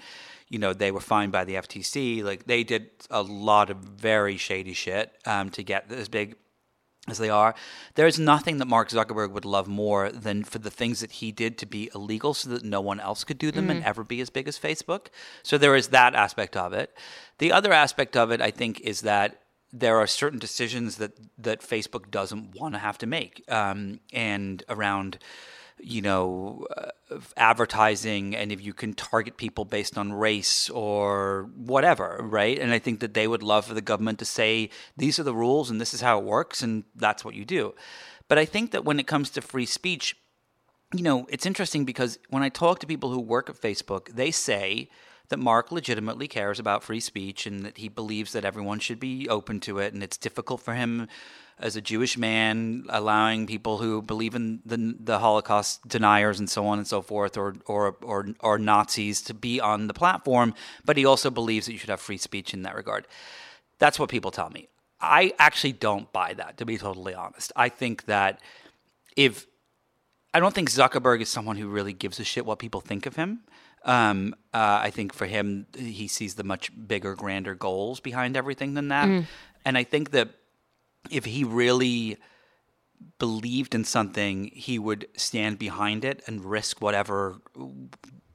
You 0.49 0.59
know, 0.59 0.73
they 0.73 0.91
were 0.91 1.01
fined 1.01 1.33
by 1.33 1.45
the 1.45 1.55
FTC. 1.55 2.23
Like 2.23 2.45
they 2.47 2.65
did 2.65 2.91
a 3.11 3.23
lot 3.23 3.71
of 3.71 3.79
very 3.79 4.37
shady 4.37 4.75
shit 4.75 5.13
um, 5.27 5.51
to 5.51 5.63
get 5.63 5.91
as 5.91 6.09
big 6.09 6.37
as 7.09 7.19
they 7.19 7.31
are. 7.31 7.53
There 7.97 8.07
is 8.07 8.21
nothing 8.21 8.59
that 8.59 8.67
Mark 8.69 8.89
Zuckerberg 8.91 9.33
would 9.33 9.45
love 9.45 9.67
more 9.67 10.11
than 10.13 10.45
for 10.45 10.61
the 10.61 10.71
things 10.71 11.01
that 11.01 11.11
he 11.11 11.33
did 11.33 11.59
to 11.59 11.67
be 11.67 11.91
illegal 11.97 12.33
so 12.33 12.49
that 12.51 12.65
no 12.65 12.81
one 12.81 13.01
else 13.01 13.25
could 13.25 13.39
do 13.39 13.51
them 13.51 13.71
and 13.71 13.83
Mhm. 13.83 13.87
ever 13.87 14.05
be 14.05 14.21
as 14.21 14.31
big 14.31 14.47
as 14.47 14.57
Facebook. 14.57 15.09
So 15.43 15.59
there 15.59 15.75
is 15.75 15.89
that 15.89 16.15
aspect 16.15 16.57
of 16.57 16.73
it. 16.73 16.97
The 17.39 17.51
other 17.51 17.73
aspect 17.73 18.17
of 18.17 18.31
it, 18.31 18.41
I 18.41 18.53
think, 18.53 18.81
is 18.83 19.01
that 19.01 19.42
there 19.73 19.99
are 19.99 20.07
certain 20.07 20.39
decisions 20.39 20.97
that, 20.97 21.13
that 21.39 21.61
Facebook 21.61 22.11
doesn't 22.11 22.55
want 22.61 22.75
to 22.75 22.79
have 22.79 22.99
to 22.99 23.07
make. 23.07 23.43
Um, 23.49 24.01
and 24.13 24.63
around, 24.69 25.19
you 25.79 26.03
know, 26.03 26.67
uh, 26.77 27.19
advertising 27.37 28.37
and 28.37 28.53
if 28.53 28.61
you 28.61 28.75
can 28.75 28.93
target 28.93 29.37
people 29.37 29.65
based 29.65 29.97
on 29.97 30.13
race 30.13 30.69
or 30.69 31.51
whatever, 31.57 32.19
right? 32.23 32.59
And 32.59 32.71
I 32.71 32.79
think 32.79 33.01
that 33.01 33.15
they 33.15 33.27
would 33.27 33.43
love 33.43 33.65
for 33.65 33.75
the 33.75 33.81
government 33.81 34.19
to 34.19 34.25
say, 34.25 34.69
these 34.97 35.19
are 35.19 35.25
the 35.25 35.35
rules 35.35 35.71
and 35.71 35.81
this 35.81 35.95
is 35.95 36.03
how 36.03 36.19
it 36.19 36.25
works 36.25 36.63
and 36.63 36.85
that's 36.95 37.25
what 37.25 37.35
you 37.35 37.45
do. 37.45 37.75
But 38.29 38.39
I 38.39 38.45
think 38.45 38.71
that 38.73 38.85
when 38.85 39.01
it 39.01 39.07
comes 39.07 39.31
to 39.31 39.41
free 39.41 39.67
speech, 39.67 40.17
you 40.95 41.03
know, 41.03 41.27
it's 41.31 41.47
interesting 41.47 41.85
because 41.85 42.19
when 42.29 42.43
I 42.43 42.51
talk 42.51 42.79
to 42.81 42.87
people 42.87 43.11
who 43.11 43.21
work 43.21 43.49
at 43.49 43.57
Facebook, 43.57 44.15
they 44.15 44.31
say 44.31 44.91
that 45.33 45.39
Mark 45.39 45.73
legitimately 45.73 46.29
cares 46.29 46.61
about 46.61 46.85
free 46.85 47.01
speech 47.01 47.47
and 47.47 47.65
that 47.65 47.79
he 47.79 47.89
believes 47.89 48.33
that 48.33 48.45
everyone 48.45 48.79
should 48.79 49.01
be 49.01 49.29
open 49.31 49.61
to 49.61 49.79
it. 49.79 49.95
And 49.95 50.03
it's 50.03 50.19
difficult 50.19 50.61
for 50.61 50.75
him 50.75 51.09
as 51.59 51.75
a 51.75 51.81
Jewish 51.81 52.19
man, 52.19 52.85
allowing 52.91 53.47
people 53.47 53.79
who 53.79 54.03
believe 54.03 54.35
in 54.35 54.61
the, 54.67 54.95
the 55.01 55.21
Holocaust 55.21 55.89
deniers 55.89 56.39
and 56.39 56.51
so 56.51 56.67
on 56.67 56.77
and 56.77 56.87
so 56.87 57.01
forth, 57.01 57.39
or, 57.39 57.55
or, 57.65 57.97
or, 58.03 58.29
or 58.41 58.59
Nazis 58.59 59.23
to 59.23 59.33
be 59.33 59.59
on 59.59 59.87
the 59.87 59.95
platform. 59.95 60.55
But 60.85 60.99
he 60.99 61.07
also 61.07 61.31
believes 61.31 61.65
that 61.65 61.73
you 61.73 61.79
should 61.79 61.89
have 61.89 62.01
free 62.01 62.19
speech 62.19 62.53
in 62.53 62.63
that 62.65 62.75
regard. 62.75 63.07
That's 63.79 63.99
what 63.99 64.11
people 64.11 64.31
tell 64.31 64.51
me. 64.51 64.69
I 65.01 65.33
actually 65.39 65.73
don't 65.73 66.13
buy 66.13 66.35
that, 66.35 66.59
to 66.59 66.67
be 66.67 66.77
totally 66.77 67.15
honest. 67.15 67.53
I 67.57 67.71
think 67.71 68.05
that 68.05 68.41
if 69.17 69.47
I 70.35 70.41
don't 70.41 70.55
think 70.55 70.71
Zuckerberg 70.71 71.23
is 71.23 71.31
someone 71.31 71.57
who 71.57 71.69
really 71.69 71.93
gives 71.95 72.21
a 72.21 72.25
shit 72.25 72.45
what 72.45 72.59
people 72.59 72.81
think 72.81 73.07
of 73.07 73.17
him. 73.17 73.41
Um, 73.85 74.35
uh, 74.55 74.81
I 74.83 74.91
think 74.91 75.13
for 75.13 75.27
him, 75.27 75.67
he 75.77 76.07
sees 76.09 76.35
the 76.35 76.45
much 76.45 76.71
bigger, 76.87 77.15
grander 77.15 77.55
goals 77.55 78.01
behind 78.01 78.37
everything 78.37 78.75
than 78.75 78.89
that. 78.89 79.09
Mm. 79.09 79.27
And 79.65 79.79
I 79.79 79.85
think 79.85 80.11
that 80.13 80.31
if 81.11 81.25
he 81.25 81.45
really 81.45 82.19
believed 83.19 83.75
in 83.75 83.85
something, 83.85 84.51
he 84.53 84.79
would 84.79 85.09
stand 85.17 85.59
behind 85.59 86.05
it 86.05 86.23
and 86.27 86.45
risk 86.45 86.81
whatever 86.81 87.41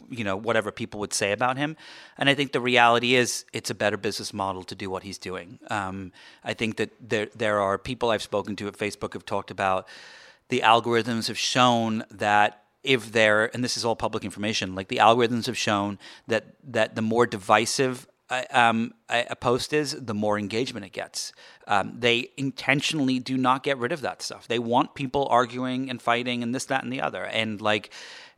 you 0.09 0.23
know 0.23 0.37
whatever 0.37 0.71
people 0.71 0.99
would 0.99 1.13
say 1.13 1.31
about 1.31 1.57
him. 1.57 1.75
And 2.17 2.29
I 2.29 2.33
think 2.33 2.51
the 2.51 2.61
reality 2.61 3.15
is 3.15 3.45
it's 3.53 3.69
a 3.69 3.75
better 3.75 3.97
business 3.97 4.33
model 4.33 4.63
to 4.63 4.75
do 4.75 4.89
what 4.89 5.03
he's 5.03 5.17
doing. 5.17 5.59
Um, 5.69 6.11
I 6.43 6.53
think 6.53 6.77
that 6.77 6.91
there 7.01 7.27
there 7.35 7.59
are 7.59 7.77
people 7.77 8.09
I've 8.09 8.21
spoken 8.21 8.55
to 8.57 8.67
at 8.67 8.77
Facebook 8.77 9.13
have 9.13 9.25
talked 9.25 9.51
about 9.51 9.87
the 10.49 10.61
algorithms 10.61 11.27
have 11.27 11.37
shown 11.37 12.05
that 12.11 12.63
if 12.87 13.11
they're 13.11 13.53
and 13.53 13.63
this 13.63 13.77
is 13.77 13.83
all 13.83 13.95
public 13.95 14.23
information 14.23 14.73
like 14.73 14.87
the 14.87 14.97
algorithms 14.97 15.45
have 15.45 15.57
shown 15.57 15.99
that 16.27 16.55
that 16.63 16.95
the 16.95 17.01
more 17.01 17.27
divisive 17.27 18.07
uh, 18.29 18.43
um, 18.51 18.93
a 19.09 19.37
post 19.37 19.71
is 19.71 19.93
the 19.93 20.13
more 20.13 20.37
engagement 20.37 20.85
it 20.85 20.91
gets. 20.91 21.31
Um, 21.65 21.93
they 21.97 22.31
intentionally 22.35 23.19
do 23.19 23.37
not 23.37 23.63
get 23.63 23.77
rid 23.77 23.93
of 23.93 24.01
that 24.01 24.21
stuff. 24.21 24.49
They 24.49 24.59
want 24.59 24.95
people 24.95 25.29
arguing 25.31 25.89
and 25.89 26.01
fighting 26.01 26.43
and 26.43 26.53
this 26.53 26.65
that 26.65 26.83
and 26.83 26.91
the 26.91 26.99
other. 26.99 27.23
And 27.23 27.61
like 27.61 27.89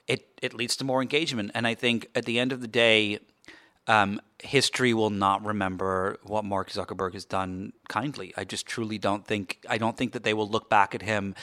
it 0.07 0.27
it 0.43 0.53
leads 0.53 0.75
to 0.77 0.83
more 0.83 1.01
engagement. 1.01 1.51
And 1.55 1.65
i 1.65 1.73
think 1.73 2.07
at 2.13 2.25
the 2.25 2.37
end 2.39 2.51
of 2.51 2.61
the 2.61 2.67
day 2.67 3.19
um, 3.87 4.21
history 4.37 4.93
will 4.93 5.09
not 5.09 5.43
remember 5.43 6.17
what 6.21 6.45
Mark 6.45 6.69
Zuckerberg 6.69 7.13
has 7.13 7.25
done 7.25 7.73
kindly. 7.87 8.31
I 8.37 8.43
just 8.43 8.67
truly 8.67 8.99
don't 8.99 9.25
think 9.25 9.57
I 9.67 9.79
don't 9.79 9.97
think 9.97 10.13
that 10.13 10.23
they 10.23 10.35
will 10.35 10.47
look 10.47 10.69
back 10.69 10.93
at 10.93 11.01
him 11.01 11.33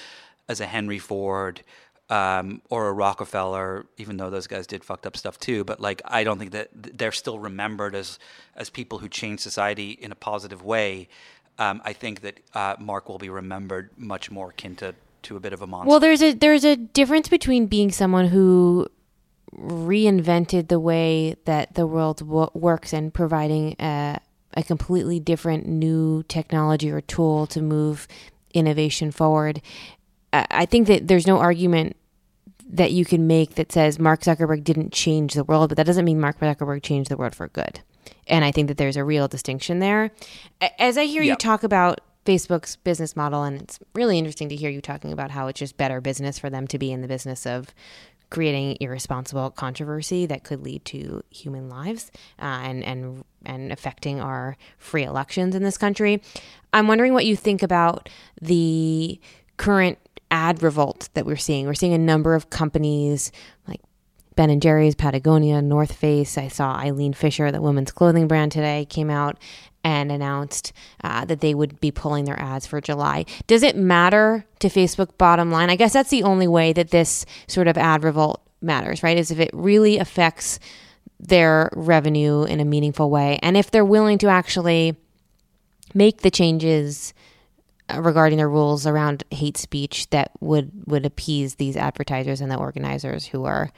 as 0.48 0.60
a 0.60 0.66
Henry 0.66 1.00
Ford 1.00 1.62
um, 2.08 2.62
or 2.70 2.88
a 2.88 2.92
Rockefeller, 2.92 3.86
even 3.96 4.16
though 4.16 4.30
those 4.30 4.46
guys 4.46 4.66
did 4.66 4.84
fucked 4.84 5.06
up 5.06 5.16
stuff 5.16 5.38
too. 5.38 5.64
But 5.64 5.80
like, 5.80 6.02
I 6.04 6.24
don't 6.24 6.38
think 6.38 6.52
that 6.52 6.68
they're 6.72 7.12
still 7.12 7.38
remembered 7.38 7.94
as 7.94 8.18
as 8.54 8.70
people 8.70 8.98
who 8.98 9.08
changed 9.08 9.42
society 9.42 9.90
in 9.90 10.12
a 10.12 10.16
positive 10.16 10.62
way. 10.62 11.08
Um, 11.58 11.80
I 11.84 11.92
think 11.92 12.20
that 12.20 12.40
uh, 12.54 12.76
Mark 12.78 13.08
will 13.08 13.18
be 13.18 13.30
remembered 13.30 13.90
much 13.96 14.30
more 14.30 14.50
akin 14.50 14.76
to 14.76 14.94
to 15.22 15.36
a 15.36 15.40
bit 15.40 15.52
of 15.52 15.62
a 15.62 15.66
monster. 15.66 15.90
Well, 15.90 16.00
there's 16.00 16.22
a 16.22 16.32
there's 16.32 16.64
a 16.64 16.76
difference 16.76 17.28
between 17.28 17.66
being 17.66 17.90
someone 17.90 18.28
who 18.28 18.86
reinvented 19.58 20.68
the 20.68 20.80
way 20.80 21.36
that 21.44 21.74
the 21.74 21.86
world 21.86 22.18
w- 22.18 22.50
works 22.52 22.92
and 22.92 23.12
providing 23.12 23.74
a, 23.78 24.20
a 24.54 24.62
completely 24.62 25.18
different 25.18 25.66
new 25.66 26.22
technology 26.24 26.90
or 26.90 27.00
tool 27.00 27.46
to 27.46 27.62
move 27.62 28.06
innovation 28.54 29.10
forward. 29.10 29.60
I 30.32 30.46
I 30.50 30.66
think 30.66 30.86
that 30.88 31.08
there's 31.08 31.26
no 31.26 31.38
argument 31.38 31.96
that 32.68 32.92
you 32.92 33.04
can 33.04 33.26
make 33.26 33.54
that 33.54 33.70
says 33.72 33.98
Mark 33.98 34.22
Zuckerberg 34.22 34.64
didn't 34.64 34.92
change 34.92 35.34
the 35.34 35.44
world, 35.44 35.68
but 35.70 35.76
that 35.76 35.86
doesn't 35.86 36.04
mean 36.04 36.20
Mark 36.20 36.40
Zuckerberg 36.40 36.82
changed 36.82 37.10
the 37.10 37.16
world 37.16 37.34
for 37.34 37.48
good. 37.48 37.80
And 38.26 38.44
I 38.44 38.50
think 38.50 38.68
that 38.68 38.76
there's 38.76 38.96
a 38.96 39.04
real 39.04 39.28
distinction 39.28 39.78
there. 39.78 40.10
As 40.78 40.98
I 40.98 41.04
hear 41.04 41.22
you 41.22 41.36
talk 41.36 41.62
about 41.62 42.00
Facebook's 42.24 42.76
business 42.76 43.14
model, 43.14 43.44
and 43.44 43.62
it's 43.62 43.78
really 43.94 44.18
interesting 44.18 44.48
to 44.48 44.56
hear 44.56 44.70
you 44.70 44.80
talking 44.80 45.12
about 45.12 45.30
how 45.30 45.46
it's 45.46 45.60
just 45.60 45.76
better 45.76 46.00
business 46.00 46.38
for 46.38 46.50
them 46.50 46.66
to 46.68 46.78
be 46.78 46.90
in 46.90 47.02
the 47.02 47.08
business 47.08 47.46
of 47.46 47.72
creating 48.28 48.76
irresponsible 48.80 49.50
controversy 49.50 50.26
that 50.26 50.42
could 50.42 50.60
lead 50.60 50.84
to 50.84 51.22
human 51.30 51.68
lives 51.68 52.10
uh, 52.40 52.60
and 52.64 52.82
and 52.82 53.24
and 53.44 53.70
affecting 53.70 54.20
our 54.20 54.56
free 54.78 55.04
elections 55.04 55.54
in 55.54 55.62
this 55.62 55.78
country. 55.78 56.20
I'm 56.72 56.88
wondering 56.88 57.14
what 57.14 57.24
you 57.24 57.36
think 57.36 57.62
about 57.62 58.08
the 58.40 59.20
current 59.56 59.98
ad 60.36 60.62
revolt 60.62 61.08
that 61.14 61.24
we're 61.24 61.36
seeing. 61.36 61.66
We're 61.66 61.72
seeing 61.72 61.94
a 61.94 61.98
number 61.98 62.34
of 62.34 62.50
companies 62.50 63.32
like 63.66 63.80
Ben 64.34 64.50
and 64.50 64.60
Jerry's, 64.60 64.94
Patagonia, 64.94 65.62
North 65.62 65.94
Face. 65.94 66.36
I 66.36 66.48
saw 66.48 66.76
Eileen 66.76 67.14
Fisher, 67.14 67.50
the 67.50 67.62
women's 67.62 67.90
clothing 67.90 68.28
brand 68.28 68.52
today, 68.52 68.84
came 68.84 69.08
out 69.08 69.38
and 69.82 70.12
announced 70.12 70.74
uh, 71.02 71.24
that 71.24 71.40
they 71.40 71.54
would 71.54 71.80
be 71.80 71.90
pulling 71.90 72.26
their 72.26 72.38
ads 72.38 72.66
for 72.66 72.82
July. 72.82 73.24
Does 73.46 73.62
it 73.62 73.76
matter 73.76 74.44
to 74.58 74.68
Facebook 74.68 75.16
bottom 75.16 75.50
line? 75.50 75.70
I 75.70 75.76
guess 75.76 75.94
that's 75.94 76.10
the 76.10 76.24
only 76.24 76.46
way 76.46 76.74
that 76.74 76.90
this 76.90 77.24
sort 77.46 77.66
of 77.66 77.78
ad 77.78 78.04
revolt 78.04 78.42
matters, 78.60 79.02
right? 79.02 79.16
Is 79.16 79.30
if 79.30 79.40
it 79.40 79.50
really 79.54 79.96
affects 79.96 80.58
their 81.18 81.70
revenue 81.74 82.44
in 82.44 82.60
a 82.60 82.64
meaningful 82.64 83.08
way 83.08 83.38
and 83.42 83.56
if 83.56 83.70
they're 83.70 83.86
willing 83.86 84.18
to 84.18 84.28
actually 84.28 84.94
make 85.94 86.20
the 86.20 86.30
changes 86.30 87.14
regarding 87.94 88.38
the 88.38 88.48
rules 88.48 88.86
around 88.86 89.24
hate 89.30 89.56
speech 89.56 90.10
that 90.10 90.32
would 90.40 90.70
would 90.86 91.06
appease 91.06 91.56
these 91.56 91.76
advertisers 91.76 92.40
and 92.40 92.50
the 92.50 92.56
organizers 92.56 93.26
who 93.26 93.44
are 93.44 93.70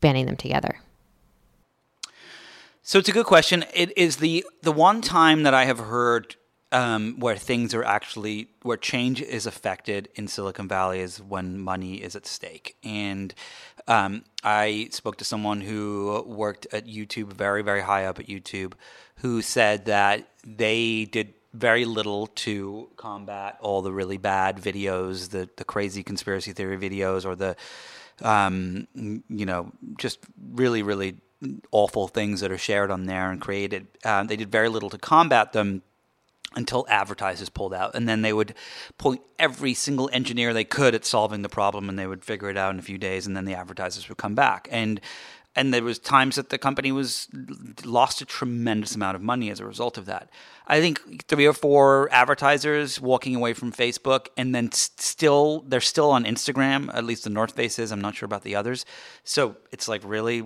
banning 0.00 0.26
them 0.26 0.36
together. 0.36 0.80
So 2.82 2.98
it's 2.98 3.08
a 3.08 3.12
good 3.12 3.26
question. 3.26 3.64
It 3.74 3.96
is 3.96 4.16
the 4.16 4.44
the 4.62 4.72
one 4.72 5.00
time 5.00 5.42
that 5.44 5.54
I 5.54 5.66
have 5.66 5.78
heard 5.78 6.36
um, 6.72 7.20
where 7.20 7.36
things 7.36 7.74
are 7.74 7.84
actually 7.84 8.48
where 8.62 8.78
change 8.78 9.20
is 9.20 9.46
affected 9.46 10.08
in 10.14 10.26
Silicon 10.26 10.66
Valley 10.66 11.00
is 11.00 11.20
when 11.22 11.58
money 11.58 11.96
is 11.96 12.16
at 12.16 12.26
stake. 12.26 12.76
And 12.82 13.34
um, 13.86 14.24
I 14.42 14.88
spoke 14.90 15.18
to 15.18 15.24
someone 15.24 15.60
who 15.60 16.24
worked 16.26 16.66
at 16.72 16.86
YouTube, 16.86 17.34
very 17.34 17.62
very 17.62 17.82
high 17.82 18.06
up 18.06 18.18
at 18.18 18.26
YouTube, 18.26 18.72
who 19.16 19.42
said 19.42 19.84
that 19.84 20.28
they 20.44 21.04
did 21.04 21.34
very 21.54 21.84
little 21.84 22.28
to 22.28 22.88
combat 22.96 23.58
all 23.60 23.82
the 23.82 23.92
really 23.92 24.16
bad 24.16 24.56
videos, 24.56 25.30
the 25.30 25.48
the 25.56 25.64
crazy 25.64 26.02
conspiracy 26.02 26.52
theory 26.52 26.78
videos, 26.78 27.24
or 27.24 27.34
the 27.34 27.56
um, 28.22 28.86
you 28.94 29.46
know 29.46 29.72
just 29.98 30.18
really 30.52 30.82
really 30.82 31.16
awful 31.70 32.08
things 32.08 32.40
that 32.40 32.52
are 32.52 32.58
shared 32.58 32.90
on 32.90 33.06
there 33.06 33.30
and 33.30 33.40
created. 33.40 33.86
Um, 34.04 34.28
they 34.28 34.36
did 34.36 34.50
very 34.50 34.68
little 34.68 34.90
to 34.90 34.98
combat 34.98 35.52
them 35.52 35.82
until 36.54 36.86
advertisers 36.88 37.48
pulled 37.48 37.72
out 37.72 37.94
and 37.94 38.08
then 38.08 38.22
they 38.22 38.32
would 38.32 38.54
point 38.98 39.22
every 39.38 39.74
single 39.74 40.10
engineer 40.12 40.52
they 40.52 40.64
could 40.64 40.94
at 40.94 41.04
solving 41.04 41.42
the 41.42 41.48
problem 41.48 41.88
and 41.88 41.98
they 41.98 42.06
would 42.06 42.24
figure 42.24 42.50
it 42.50 42.56
out 42.56 42.72
in 42.72 42.78
a 42.78 42.82
few 42.82 42.98
days 42.98 43.26
and 43.26 43.36
then 43.36 43.44
the 43.44 43.54
advertisers 43.54 44.08
would 44.08 44.18
come 44.18 44.34
back 44.34 44.68
and 44.70 45.00
and 45.54 45.72
there 45.72 45.82
was 45.82 45.98
times 45.98 46.36
that 46.36 46.48
the 46.48 46.58
company 46.58 46.92
was 46.92 47.28
lost 47.84 48.20
a 48.20 48.24
tremendous 48.24 48.94
amount 48.94 49.16
of 49.16 49.22
money 49.22 49.50
as 49.50 49.60
a 49.60 49.66
result 49.66 49.98
of 49.98 50.06
that. 50.06 50.30
I 50.66 50.80
think 50.80 51.26
three 51.26 51.46
or 51.46 51.52
four 51.52 52.08
advertisers 52.10 53.00
walking 53.00 53.34
away 53.34 53.52
from 53.52 53.72
Facebook, 53.72 54.28
and 54.36 54.54
then 54.54 54.72
still 54.72 55.64
they're 55.66 55.80
still 55.80 56.10
on 56.10 56.24
Instagram. 56.24 56.90
At 56.94 57.04
least 57.04 57.24
the 57.24 57.30
North 57.30 57.52
Face 57.52 57.78
is. 57.78 57.92
I'm 57.92 58.00
not 58.00 58.14
sure 58.14 58.26
about 58.26 58.42
the 58.42 58.56
others. 58.56 58.86
So 59.24 59.56
it's 59.70 59.88
like 59.88 60.02
really 60.04 60.42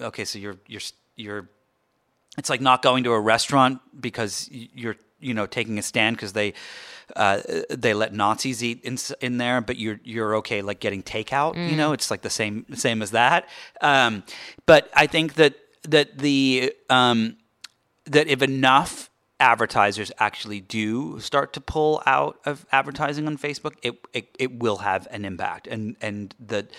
okay. 0.00 0.24
So 0.24 0.38
you're 0.38 0.56
you're 0.66 0.80
you're. 1.16 1.50
It's 2.38 2.48
like 2.48 2.60
not 2.60 2.82
going 2.82 3.04
to 3.04 3.12
a 3.12 3.20
restaurant 3.20 3.80
because 4.00 4.48
you're 4.50 4.96
you 5.20 5.34
know 5.34 5.46
taking 5.46 5.78
a 5.78 5.82
stand 5.82 6.16
because 6.16 6.32
they 6.32 6.54
uh, 7.16 7.40
they 7.70 7.94
let 7.94 8.12
Nazis 8.12 8.62
eat 8.62 8.80
in, 8.82 8.98
in 9.20 9.38
there, 9.38 9.60
but 9.60 9.76
you're 9.76 10.00
you're 10.04 10.36
okay 10.36 10.62
like 10.62 10.80
getting 10.80 11.02
takeout. 11.02 11.54
Mm. 11.54 11.70
You 11.70 11.76
know, 11.76 11.92
it's 11.92 12.10
like 12.10 12.22
the 12.22 12.30
same 12.30 12.66
same 12.74 13.02
as 13.02 13.12
that. 13.12 13.48
Um, 13.80 14.24
but 14.66 14.90
I 14.94 15.06
think 15.06 15.34
that 15.34 15.54
that 15.84 16.18
the 16.18 16.72
um, 16.90 17.36
that 18.04 18.28
if 18.28 18.42
enough 18.42 19.10
advertisers 19.40 20.10
actually 20.18 20.60
do 20.60 21.20
start 21.20 21.52
to 21.52 21.60
pull 21.60 22.02
out 22.06 22.38
of 22.44 22.66
advertising 22.72 23.26
on 23.26 23.38
Facebook, 23.38 23.74
it 23.82 23.98
it, 24.12 24.36
it 24.38 24.58
will 24.58 24.78
have 24.78 25.08
an 25.10 25.24
impact, 25.24 25.66
and 25.66 25.96
and 26.00 26.34
that 26.40 26.70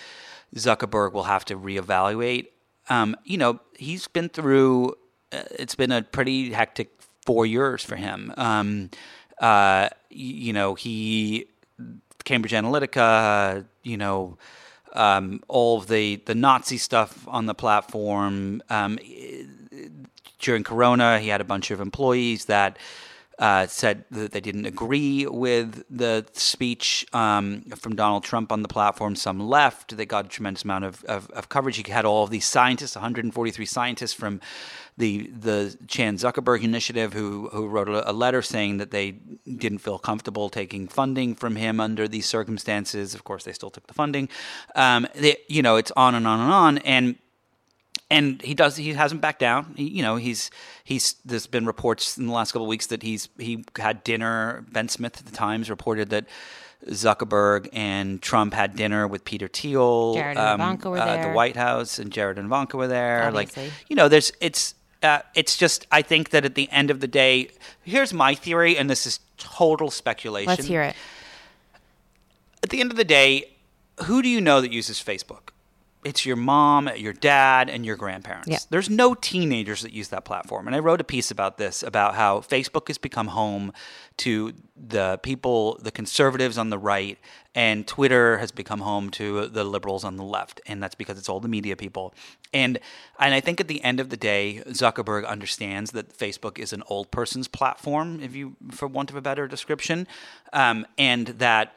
Zuckerberg 0.54 1.12
will 1.12 1.24
have 1.24 1.44
to 1.46 1.56
reevaluate. 1.56 2.48
Um, 2.88 3.16
you 3.24 3.38
know, 3.38 3.60
he's 3.76 4.06
been 4.08 4.28
through. 4.28 4.94
Uh, 5.32 5.42
it's 5.52 5.76
been 5.76 5.92
a 5.92 6.02
pretty 6.02 6.52
hectic 6.52 6.99
four 7.24 7.46
years 7.46 7.84
for 7.84 7.96
him. 7.96 8.32
Um, 8.36 8.90
uh, 9.40 9.88
you 10.10 10.52
know, 10.52 10.74
he 10.74 11.46
Cambridge 12.24 12.52
Analytica, 12.52 13.64
you 13.82 13.96
know, 13.96 14.36
um, 14.92 15.42
all 15.48 15.78
of 15.78 15.88
the 15.88 16.16
the 16.26 16.34
Nazi 16.34 16.78
stuff 16.78 17.26
on 17.28 17.46
the 17.46 17.54
platform. 17.54 18.62
Um, 18.68 18.98
during 20.38 20.64
Corona, 20.64 21.18
he 21.18 21.28
had 21.28 21.40
a 21.40 21.44
bunch 21.44 21.70
of 21.70 21.80
employees 21.80 22.46
that 22.46 22.78
uh, 23.40 23.66
said 23.66 24.04
that 24.10 24.32
they 24.32 24.40
didn't 24.40 24.66
agree 24.66 25.26
with 25.26 25.82
the 25.88 26.26
speech 26.34 27.06
um, 27.14 27.62
from 27.76 27.96
Donald 27.96 28.22
Trump 28.22 28.52
on 28.52 28.60
the 28.60 28.68
platform. 28.68 29.16
Some 29.16 29.40
left. 29.40 29.96
They 29.96 30.04
got 30.04 30.26
a 30.26 30.28
tremendous 30.28 30.62
amount 30.62 30.84
of, 30.84 31.02
of, 31.04 31.30
of, 31.30 31.48
coverage. 31.48 31.76
He 31.78 31.90
had 31.90 32.04
all 32.04 32.24
of 32.24 32.28
these 32.28 32.44
scientists, 32.44 32.96
143 32.96 33.64
scientists 33.64 34.12
from 34.12 34.40
the 35.00 35.26
the 35.28 35.76
Chan 35.88 36.18
Zuckerberg 36.18 36.62
Initiative, 36.62 37.12
who 37.12 37.48
who 37.48 37.66
wrote 37.66 37.88
a, 37.88 38.12
letter 38.12 38.42
saying 38.42 38.76
that 38.76 38.90
they 38.90 39.12
didn't 39.12 39.78
feel 39.78 39.98
comfortable 39.98 40.48
taking 40.50 40.86
funding 40.86 41.34
from 41.34 41.56
him 41.56 41.80
under 41.80 42.06
these 42.06 42.26
circumstances. 42.26 43.14
Of 43.14 43.24
course, 43.24 43.44
they 43.44 43.52
still 43.52 43.70
took 43.70 43.86
the 43.86 43.94
funding. 43.94 44.28
Um, 44.76 45.08
they, 45.14 45.38
you 45.48 45.62
know, 45.62 45.76
it's 45.76 45.90
on 45.96 46.14
and 46.14 46.26
on 46.26 46.38
and 46.38 46.52
on, 46.52 46.78
and 46.78 47.16
and 48.10 48.42
he 48.42 48.54
does 48.54 48.76
he 48.76 48.92
hasn't 48.92 49.20
backed 49.20 49.38
down 49.38 49.72
he, 49.76 49.88
you 49.88 50.02
know 50.02 50.16
he's 50.16 50.50
he's 50.84 51.14
there's 51.24 51.46
been 51.46 51.64
reports 51.64 52.18
in 52.18 52.26
the 52.26 52.32
last 52.32 52.52
couple 52.52 52.66
of 52.66 52.68
weeks 52.68 52.86
that 52.86 53.02
he's 53.02 53.28
he 53.38 53.64
had 53.78 54.02
dinner 54.02 54.64
ben 54.72 54.88
smith 54.88 55.18
at 55.18 55.26
the 55.26 55.32
times 55.32 55.70
reported 55.70 56.10
that 56.10 56.26
zuckerberg 56.88 57.68
and 57.72 58.20
trump 58.20 58.52
had 58.52 58.74
dinner 58.74 59.06
with 59.06 59.24
peter 59.24 59.46
thiel 59.46 60.14
Jared 60.14 60.36
and 60.36 60.60
um, 60.60 60.78
were 60.90 60.98
uh, 60.98 61.28
the 61.28 61.32
white 61.32 61.54
house 61.54 62.00
and 62.00 62.10
jared 62.10 62.36
and 62.36 62.46
ivanka 62.46 62.76
were 62.76 62.88
there 62.88 63.28
Obviously. 63.28 63.64
like 63.64 63.72
you 63.88 63.94
know 63.94 64.08
there's 64.08 64.32
it's 64.40 64.74
uh, 65.02 65.20
it's 65.34 65.56
just 65.56 65.86
i 65.90 66.02
think 66.02 66.30
that 66.30 66.44
at 66.44 66.54
the 66.54 66.70
end 66.70 66.90
of 66.90 67.00
the 67.00 67.08
day 67.08 67.50
here's 67.82 68.12
my 68.12 68.34
theory 68.34 68.76
and 68.76 68.88
this 68.90 69.06
is 69.06 69.20
total 69.38 69.90
speculation. 69.90 70.48
Let's 70.48 70.66
hear 70.66 70.82
it. 70.82 70.94
At 72.62 72.70
the 72.70 72.80
end 72.80 72.90
of 72.90 72.96
the 72.96 73.04
day 73.04 73.52
who 74.04 74.22
do 74.22 74.28
you 74.28 74.40
know 74.40 74.60
that 74.60 74.72
uses 74.72 75.02
facebook 75.02 75.50
it's 76.02 76.24
your 76.24 76.36
mom, 76.36 76.88
your 76.96 77.12
dad, 77.12 77.68
and 77.68 77.84
your 77.84 77.96
grandparents. 77.96 78.48
Yeah. 78.48 78.58
There's 78.70 78.88
no 78.88 79.14
teenagers 79.14 79.82
that 79.82 79.92
use 79.92 80.08
that 80.08 80.24
platform. 80.24 80.66
And 80.66 80.74
I 80.74 80.78
wrote 80.78 81.00
a 81.00 81.04
piece 81.04 81.30
about 81.30 81.58
this 81.58 81.82
about 81.82 82.14
how 82.14 82.40
Facebook 82.40 82.88
has 82.88 82.96
become 82.96 83.28
home 83.28 83.72
to 84.18 84.54
the 84.76 85.18
people, 85.22 85.78
the 85.82 85.90
conservatives 85.90 86.56
on 86.56 86.70
the 86.70 86.78
right, 86.78 87.18
and 87.54 87.86
Twitter 87.86 88.38
has 88.38 88.50
become 88.50 88.80
home 88.80 89.10
to 89.10 89.46
the 89.48 89.64
liberals 89.64 90.04
on 90.04 90.16
the 90.16 90.24
left. 90.24 90.60
And 90.66 90.82
that's 90.82 90.94
because 90.94 91.18
it's 91.18 91.28
all 91.28 91.40
the 91.40 91.48
media 91.48 91.76
people. 91.76 92.14
And 92.54 92.78
and 93.18 93.34
I 93.34 93.40
think 93.40 93.60
at 93.60 93.68
the 93.68 93.84
end 93.84 94.00
of 94.00 94.08
the 94.08 94.16
day, 94.16 94.62
Zuckerberg 94.68 95.26
understands 95.26 95.90
that 95.90 96.16
Facebook 96.16 96.58
is 96.58 96.72
an 96.72 96.82
old 96.86 97.10
person's 97.10 97.48
platform, 97.48 98.20
if 98.22 98.34
you 98.34 98.56
for 98.70 98.88
want 98.88 99.10
of 99.10 99.16
a 99.16 99.22
better 99.22 99.46
description, 99.46 100.08
um, 100.54 100.86
and 100.96 101.26
that 101.28 101.74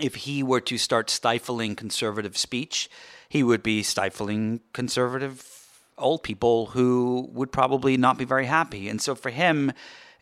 if 0.00 0.16
he 0.16 0.42
were 0.42 0.60
to 0.60 0.76
start 0.76 1.08
stifling 1.08 1.76
conservative 1.76 2.36
speech, 2.36 2.90
he 3.28 3.42
would 3.42 3.62
be 3.62 3.82
stifling 3.82 4.60
conservative 4.72 5.50
old 5.96 6.22
people 6.22 6.66
who 6.66 7.28
would 7.32 7.52
probably 7.52 7.96
not 7.96 8.18
be 8.18 8.24
very 8.24 8.46
happy. 8.46 8.88
And 8.88 9.00
so 9.00 9.14
for 9.14 9.30
him, 9.30 9.72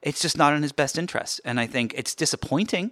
it's 0.03 0.21
just 0.21 0.37
not 0.37 0.55
in 0.55 0.63
his 0.63 0.73
best 0.73 0.99
interest. 0.99 1.41
And 1.45 1.59
I 1.59 1.67
think 1.67 1.95
it's 1.95 2.15
disappointing. 2.15 2.91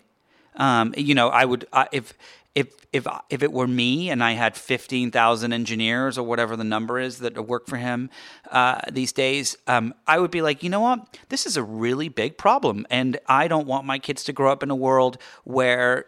Um, 0.56 0.94
you 0.96 1.14
know, 1.14 1.28
I 1.28 1.44
would 1.44 1.66
if 1.92 2.14
if 2.54 2.68
if 2.92 3.06
if 3.28 3.42
it 3.42 3.52
were 3.52 3.68
me 3.68 4.10
and 4.10 4.22
I 4.22 4.32
had 4.32 4.56
fifteen 4.56 5.10
thousand 5.10 5.52
engineers 5.52 6.18
or 6.18 6.26
whatever 6.26 6.56
the 6.56 6.64
number 6.64 6.98
is 6.98 7.18
that 7.18 7.46
work 7.46 7.66
for 7.66 7.76
him 7.76 8.10
uh, 8.50 8.80
these 8.90 9.12
days, 9.12 9.56
um, 9.66 9.94
I 10.06 10.18
would 10.18 10.30
be 10.30 10.42
like, 10.42 10.62
you 10.62 10.70
know 10.70 10.80
what, 10.80 11.18
this 11.28 11.46
is 11.46 11.56
a 11.56 11.62
really 11.62 12.08
big 12.08 12.36
problem, 12.36 12.86
and 12.90 13.18
I 13.26 13.46
don't 13.46 13.66
want 13.66 13.86
my 13.86 13.98
kids 13.98 14.24
to 14.24 14.32
grow 14.32 14.50
up 14.50 14.62
in 14.62 14.70
a 14.70 14.74
world 14.74 15.18
where 15.44 16.06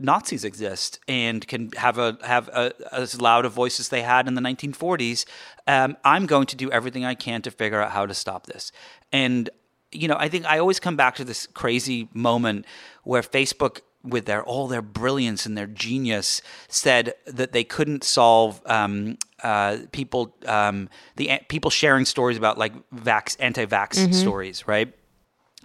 Nazis 0.00 0.44
exist 0.44 0.98
and 1.06 1.46
can 1.46 1.70
have 1.76 1.98
a 1.98 2.16
have 2.22 2.48
a, 2.48 2.72
as 2.92 3.20
loud 3.20 3.44
a 3.44 3.48
voice 3.48 3.78
as 3.78 3.88
they 3.90 4.02
had 4.02 4.26
in 4.26 4.34
the 4.34 4.40
1940s. 4.40 5.24
Um, 5.66 5.96
I'm 6.04 6.26
going 6.26 6.46
to 6.46 6.56
do 6.56 6.70
everything 6.70 7.04
I 7.04 7.14
can 7.14 7.42
to 7.42 7.50
figure 7.50 7.80
out 7.80 7.90
how 7.92 8.06
to 8.06 8.14
stop 8.14 8.46
this. 8.46 8.72
And 9.12 9.50
you 9.92 10.08
know, 10.08 10.16
I 10.18 10.28
think 10.28 10.46
I 10.46 10.58
always 10.58 10.80
come 10.80 10.96
back 10.96 11.16
to 11.16 11.24
this 11.24 11.46
crazy 11.48 12.08
moment 12.14 12.64
where 13.04 13.22
Facebook 13.22 13.80
with 14.02 14.24
their 14.24 14.42
all 14.44 14.66
their 14.66 14.80
brilliance 14.82 15.44
and 15.44 15.58
their 15.58 15.66
genius, 15.66 16.40
said 16.68 17.12
that 17.26 17.52
they 17.52 17.64
couldn't 17.64 18.02
solve 18.02 18.62
um, 18.64 19.18
uh, 19.42 19.78
people 19.92 20.34
um, 20.46 20.88
the 21.16 21.30
people 21.48 21.70
sharing 21.70 22.04
stories 22.06 22.38
about 22.38 22.56
like 22.56 22.72
vax 22.90 23.36
anti-vax 23.40 23.98
Mhm. 24.08 24.14
stories, 24.14 24.66
right? 24.66 24.94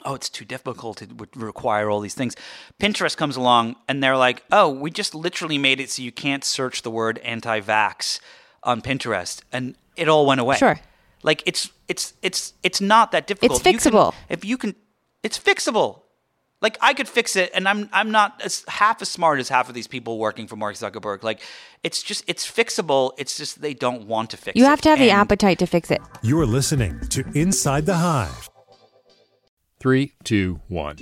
Oh, 0.05 0.13
it's 0.13 0.29
too 0.29 0.45
difficult. 0.45 1.01
It 1.01 1.17
would 1.17 1.35
require 1.35 1.89
all 1.89 1.99
these 1.99 2.13
things. 2.13 2.35
Pinterest 2.79 3.17
comes 3.17 3.35
along 3.35 3.75
and 3.87 4.03
they're 4.03 4.15
like, 4.15 4.43
"Oh, 4.51 4.69
we 4.69 4.91
just 4.91 5.15
literally 5.15 5.57
made 5.57 5.79
it 5.81 5.89
so 5.89 6.01
you 6.03 6.11
can't 6.11 6.43
search 6.43 6.83
the 6.83 6.91
word 6.91 7.17
anti-vax 7.19 8.19
on 8.63 8.81
Pinterest," 8.81 9.41
and 9.51 9.75
it 9.95 10.07
all 10.07 10.25
went 10.25 10.39
away. 10.41 10.57
Sure. 10.57 10.79
Like 11.23 11.41
it's 11.45 11.71
it's 11.87 12.13
it's 12.21 12.53
it's 12.61 12.79
not 12.79 13.11
that 13.13 13.25
difficult. 13.27 13.59
It's 13.59 13.65
You 13.65 13.79
can- 13.79 13.91
fixable. 13.91 14.13
if 14.29 14.45
you 14.45 14.57
can, 14.57 14.75
it's 15.23 15.39
fixable. 15.39 16.01
Like 16.61 16.77
I 16.81 16.93
could 16.93 17.07
fix 17.07 17.35
it, 17.35 17.51
and 17.55 17.67
I'm 17.67 17.89
I'm 17.91 18.11
not 18.11 18.41
as 18.43 18.63
half 18.67 19.01
as 19.01 19.09
smart 19.09 19.39
as 19.39 19.49
half 19.49 19.67
of 19.69 19.75
these 19.75 19.87
people 19.87 20.17
working 20.19 20.47
for 20.47 20.55
Mark 20.55 20.75
Zuckerberg. 20.75 21.23
Like 21.23 21.41
it's 21.83 22.01
just 22.03 22.23
it's 22.27 22.49
fixable. 22.49 23.11
It's 23.17 23.37
just 23.37 23.61
they 23.61 23.73
don't 23.73 24.07
want 24.07 24.29
to 24.31 24.37
fix 24.37 24.55
it. 24.55 24.59
You 24.59 24.65
have 24.65 24.81
to 24.81 24.89
have 24.89 24.99
the 24.99 25.11
appetite 25.11 25.59
to 25.59 25.65
fix 25.67 25.89
it. 25.91 26.01
You're 26.21 26.45
listening 26.45 26.99
to 27.09 27.23
Inside 27.33 27.85
the 27.87 27.95
Hive. 27.95 28.49
Three, 29.85 30.13
two, 30.23 30.59
one. 30.67 30.95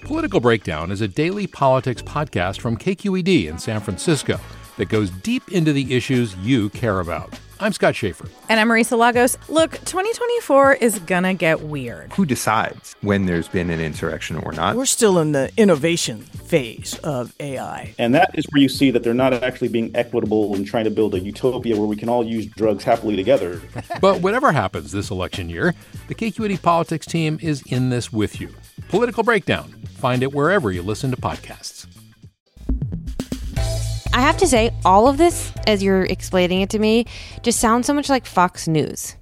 Political 0.00 0.40
Breakdown 0.40 0.90
is 0.90 1.02
a 1.02 1.08
daily 1.08 1.46
politics 1.46 2.00
podcast 2.00 2.58
from 2.58 2.74
KQED 2.74 3.50
in 3.50 3.58
San 3.58 3.80
Francisco 3.80 4.40
that 4.78 4.88
goes 4.88 5.10
deep 5.10 5.52
into 5.52 5.74
the 5.74 5.94
issues 5.94 6.34
you 6.36 6.70
care 6.70 7.00
about. 7.00 7.38
I'm 7.62 7.74
Scott 7.74 7.94
Shafer. 7.94 8.26
And 8.48 8.58
I'm 8.58 8.68
Marisa 8.68 8.96
Lagos. 8.96 9.36
Look, 9.50 9.72
2024 9.72 10.74
is 10.76 10.98
gonna 11.00 11.34
get 11.34 11.60
weird. 11.60 12.10
Who 12.14 12.24
decides 12.24 12.96
when 13.02 13.26
there's 13.26 13.48
been 13.48 13.68
an 13.68 13.80
insurrection 13.80 14.38
or 14.38 14.52
not? 14.52 14.76
We're 14.76 14.86
still 14.86 15.18
in 15.18 15.32
the 15.32 15.50
innovation 15.58 16.22
phase 16.22 16.98
of 17.04 17.34
AI. 17.38 17.94
And 17.98 18.14
that 18.14 18.30
is 18.32 18.46
where 18.50 18.62
you 18.62 18.70
see 18.70 18.90
that 18.92 19.02
they're 19.02 19.12
not 19.12 19.34
actually 19.34 19.68
being 19.68 19.90
equitable 19.94 20.54
and 20.54 20.66
trying 20.66 20.84
to 20.84 20.90
build 20.90 21.14
a 21.14 21.20
utopia 21.20 21.76
where 21.76 21.86
we 21.86 21.96
can 21.96 22.08
all 22.08 22.24
use 22.24 22.46
drugs 22.46 22.82
happily 22.82 23.14
together. 23.14 23.60
But 24.00 24.22
whatever 24.22 24.52
happens 24.52 24.92
this 24.92 25.10
election 25.10 25.50
year, 25.50 25.74
the 26.08 26.14
KQED 26.14 26.62
politics 26.62 27.04
team 27.04 27.38
is 27.42 27.62
in 27.66 27.90
this 27.90 28.10
with 28.10 28.40
you. 28.40 28.48
Political 28.88 29.24
Breakdown. 29.24 29.68
Find 29.98 30.22
it 30.22 30.32
wherever 30.32 30.72
you 30.72 30.80
listen 30.80 31.10
to 31.10 31.16
podcasts. 31.18 31.79
I 34.12 34.20
have 34.20 34.36
to 34.38 34.46
say, 34.46 34.72
all 34.84 35.08
of 35.08 35.18
this, 35.18 35.52
as 35.66 35.82
you're 35.82 36.04
explaining 36.04 36.62
it 36.62 36.70
to 36.70 36.78
me, 36.78 37.06
just 37.42 37.60
sounds 37.60 37.86
so 37.86 37.94
much 37.94 38.08
like 38.08 38.26
Fox 38.26 38.66
News. 38.66 39.16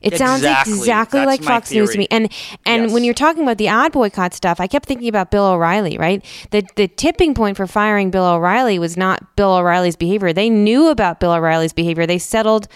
It 0.00 0.16
sounds 0.16 0.42
Exactly. 0.42 1.20
That's 1.20 1.26
like 1.26 1.42
Fox 1.42 1.70
News 1.72 1.90
to 1.90 1.98
me. 1.98 2.08
And 2.10 2.32
and 2.64 2.92
when 2.92 3.04
you're 3.04 3.14
talking 3.14 3.42
about 3.42 3.58
the 3.58 3.68
ad 3.68 3.92
boycott 3.92 4.32
stuff, 4.32 4.60
I 4.60 4.66
kept 4.66 4.86
thinking 4.86 5.08
about 5.08 5.30
Bill 5.30 5.44
O'Reilly, 5.44 5.98
right? 5.98 6.24
The 6.50 6.66
the 6.76 6.88
tipping 6.88 7.34
point 7.34 7.56
for 7.56 7.66
firing 7.66 8.10
Bill 8.10 8.24
O'Reilly 8.24 8.78
was 8.78 8.96
not 8.96 9.36
Bill 9.36 9.54
O'Reilly's 9.56 9.96
behavior. 9.96 10.32
They 10.32 10.48
knew 10.48 10.88
about 10.88 11.20
Bill 11.20 11.32
O'Reilly's 11.32 11.74
behavior. 11.74 12.06
They 12.06 12.18
settled 12.18 12.66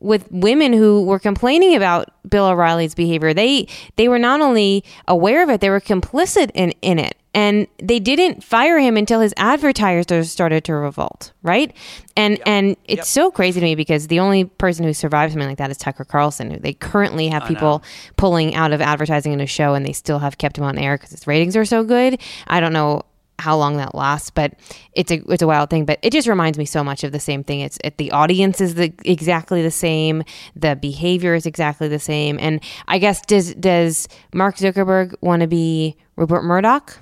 with 0.00 0.26
women 0.32 0.72
who 0.72 1.04
were 1.04 1.20
complaining 1.20 1.76
about 1.76 2.08
Bill 2.28 2.46
O'Reilly's 2.46 2.94
behavior. 2.94 3.32
They 3.32 3.68
they 3.96 4.08
were 4.08 4.18
not 4.18 4.40
only 4.40 4.84
aware 5.06 5.44
of 5.44 5.50
it, 5.50 5.60
they 5.60 5.70
were 5.70 5.80
complicit 5.80 6.50
in, 6.54 6.72
in 6.82 6.98
it. 6.98 7.16
And 7.34 7.66
they 7.82 7.98
didn't 7.98 8.44
fire 8.44 8.78
him 8.78 8.96
until 8.96 9.20
his 9.20 9.32
advertisers 9.38 10.30
started 10.30 10.64
to 10.64 10.74
revolt, 10.74 11.32
right? 11.42 11.74
And 12.14 12.38
and 12.46 12.76
it's 12.84 13.08
so 13.08 13.30
crazy 13.30 13.58
to 13.58 13.64
me 13.64 13.74
because 13.74 14.08
the 14.08 14.20
only 14.20 14.44
person 14.44 14.84
who 14.84 14.92
survived 14.92 15.32
something 15.32 15.48
like 15.48 15.58
that 15.58 15.70
is 15.70 15.78
Tucker 15.78 16.04
Carlson. 16.04 16.50
Who 16.50 16.58
they 16.58 16.74
currently 16.74 17.28
have 17.28 17.44
I 17.44 17.48
people 17.48 17.78
know. 17.78 17.82
pulling 18.16 18.54
out 18.54 18.72
of 18.72 18.82
advertising 18.82 19.32
in 19.32 19.40
a 19.40 19.46
show, 19.46 19.72
and 19.74 19.86
they 19.86 19.94
still 19.94 20.18
have 20.18 20.36
kept 20.36 20.58
him 20.58 20.64
on 20.64 20.76
air 20.76 20.96
because 20.96 21.10
his 21.10 21.26
ratings 21.26 21.56
are 21.56 21.64
so 21.64 21.84
good. 21.84 22.20
I 22.48 22.60
don't 22.60 22.74
know 22.74 23.02
how 23.38 23.56
long 23.56 23.76
that 23.76 23.94
lasts, 23.94 24.30
but 24.30 24.54
it's 24.92 25.10
a 25.10 25.22
it's 25.28 25.42
a 25.42 25.46
wild 25.46 25.68
thing. 25.68 25.84
But 25.84 25.98
it 26.02 26.12
just 26.12 26.28
reminds 26.28 26.58
me 26.58 26.64
so 26.64 26.84
much 26.84 27.02
of 27.02 27.12
the 27.12 27.20
same 27.20 27.42
thing. 27.42 27.60
It's 27.60 27.78
it, 27.82 27.96
the 27.98 28.12
audience 28.12 28.60
is 28.60 28.74
the 28.74 28.92
exactly 29.04 29.62
the 29.62 29.70
same, 29.70 30.22
the 30.54 30.76
behavior 30.76 31.34
is 31.34 31.44
exactly 31.44 31.88
the 31.88 31.98
same, 31.98 32.38
and 32.40 32.60
I 32.88 32.98
guess 32.98 33.20
does 33.22 33.54
does 33.54 34.06
Mark 34.32 34.56
Zuckerberg 34.56 35.14
want 35.20 35.40
to 35.40 35.48
be 35.48 35.96
Rupert 36.16 36.44
Murdoch, 36.44 36.98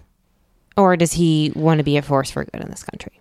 or 0.76 0.96
does 0.96 1.12
he 1.14 1.52
want 1.54 1.78
to 1.78 1.84
be 1.84 1.96
a 1.96 2.02
force 2.02 2.30
for 2.30 2.44
good 2.44 2.60
in 2.60 2.70
this 2.70 2.82
country? 2.82 3.20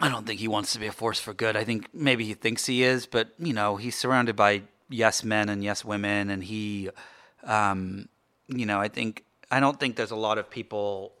I 0.00 0.08
don't 0.08 0.26
think 0.26 0.40
he 0.40 0.48
wants 0.48 0.72
to 0.72 0.80
be 0.80 0.86
a 0.86 0.92
force 0.92 1.20
for 1.20 1.32
good. 1.32 1.56
I 1.56 1.64
think 1.64 1.88
maybe 1.94 2.24
he 2.24 2.34
thinks 2.34 2.66
he 2.66 2.82
is, 2.82 3.06
but 3.06 3.28
you 3.38 3.52
know, 3.52 3.76
he's 3.76 3.94
surrounded 3.96 4.34
by 4.34 4.62
yes 4.88 5.22
men 5.22 5.48
and 5.48 5.62
yes 5.62 5.84
women, 5.84 6.28
and 6.28 6.42
he, 6.42 6.90
um, 7.44 8.08
you 8.48 8.66
know, 8.66 8.80
I 8.80 8.88
think 8.88 9.24
I 9.50 9.60
don't 9.60 9.78
think 9.78 9.96
there's 9.96 10.10
a 10.10 10.16
lot 10.16 10.38
of 10.38 10.50
people 10.50 11.12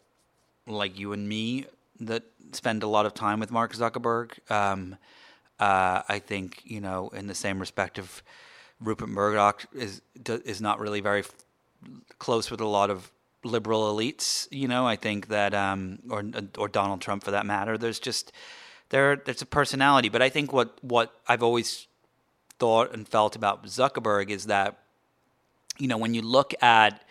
like 0.66 0.98
you 0.98 1.12
and 1.12 1.28
me 1.28 1.66
that 2.00 2.24
spend 2.50 2.82
a 2.82 2.88
lot 2.88 3.06
of 3.06 3.14
time 3.14 3.38
with 3.38 3.50
Mark 3.50 3.72
Zuckerberg. 3.72 4.50
Um, 4.50 4.96
uh, 5.60 6.02
I 6.08 6.18
think 6.18 6.62
you 6.64 6.80
know, 6.80 7.08
in 7.10 7.28
the 7.28 7.34
same 7.34 7.60
respect 7.60 7.98
of 7.98 8.22
Rupert 8.80 9.08
Murdoch 9.08 9.64
is 9.72 10.02
is 10.26 10.60
not 10.60 10.80
really 10.80 11.00
very 11.00 11.20
f- 11.20 11.30
close 12.18 12.50
with 12.50 12.60
a 12.60 12.66
lot 12.66 12.90
of 12.90 13.12
liberal 13.44 13.94
elites. 13.94 14.48
You 14.50 14.68
know, 14.68 14.86
I 14.86 14.96
think 14.96 15.28
that 15.28 15.54
um, 15.54 15.98
or 16.10 16.24
or 16.58 16.68
Donald 16.68 17.00
Trump 17.00 17.24
for 17.24 17.30
that 17.30 17.46
matter. 17.46 17.76
There's 17.78 18.00
just 18.00 18.32
there 18.90 19.16
there's 19.16 19.42
a 19.42 19.46
personality, 19.46 20.08
but 20.08 20.22
I 20.22 20.28
think 20.28 20.52
what 20.52 20.76
what 20.82 21.12
I've 21.26 21.42
always 21.42 21.86
thought 22.58 22.92
and 22.92 23.08
felt 23.08 23.34
about 23.36 23.64
Zuckerberg 23.64 24.30
is 24.30 24.46
that 24.46 24.78
you 25.78 25.88
know 25.88 25.96
when 25.96 26.14
you 26.14 26.22
look 26.22 26.54
at 26.62 27.02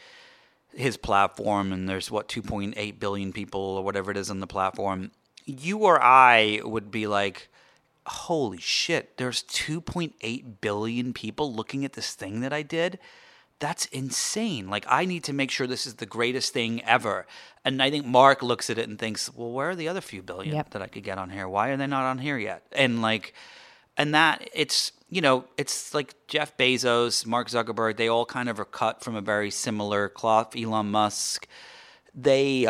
his 0.73 0.97
platform 0.97 1.73
and 1.73 1.89
there's 1.89 2.09
what 2.09 2.27
2.8 2.29 2.99
billion 2.99 3.34
people 3.34 3.61
or 3.61 3.84
whatever 3.84 4.11
it 4.11 4.17
is 4.17 4.29
on 4.29 4.39
the 4.39 4.47
platform 4.47 5.11
you 5.45 5.79
or 5.79 6.01
i 6.01 6.61
would 6.63 6.89
be 6.89 7.07
like 7.07 7.49
holy 8.05 8.57
shit 8.57 9.17
there's 9.17 9.43
2.8 9.43 10.43
billion 10.61 11.13
people 11.13 11.53
looking 11.53 11.84
at 11.84 11.93
this 11.93 12.13
thing 12.13 12.41
that 12.41 12.53
i 12.53 12.61
did 12.61 12.97
that's 13.62 13.86
insane 13.86 14.70
like 14.70 14.86
i 14.89 15.05
need 15.05 15.24
to 15.24 15.32
make 15.32 15.49
sure 15.49 15.66
this 15.66 15.86
is 15.88 15.95
the 15.95 16.05
greatest 16.05 16.51
thing 16.51 16.84
ever 16.84 17.26
and 17.64 17.82
i 17.82 17.89
think 17.89 18.05
mark 18.05 18.43
looks 18.43 18.70
at 18.70 18.78
it 18.78 18.89
and 18.89 18.99
thinks 18.99 19.34
well 19.34 19.51
where 19.51 19.70
are 19.70 19.76
the 19.76 19.88
other 19.88 20.01
few 20.01 20.22
billion 20.22 20.53
Yep. 20.55 20.72
that 20.72 20.82
i 20.82 20.88
could 20.88 21.03
get 21.03 21.18
on 21.18 21.30
here 21.30 21.47
why 21.47 21.70
are 21.70 21.78
they 21.78 21.88
not 21.88 22.03
on 22.03 22.18
here 22.18 22.38
yet 22.38 22.64
and 22.74 23.01
like 23.01 23.34
and 23.97 24.14
that 24.14 24.49
it's 24.53 24.91
you 25.09 25.22
know 25.22 25.45
it's 25.57 25.93
like 25.93 26.16
Jeff 26.28 26.55
Bezos, 26.57 27.26
Mark 27.26 27.49
Zuckerberg, 27.49 27.97
they 27.97 28.07
all 28.07 28.26
kind 28.26 28.47
of 28.47 28.57
are 28.59 28.66
cut 28.66 29.03
from 29.03 29.16
a 29.18 29.22
very 29.22 29.51
similar 29.51 30.07
cloth. 30.07 30.55
Elon 30.55 30.89
Musk, 30.89 31.45
they 32.16 32.68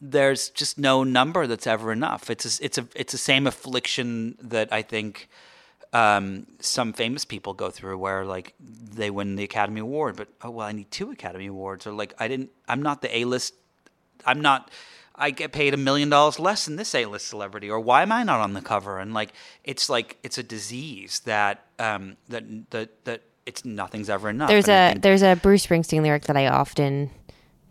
there's 0.00 0.50
just 0.50 0.78
no 0.78 1.02
number 1.02 1.46
that's 1.48 1.66
ever 1.66 1.90
enough. 1.90 2.30
It's 2.30 2.44
a, 2.60 2.64
it's 2.64 2.78
a 2.78 2.86
it's 2.94 3.12
the 3.12 3.18
same 3.18 3.46
affliction 3.48 4.36
that 4.40 4.72
I 4.72 4.82
think 4.82 5.28
um, 5.96 6.46
some 6.60 6.92
famous 6.92 7.24
people 7.24 7.52
go 7.54 7.70
through, 7.70 7.96
where 7.98 8.24
like 8.24 8.54
they 8.60 9.10
win 9.10 9.36
the 9.36 9.44
Academy 9.44 9.80
Award, 9.80 10.16
but 10.16 10.28
oh 10.42 10.50
well, 10.50 10.66
I 10.66 10.72
need 10.72 10.90
two 10.90 11.10
Academy 11.10 11.46
Awards, 11.46 11.86
or 11.86 11.92
like 11.92 12.12
I 12.18 12.28
didn't, 12.28 12.50
I'm 12.68 12.82
not 12.82 13.02
the 13.02 13.10
A 13.18 13.24
list, 13.24 13.54
I'm 14.24 14.40
not. 14.40 14.70
I 15.18 15.30
get 15.30 15.50
paid 15.50 15.72
a 15.72 15.78
million 15.78 16.10
dollars 16.10 16.38
less 16.38 16.66
than 16.66 16.76
this 16.76 16.94
A-list 16.94 17.26
celebrity, 17.28 17.70
or 17.70 17.80
why 17.80 18.02
am 18.02 18.12
I 18.12 18.22
not 18.22 18.40
on 18.40 18.52
the 18.52 18.60
cover? 18.60 18.98
And 18.98 19.14
like, 19.14 19.32
it's 19.64 19.88
like 19.88 20.18
it's 20.22 20.36
a 20.36 20.42
disease 20.42 21.20
that 21.20 21.64
um, 21.78 22.18
that 22.28 22.44
that 22.72 23.04
that 23.06 23.22
it's 23.46 23.64
nothing's 23.64 24.10
ever 24.10 24.28
enough. 24.28 24.50
There's 24.50 24.68
And 24.68 24.90
a 24.90 24.92
think- 24.92 25.02
there's 25.02 25.22
a 25.22 25.34
Bruce 25.36 25.66
Springsteen 25.66 26.02
lyric 26.02 26.24
that 26.24 26.36
I 26.36 26.48
often 26.48 27.10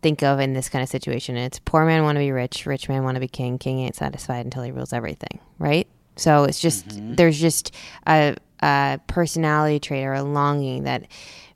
think 0.02 0.24
of 0.24 0.40
in 0.40 0.54
this 0.54 0.70
kind 0.70 0.82
of 0.82 0.90
situation. 0.90 1.38
It's 1.38 1.60
poor 1.60 1.86
man 1.86 2.02
want 2.02 2.16
to 2.16 2.20
be 2.20 2.32
rich, 2.32 2.66
rich 2.66 2.90
man 2.90 3.04
want 3.04 3.16
to 3.16 3.20
be 3.20 3.28
king, 3.28 3.60
king 3.60 3.80
ain't 3.82 3.96
satisfied 3.96 4.44
until 4.46 4.64
he 4.64 4.72
rules 4.72 4.92
everything, 4.92 5.40
right? 5.60 5.88
So 6.16 6.44
it's 6.44 6.60
just 6.60 6.88
mm-hmm. 6.88 7.16
there's 7.16 7.40
just 7.40 7.74
a, 8.08 8.36
a 8.62 9.00
personality 9.08 9.80
trait 9.80 10.06
or 10.06 10.14
a 10.14 10.24
longing 10.24 10.84
that 10.84 11.08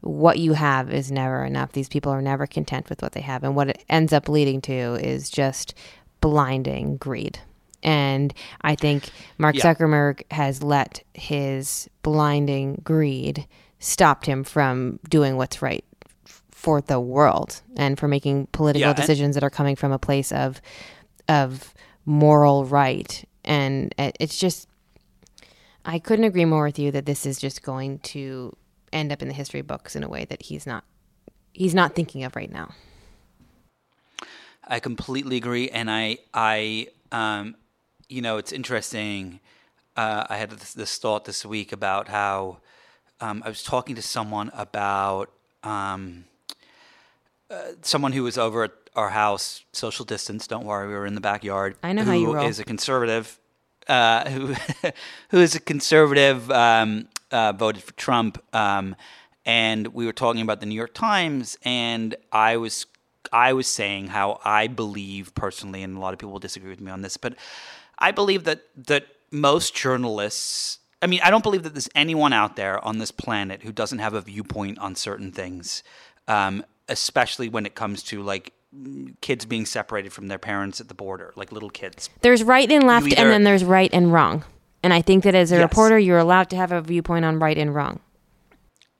what 0.01 0.39
you 0.39 0.53
have 0.53 0.91
is 0.93 1.11
never 1.11 1.43
enough. 1.43 1.73
These 1.73 1.89
people 1.89 2.11
are 2.11 2.21
never 2.21 2.47
content 2.47 2.89
with 2.89 3.01
what 3.01 3.11
they 3.13 3.21
have, 3.21 3.43
and 3.43 3.55
what 3.55 3.69
it 3.69 3.83
ends 3.89 4.13
up 4.13 4.29
leading 4.29 4.61
to 4.61 4.73
is 4.95 5.29
just 5.29 5.73
blinding 6.21 6.97
greed. 6.97 7.39
And 7.83 8.33
I 8.61 8.75
think 8.75 9.09
Mark 9.37 9.55
Yeah. 9.55 9.73
Zuckerberg 9.73 10.23
has 10.31 10.63
let 10.63 11.01
his 11.13 11.89
blinding 12.03 12.81
greed 12.83 13.47
stopped 13.79 14.25
him 14.25 14.43
from 14.43 14.99
doing 15.09 15.37
what's 15.37 15.61
right 15.61 15.85
for 16.51 16.81
the 16.81 16.99
world 16.99 17.61
and 17.77 17.97
for 17.97 18.09
making 18.09 18.47
political 18.51 18.89
Yeah, 18.89 18.93
decisions 18.93 19.35
that 19.35 19.43
are 19.45 19.49
coming 19.49 19.77
from 19.77 19.93
a 19.93 19.99
place 19.99 20.31
of 20.33 20.61
of 21.29 21.73
moral 22.05 22.65
right. 22.65 23.23
And 23.49 23.93
it- 23.97 24.15
it's 24.19 24.37
just 24.37 24.67
I 25.85 25.97
couldn't 25.97 26.25
agree 26.25 26.45
more 26.45 26.65
with 26.65 26.77
you 26.77 26.91
that 26.91 27.05
this 27.05 27.25
is 27.25 27.39
just 27.39 27.63
going 27.63 27.99
to 27.99 28.55
end 28.93 29.11
up 29.11 29.21
in 29.21 29.27
the 29.27 29.33
history 29.33 29.61
books 29.61 29.95
in 29.95 30.03
a 30.03 30.09
way 30.09 30.25
that 30.25 30.43
he's 30.43 30.67
not 30.67 30.83
he's 31.53 31.73
not 31.73 31.95
thinking 31.95 32.23
of 32.23 32.35
right 32.35 32.51
now. 32.51 32.69
I 34.67 34.79
completely 34.79 35.37
agree, 35.37 35.67
and 35.69 35.89
I, 35.89 36.19
I, 36.31 36.87
um, 37.11 37.55
you 38.07 38.21
know, 38.21 38.37
it's 38.37 38.51
interesting. 38.51 39.39
Uh, 39.97 40.25
I 40.29 40.37
had 40.37 40.51
this, 40.51 40.73
this 40.73 40.97
thought 40.99 41.25
this 41.25 41.43
week 41.43 41.71
about 41.71 42.07
how 42.07 42.59
um, 43.19 43.41
I 43.43 43.49
was 43.49 43.63
talking 43.63 43.95
to 43.95 44.01
someone 44.03 44.51
about 44.53 45.31
um, 45.63 46.25
uh, 47.49 47.73
someone 47.81 48.13
who 48.13 48.23
was 48.23 48.37
over 48.37 48.63
at 48.65 48.71
our 48.95 49.09
house, 49.09 49.63
social 49.71 50.05
distance. 50.05 50.47
Don't 50.47 50.65
worry, 50.65 50.87
we 50.87 50.93
were 50.93 51.05
in 51.05 51.15
the 51.15 51.21
backyard. 51.21 51.75
I 51.83 51.93
know 51.93 52.03
how 52.03 52.13
you 52.13 52.27
who 52.27 52.35
roll. 52.35 52.45
is 52.45 52.59
a 52.59 52.63
conservative, 52.63 53.39
uh, 53.87 54.29
who 54.31 54.55
who 55.29 55.39
is 55.39 55.55
a 55.55 55.59
conservative, 55.59 56.49
um, 56.51 57.07
uh, 57.31 57.53
voted 57.53 57.83
for 57.83 57.93
Trump. 57.93 58.43
Um, 58.53 58.95
and 59.45 59.87
we 59.87 60.05
were 60.05 60.13
talking 60.13 60.41
about 60.41 60.59
the 60.59 60.65
New 60.65 60.75
York 60.75 60.93
Times, 60.93 61.57
and 61.63 62.15
I 62.31 62.57
was 62.57 62.85
I 63.31 63.53
was 63.53 63.67
saying 63.67 64.07
how 64.07 64.39
I 64.43 64.67
believe 64.67 65.33
personally, 65.35 65.83
and 65.83 65.97
a 65.97 65.99
lot 65.99 66.13
of 66.13 66.19
people 66.19 66.31
will 66.31 66.39
disagree 66.39 66.69
with 66.69 66.81
me 66.81 66.91
on 66.91 67.01
this, 67.01 67.17
but 67.17 67.35
I 67.97 68.11
believe 68.11 68.43
that 68.45 68.61
that 68.87 69.07
most 69.31 69.75
journalists. 69.75 70.79
I 71.01 71.07
mean, 71.07 71.21
I 71.23 71.31
don't 71.31 71.43
believe 71.43 71.63
that 71.63 71.73
there's 71.73 71.89
anyone 71.95 72.33
out 72.33 72.57
there 72.57 72.83
on 72.83 72.97
this 72.97 73.11
planet 73.11 73.63
who 73.63 73.71
doesn't 73.71 73.99
have 73.99 74.13
a 74.13 74.21
viewpoint 74.21 74.79
on 74.79 74.95
certain 74.95 75.31
things, 75.31 75.81
um, 76.27 76.65
especially 76.89 77.47
when 77.47 77.65
it 77.65 77.75
comes 77.75 78.03
to 78.03 78.21
like 78.21 78.51
kids 79.21 79.45
being 79.45 79.65
separated 79.65 80.11
from 80.13 80.27
their 80.27 80.37
parents 80.37 80.79
at 80.81 80.87
the 80.89 80.93
border, 80.93 81.33
like 81.35 81.51
little 81.51 81.69
kids. 81.69 82.09
There's 82.21 82.43
right 82.43 82.69
and 82.71 82.85
left, 82.85 83.07
either- 83.07 83.21
and 83.21 83.29
then 83.31 83.43
there's 83.43 83.63
right 83.63 83.89
and 83.93 84.11
wrong. 84.13 84.43
And 84.83 84.93
I 84.93 85.01
think 85.01 85.23
that 85.23 85.35
as 85.35 85.51
a 85.51 85.55
Yes. 85.55 85.63
reporter, 85.63 85.97
you're 85.99 86.19
allowed 86.19 86.49
to 86.51 86.55
have 86.55 86.71
a 86.71 86.81
viewpoint 86.81 87.25
on 87.25 87.39
right 87.39 87.57
and 87.57 87.73
wrong. 87.73 87.99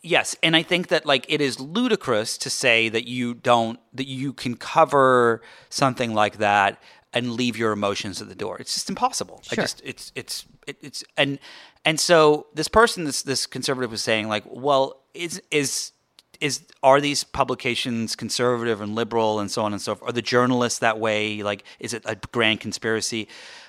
Yes, 0.01 0.35
and 0.41 0.55
I 0.55 0.63
think 0.63 0.87
that 0.87 1.05
like 1.05 1.25
it 1.27 1.41
is 1.41 1.59
ludicrous 1.59 2.37
to 2.39 2.49
say 2.49 2.87
that 2.89 3.05
you 3.07 3.33
don't 3.33 3.79
that 3.93 4.07
you 4.07 4.31
can 4.31 4.55
cover 4.55 5.41
something 5.69 6.13
like 6.13 6.37
that 6.37 6.81
and 7.11 7.33
leave 7.33 7.57
your 7.57 7.73
emotions 7.73 8.21
at 8.21 8.29
the 8.29 8.35
door. 8.35 8.57
It's 8.59 8.73
just 8.73 8.89
impossible. 8.89 9.41
I 9.51 9.55
Sure. 9.55 9.63
just 9.65 9.81
it's 9.83 10.11
it's 10.15 10.45
it, 10.67 10.77
it's 10.81 11.03
and 11.17 11.37
and 11.83 11.99
so 11.99 12.47
this 12.53 12.69
person 12.69 13.03
this 13.03 13.23
this 13.23 13.45
conservative 13.45 13.91
was 13.91 14.01
saying 14.01 14.29
like, 14.29 14.43
well, 14.47 15.01
is 15.13 15.41
is 15.51 15.91
is 16.41 16.65
are 16.81 17.01
these 17.01 17.23
publications 17.23 18.15
conservative 18.15 18.81
and 18.81 18.95
liberal 18.95 19.39
and 19.39 19.51
so 19.51 19.63
on 19.63 19.73
and 19.73 19.81
so 19.81 19.95
forth? 19.95 20.09
Are 20.09 20.13
the 20.13 20.21
journalists 20.21 20.79
that 20.79 20.99
way? 20.99 21.43
Like, 21.43 21.63
is 21.79 21.93
it 21.93 22.03
a 22.05 22.15
grand 22.31 22.59
conspiracy? 22.59 23.27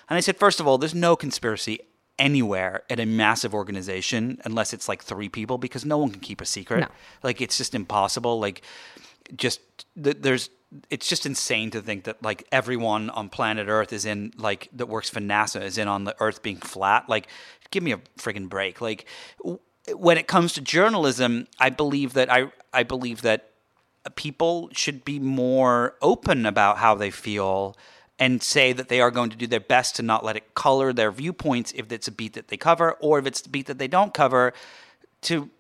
And 0.08 0.16
I 0.16 0.20
said, 0.20 0.36
first 0.36 0.60
of 0.60 0.66
all, 0.66 0.78
there's 0.78 0.94
no 0.94 1.16
conspiracy 1.16 1.80
anywhere 2.18 2.82
at 2.90 3.00
a 3.00 3.06
massive 3.06 3.54
organization 3.54 4.40
unless 4.44 4.72
it's 4.72 4.88
like 4.88 5.02
three 5.02 5.28
people 5.28 5.58
because 5.58 5.84
no 5.84 5.98
one 5.98 6.10
can 6.10 6.20
keep 6.20 6.40
a 6.40 6.44
secret. 6.44 6.80
No. 6.80 6.88
Like, 7.22 7.40
it's 7.40 7.56
just 7.56 7.74
impossible. 7.74 8.38
Like, 8.38 8.62
just 9.36 9.60
th- 10.02 10.18
there's 10.20 10.50
it's 10.88 11.08
just 11.08 11.26
insane 11.26 11.70
to 11.70 11.82
think 11.82 12.04
that 12.04 12.22
like 12.22 12.46
everyone 12.52 13.10
on 13.10 13.28
planet 13.28 13.66
Earth 13.68 13.92
is 13.92 14.04
in 14.04 14.32
like 14.36 14.68
that 14.72 14.86
works 14.86 15.10
for 15.10 15.20
NASA 15.20 15.62
is 15.62 15.78
in 15.78 15.88
on 15.88 16.04
the 16.04 16.14
Earth 16.20 16.42
being 16.42 16.58
flat. 16.58 17.08
Like, 17.08 17.26
give 17.70 17.82
me 17.82 17.92
a 17.92 17.98
friggin' 18.18 18.48
break. 18.48 18.80
Like, 18.80 19.06
when 19.95 20.18
it 20.18 20.26
comes 20.26 20.53
to 20.55 20.61
journalism, 20.61 21.47
I 21.59 21.70
believe 21.70 22.12
that 22.14 22.31
I 22.33 22.53
I 22.72 22.83
believe 22.83 23.22
that 23.22 23.51
people 24.16 24.70
should 24.72 25.05
be 25.05 25.18
more 25.18 25.95
open 26.01 26.47
about 26.47 26.78
how 26.78 26.95
they 26.95 27.11
feel 27.11 27.76
and 28.18 28.43
say 28.43 28.72
that 28.72 28.89
they 28.89 29.01
are 29.01 29.11
going 29.11 29.31
to 29.31 29.37
do 29.37 29.47
their 29.47 29.61
best 29.61 29.97
to 29.97 30.03
not 30.03 30.24
let 30.24 30.37
it 30.37 30.55
color 30.55 30.93
their 30.93 31.11
viewpoints 31.11 31.72
if 31.74 31.91
it's 31.91 32.09
a 32.09 32.12
beat 32.12 32.35
that 32.35 32.49
they 32.49 32.57
cover 32.57 32.93
or 33.01 33.18
if 33.18 33.26
it's 33.26 33.45
a 33.45 33.49
beat 33.49 33.66
that 33.66 33.78
they 33.78 33.89
don't 33.89 34.14
cover 34.14 34.53
to 35.22 35.51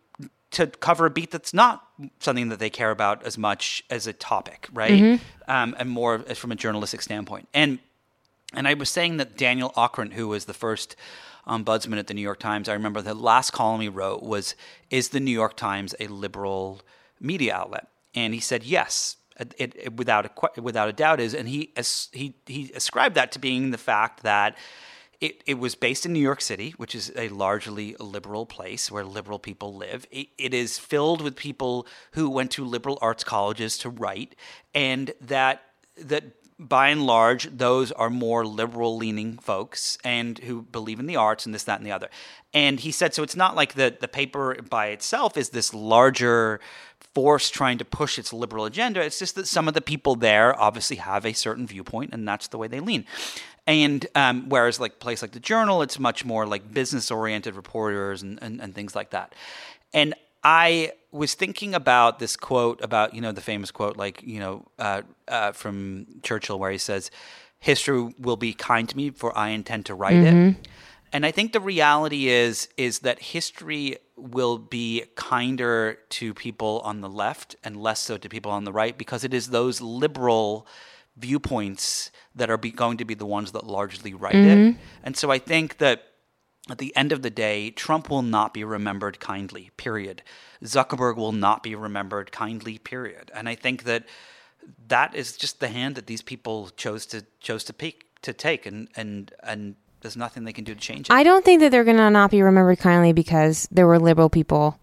to 0.52 0.66
cover 0.66 1.06
a 1.06 1.10
beat 1.10 1.30
that's 1.30 1.54
not 1.54 1.86
something 2.18 2.48
that 2.48 2.58
they 2.58 2.70
care 2.70 2.90
about 2.90 3.24
as 3.24 3.38
much 3.38 3.84
as 3.88 4.06
a 4.06 4.12
topic, 4.12 4.68
right? 4.72 4.90
Mhm. 5.00 5.20
Um, 5.46 5.76
and 5.78 5.88
more 5.88 6.18
from 6.20 6.50
a 6.50 6.56
journalistic 6.56 7.02
standpoint. 7.02 7.48
And 7.54 7.78
and 8.52 8.66
I 8.66 8.74
was 8.74 8.90
saying 8.90 9.18
that 9.18 9.36
Daniel 9.36 9.70
Okrent, 9.76 10.14
who 10.14 10.26
was 10.26 10.46
the 10.46 10.54
first 10.54 10.96
Um, 11.46 11.64
ombudsman 11.64 11.98
at 11.98 12.06
the 12.06 12.14
New 12.14 12.22
York 12.22 12.38
Times, 12.38 12.68
I 12.68 12.72
remember 12.74 13.02
the 13.02 13.14
last 13.14 13.50
column 13.52 13.80
he 13.80 13.88
wrote 13.88 14.22
was, 14.22 14.54
"Is 14.90 15.10
the 15.10 15.20
New 15.20 15.30
York 15.32 15.56
Times 15.56 15.94
a 16.00 16.06
liberal 16.06 16.80
media 17.20 17.54
outlet?" 17.54 17.88
And 18.14 18.34
he 18.34 18.40
said, 18.40 18.64
"Yes." 18.64 19.16
It, 19.38 19.54
it, 19.56 19.76
it- 19.76 19.96
without 19.96 20.26
a 20.26 20.60
without 20.60 20.90
a 20.90 20.92
doubt 20.92 21.18
is, 21.18 21.34
and 21.34 21.48
he 21.48 21.72
he 22.12 22.34
he 22.46 22.70
ascribed 22.74 23.14
that 23.14 23.32
to 23.32 23.38
being 23.38 23.70
the 23.70 23.78
fact 23.78 24.22
that 24.22 24.54
it, 25.20 25.42
it 25.46 25.58
was 25.58 25.74
based 25.74 26.06
in 26.06 26.12
New 26.12 26.20
York 26.20 26.40
City, 26.40 26.72
which 26.78 26.94
is 26.94 27.12
a 27.16 27.28
largely 27.28 27.94
liberal 28.00 28.46
place 28.46 28.90
where 28.90 29.04
liberal 29.04 29.38
people 29.38 29.74
live. 29.74 30.06
It, 30.10 30.28
it 30.38 30.54
is 30.54 30.78
filled 30.78 31.20
with 31.20 31.36
people 31.36 31.86
who 32.12 32.30
went 32.30 32.50
to 32.52 32.64
liberal 32.64 32.98
arts 33.02 33.24
colleges 33.24 33.76
to 33.78 33.90
write, 33.90 34.34
and 34.74 35.12
that 35.20 35.62
that 35.96 36.24
by 36.60 36.88
and 36.88 37.06
large, 37.06 37.48
those 37.56 37.90
are 37.92 38.10
more 38.10 38.46
liberal 38.46 38.96
leaning 38.96 39.38
folks 39.38 39.96
and 40.04 40.38
who 40.40 40.62
believe 40.62 41.00
in 41.00 41.06
the 41.06 41.16
arts 41.16 41.46
and 41.46 41.54
this, 41.54 41.64
that, 41.64 41.78
and 41.78 41.86
the 41.86 41.92
other. 41.92 42.10
And 42.52 42.78
he 42.78 42.92
said, 42.92 43.14
so 43.14 43.22
it's 43.22 43.34
not 43.34 43.56
like 43.56 43.74
the, 43.74 43.96
the 43.98 44.08
paper 44.08 44.56
by 44.68 44.88
itself 44.88 45.38
is 45.38 45.48
this 45.50 45.72
larger 45.72 46.60
force 47.14 47.48
trying 47.48 47.78
to 47.78 47.84
push 47.84 48.18
its 48.18 48.32
liberal 48.32 48.66
agenda. 48.66 49.00
It's 49.00 49.18
just 49.18 49.36
that 49.36 49.48
some 49.48 49.68
of 49.68 49.74
the 49.74 49.80
people 49.80 50.16
there 50.16 50.58
obviously 50.60 50.96
have 50.96 51.24
a 51.24 51.32
certain 51.32 51.66
viewpoint 51.66 52.12
and 52.12 52.28
that's 52.28 52.48
the 52.48 52.58
way 52.58 52.68
they 52.68 52.80
lean. 52.80 53.06
And 53.66 54.06
um, 54.14 54.48
whereas 54.50 54.78
like 54.78 55.00
place 55.00 55.22
like 55.22 55.32
the 55.32 55.40
Journal, 55.40 55.80
it's 55.80 55.98
much 55.98 56.26
more 56.26 56.46
like 56.46 56.72
business 56.72 57.10
oriented 57.10 57.56
reporters 57.56 58.22
and, 58.22 58.38
and, 58.42 58.60
and 58.60 58.74
things 58.74 58.94
like 58.94 59.10
that. 59.10 59.34
And 59.94 60.14
I 60.42 60.92
was 61.12 61.34
thinking 61.34 61.74
about 61.74 62.18
this 62.18 62.36
quote 62.36 62.82
about 62.82 63.14
you 63.14 63.20
know 63.20 63.32
the 63.32 63.40
famous 63.40 63.70
quote 63.70 63.96
like 63.96 64.22
you 64.22 64.40
know 64.40 64.66
uh, 64.78 65.02
uh, 65.28 65.52
from 65.52 66.06
Churchill 66.22 66.58
where 66.58 66.70
he 66.70 66.78
says, 66.78 67.10
"History 67.58 68.14
will 68.18 68.36
be 68.36 68.52
kind 68.54 68.88
to 68.88 68.96
me, 68.96 69.10
for 69.10 69.36
I 69.36 69.50
intend 69.50 69.86
to 69.86 69.94
write 69.94 70.22
Mhm. 70.22 70.50
it." 70.62 70.66
And 71.12 71.26
I 71.26 71.32
think 71.32 71.52
the 71.52 71.60
reality 71.60 72.28
is 72.28 72.68
is 72.76 73.00
that 73.00 73.18
history 73.20 73.96
will 74.16 74.58
be 74.58 75.04
kinder 75.16 75.98
to 76.10 76.32
people 76.34 76.80
on 76.84 77.00
the 77.00 77.08
left 77.08 77.56
and 77.64 77.76
less 77.76 78.00
so 78.00 78.16
to 78.16 78.28
people 78.28 78.52
on 78.52 78.64
the 78.64 78.72
right 78.72 78.96
because 78.96 79.24
it 79.24 79.34
is 79.34 79.48
those 79.48 79.80
liberal 79.80 80.66
viewpoints 81.16 82.10
that 82.34 82.48
are 82.50 82.56
be, 82.56 82.70
going 82.70 82.96
to 82.96 83.04
be 83.04 83.14
the 83.14 83.26
ones 83.26 83.52
that 83.52 83.66
largely 83.66 84.14
write 84.14 84.36
Mhm. 84.36 84.70
it. 84.70 84.76
And 85.02 85.16
so 85.16 85.30
I 85.30 85.38
think 85.38 85.78
that 85.78 86.04
at 86.68 86.78
the 86.78 86.94
end 86.94 87.12
of 87.12 87.22
the 87.22 87.30
day, 87.30 87.70
Trump 87.70 88.10
will 88.10 88.22
not 88.22 88.52
be 88.52 88.64
remembered 88.64 89.18
kindly, 89.18 89.70
period. 89.76 90.22
Zuckerberg 90.62 91.16
will 91.16 91.32
not 91.32 91.62
be 91.62 91.74
remembered 91.74 92.32
kindly, 92.32 92.78
period. 92.78 93.30
And 93.34 93.48
I 93.48 93.54
think 93.54 93.84
that 93.84 94.04
that 94.88 95.14
is 95.14 95.36
just 95.36 95.60
the 95.60 95.68
hand 95.68 95.94
that 95.94 96.06
these 96.06 96.22
people 96.22 96.70
chose 96.76 97.06
to 97.06 97.24
chose 97.40 97.64
to 97.64 97.72
pick, 97.72 98.04
to 98.22 98.32
take 98.32 98.66
and 98.66 98.88
and 98.94 99.32
and 99.42 99.76
there's 100.02 100.16
nothing 100.16 100.44
they 100.44 100.52
can 100.52 100.64
do 100.64 100.74
to 100.74 100.80
change 100.80 101.08
it. 101.08 101.12
I 101.12 101.22
don't 101.22 101.44
think 101.44 101.60
that 101.60 101.70
they're 101.70 101.84
going 101.84 101.96
to 101.96 102.10
not 102.10 102.30
be 102.30 102.42
remembered 102.42 102.78
kindly 102.78 103.12
because 103.12 103.68
there 103.70 103.86
were 103.86 103.98
liberal 103.98 104.30
people 104.30 104.78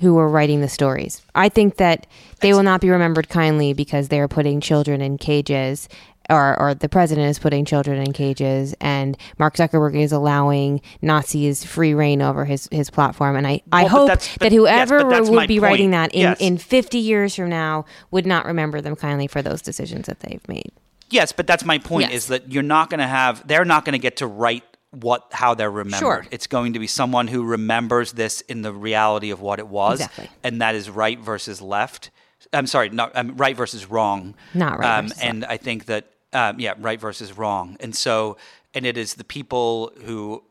who 0.00 0.14
were 0.14 0.28
writing 0.28 0.60
the 0.60 0.68
stories. 0.68 1.22
I 1.34 1.48
think 1.48 1.76
that 1.76 2.06
they 2.40 2.52
will 2.52 2.62
not 2.62 2.80
be 2.80 2.90
remembered 2.90 3.28
kindly 3.28 3.72
because 3.72 4.08
they 4.08 4.20
are 4.20 4.28
putting 4.28 4.60
children 4.60 5.00
in 5.00 5.16
cages 5.16 5.88
or, 6.28 6.58
or 6.60 6.74
the 6.74 6.88
president 6.88 7.28
is 7.28 7.38
putting 7.38 7.64
children 7.64 8.00
in 8.02 8.12
cages 8.12 8.74
and 8.80 9.16
Mark 9.38 9.54
Zuckerberg 9.56 9.94
is 9.94 10.12
allowing 10.12 10.80
Nazis 11.02 11.64
free 11.64 11.94
reign 11.94 12.22
over 12.22 12.44
his, 12.44 12.68
his 12.72 12.90
platform. 12.90 13.36
And 13.36 13.46
I, 13.46 13.62
I 13.72 13.82
Well, 13.84 13.88
hope 13.90 14.08
that's- 14.08 14.36
but- 14.38 14.46
that 14.50 14.52
whoever 14.52 14.98
yes, 15.10 15.28
would 15.30 15.48
be 15.48 15.58
writing 15.58 15.90
that 15.92 16.12
in, 16.14 16.20
Yes. 16.20 16.40
in 16.40 16.58
50 16.58 16.98
years 16.98 17.34
from 17.36 17.48
now 17.50 17.84
would 18.10 18.26
not 18.26 18.44
remember 18.46 18.80
them 18.80 18.96
kindly 18.96 19.26
for 19.26 19.42
those 19.42 19.62
decisions 19.62 20.06
that 20.06 20.20
they've 20.20 20.46
made. 20.48 20.72
Yes, 21.10 21.30
but 21.32 21.46
that's 21.46 21.64
my 21.64 21.78
point 21.78 22.10
Yes. 22.10 22.22
is 22.24 22.26
that 22.28 22.50
you're 22.52 22.62
not 22.64 22.90
going 22.90 22.98
to 23.00 23.06
have 23.06 23.46
they're 23.46 23.64
not 23.64 23.84
going 23.84 23.92
to 23.92 23.98
get 23.98 24.16
to 24.16 24.26
write 24.26 24.64
what 24.90 25.26
how 25.30 25.54
they're 25.54 25.70
remembered. 25.70 25.98
Sure. 26.00 26.26
It's 26.32 26.46
going 26.48 26.72
to 26.72 26.78
be 26.80 26.86
someone 26.88 27.28
who 27.28 27.44
remembers 27.44 28.12
this 28.12 28.40
in 28.42 28.62
the 28.62 28.72
reality 28.72 29.30
of 29.30 29.40
what 29.40 29.58
it 29.60 29.68
was 29.68 30.00
Exactly. 30.00 30.30
and 30.42 30.60
that 30.60 30.74
is 30.74 30.90
right 30.90 31.18
versus 31.20 31.60
left. 31.62 32.10
I'm 32.52 32.66
sorry, 32.66 32.88
not 32.90 33.12
um, 33.14 33.36
right 33.36 33.56
versus 33.56 33.86
wrong. 33.90 34.34
Not 34.54 34.78
right 34.78 34.98
Um, 34.98 35.12
and 35.22 35.44
I 35.44 35.56
think 35.58 35.86
that 35.86 36.06
um, 36.32 36.58
yeah, 36.60 36.74
right 36.78 37.00
versus 37.00 37.36
wrong. 37.36 37.76
And 37.80 37.94
so 37.94 38.36
and 38.74 38.84
it 38.84 38.96
is 38.96 39.14
the 39.14 39.24
people 39.24 39.92
who 40.04 40.42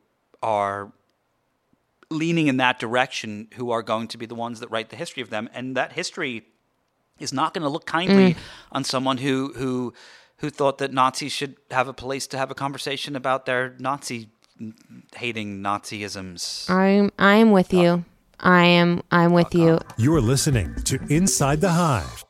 are 0.41 0.91
leaning 2.09 2.47
in 2.47 2.57
that 2.57 2.79
direction 2.79 3.47
who 3.55 3.71
are 3.71 3.81
going 3.83 4.07
to 4.07 4.17
be 4.17 4.25
the 4.25 4.35
ones 4.35 4.59
that 4.59 4.69
write 4.69 4.89
the 4.89 4.95
history 4.95 5.21
of 5.23 5.29
them 5.29 5.49
and 5.53 5.75
that 5.75 5.91
history 5.93 6.43
is 7.19 7.33
not 7.33 7.53
going 7.53 7.63
to 7.63 7.69
look 7.69 7.85
kindly 7.85 8.33
Mm. 8.33 8.37
on 8.71 8.83
someone 8.83 9.17
who 9.17 9.53
who 9.55 9.93
who 10.37 10.49
thought 10.49 10.77
that 10.79 10.91
Nazis 10.91 11.31
should 11.31 11.55
have 11.71 11.87
a 11.87 11.93
place 11.93 12.27
to 12.27 12.37
have 12.37 12.51
a 12.51 12.55
conversation 12.55 13.15
about 13.15 13.45
their 13.45 13.73
Nazi 13.79 14.27
hating 15.15 15.61
Nazisms. 15.63 16.69
I'm, 16.69 17.11
I'm 17.17 17.51
with 17.51 17.71
you. 17.73 18.03
I 18.39 18.65
am, 18.65 19.01
I'm 19.11 19.31
with 19.31 19.55
you. 19.55 19.79
You're 19.97 20.19
listening 20.21 20.75
to 20.83 20.99
Inside 21.09 21.61
the 21.61 21.69
Hive. 21.71 22.24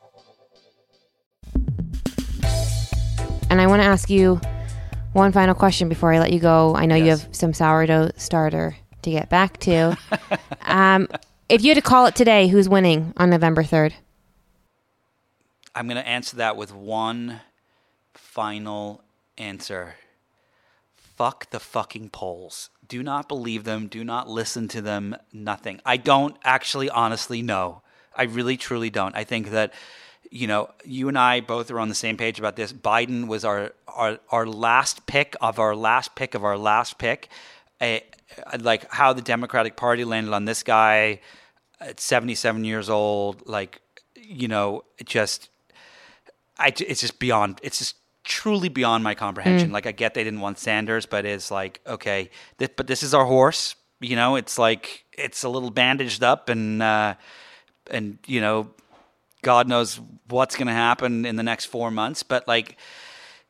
And 3.48 3.60
I 3.60 3.66
want 3.68 3.80
to 3.80 3.86
ask 3.86 4.10
you 4.10 4.40
one 5.12 5.32
final 5.32 5.54
question 5.54 5.88
before 5.88 6.12
I 6.12 6.18
let 6.18 6.32
you 6.32 6.40
go. 6.40 6.74
I 6.74 6.86
know 6.86 6.96
you 6.96 7.10
have 7.10 7.28
some 7.30 7.54
sourdough 7.54 8.10
starter 8.16 8.76
to 9.02 9.10
get 9.10 9.30
back 9.30 9.58
to. 9.60 9.96
um, 10.62 11.08
if 11.48 11.62
you 11.62 11.70
had 11.70 11.76
to 11.76 11.82
call 11.82 12.06
it 12.06 12.16
today, 12.16 12.48
who's 12.48 12.68
winning 12.68 13.14
on 13.16 13.30
November 13.30 13.62
3rd? 13.62 13.92
I'm 15.74 15.86
going 15.86 16.02
to 16.02 16.08
answer 16.08 16.36
that 16.38 16.56
with 16.56 16.74
one 16.74 17.40
final 18.14 19.02
answer. 19.38 19.94
Fuck 20.96 21.50
the 21.50 21.60
fucking 21.60 22.10
polls. 22.10 22.70
Do 22.88 23.02
not 23.02 23.28
believe 23.28 23.64
them. 23.64 23.86
Do 23.86 24.02
not 24.02 24.28
listen 24.28 24.68
to 24.68 24.82
them. 24.82 25.16
Nothing. 25.32 25.80
I 25.86 25.96
don't 25.98 26.36
actually 26.44 26.90
honestly 26.90 27.42
know. 27.42 27.82
I 28.14 28.24
really 28.24 28.56
truly 28.56 28.90
don't. 28.90 29.14
I 29.14 29.24
think 29.24 29.50
that 29.50 29.72
you 30.36 30.46
know, 30.46 30.70
you 30.84 31.08
and 31.08 31.18
I 31.18 31.40
both 31.40 31.70
are 31.70 31.80
on 31.80 31.88
the 31.88 31.94
same 31.94 32.16
page 32.16 32.38
about 32.38 32.56
this. 32.56 32.72
Biden 32.72 33.26
was 33.26 33.44
our 33.44 33.72
our, 33.88 34.18
our 34.30 34.46
last 34.46 35.06
pick 35.06 35.34
of 35.40 35.58
our 35.58 35.74
last 35.74 36.14
pick 36.14 36.34
of 36.34 36.44
our 36.44 36.58
last 36.58 36.98
pick. 36.98 37.28
Uh, 37.80 37.98
like 38.60 38.90
how 38.90 39.12
the 39.12 39.22
Democratic 39.22 39.76
Party 39.76 40.04
landed 40.04 40.32
on 40.32 40.44
this 40.44 40.62
guy 40.62 41.20
at 41.80 42.00
77 42.00 42.64
years 42.64 42.90
old, 42.90 43.48
like 43.48 43.80
you 44.14 44.48
know, 44.48 44.84
it 44.98 45.06
just 45.06 45.48
I 46.58 46.68
it's 46.68 47.00
just 47.00 47.18
beyond 47.18 47.58
it's 47.62 47.78
just 47.78 47.96
truly 48.24 48.68
beyond 48.68 49.04
my 49.04 49.14
comprehension. 49.14 49.70
Mm. 49.70 49.72
Like 49.72 49.86
I 49.86 49.92
get 49.92 50.12
they 50.12 50.24
didn't 50.24 50.40
want 50.40 50.58
Sanders, 50.58 51.06
but 51.06 51.24
it's 51.24 51.50
like 51.50 51.80
okay, 51.86 52.30
th- 52.58 52.72
but 52.76 52.86
this 52.86 53.02
is 53.02 53.14
our 53.14 53.24
horse. 53.24 53.74
You 54.00 54.16
know, 54.16 54.36
it's 54.36 54.58
like 54.58 55.04
it's 55.16 55.44
a 55.44 55.48
little 55.48 55.70
bandaged 55.70 56.22
up 56.22 56.50
and 56.50 56.82
uh, 56.82 57.14
and 57.90 58.18
you 58.26 58.42
know, 58.42 58.68
God 59.46 59.68
knows 59.68 60.00
what's 60.28 60.56
going 60.56 60.66
to 60.66 60.72
happen 60.72 61.24
in 61.24 61.36
the 61.36 61.44
next 61.44 61.66
four 61.66 61.92
months. 61.92 62.24
But 62.24 62.48
like, 62.48 62.76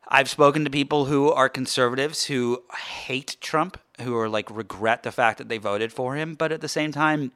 I've 0.06 0.28
spoken 0.28 0.62
to 0.64 0.70
people 0.70 1.06
who 1.06 1.32
are 1.32 1.48
conservatives 1.48 2.26
who 2.26 2.62
hate 3.06 3.38
Trump, 3.40 3.80
who 4.02 4.14
are 4.14 4.28
like 4.28 4.50
regret 4.50 5.04
the 5.04 5.10
fact 5.10 5.38
that 5.38 5.48
they 5.48 5.56
voted 5.56 5.94
for 5.94 6.14
him, 6.14 6.34
but 6.34 6.52
at 6.52 6.60
the 6.60 6.68
same 6.68 6.92
time 6.92 7.32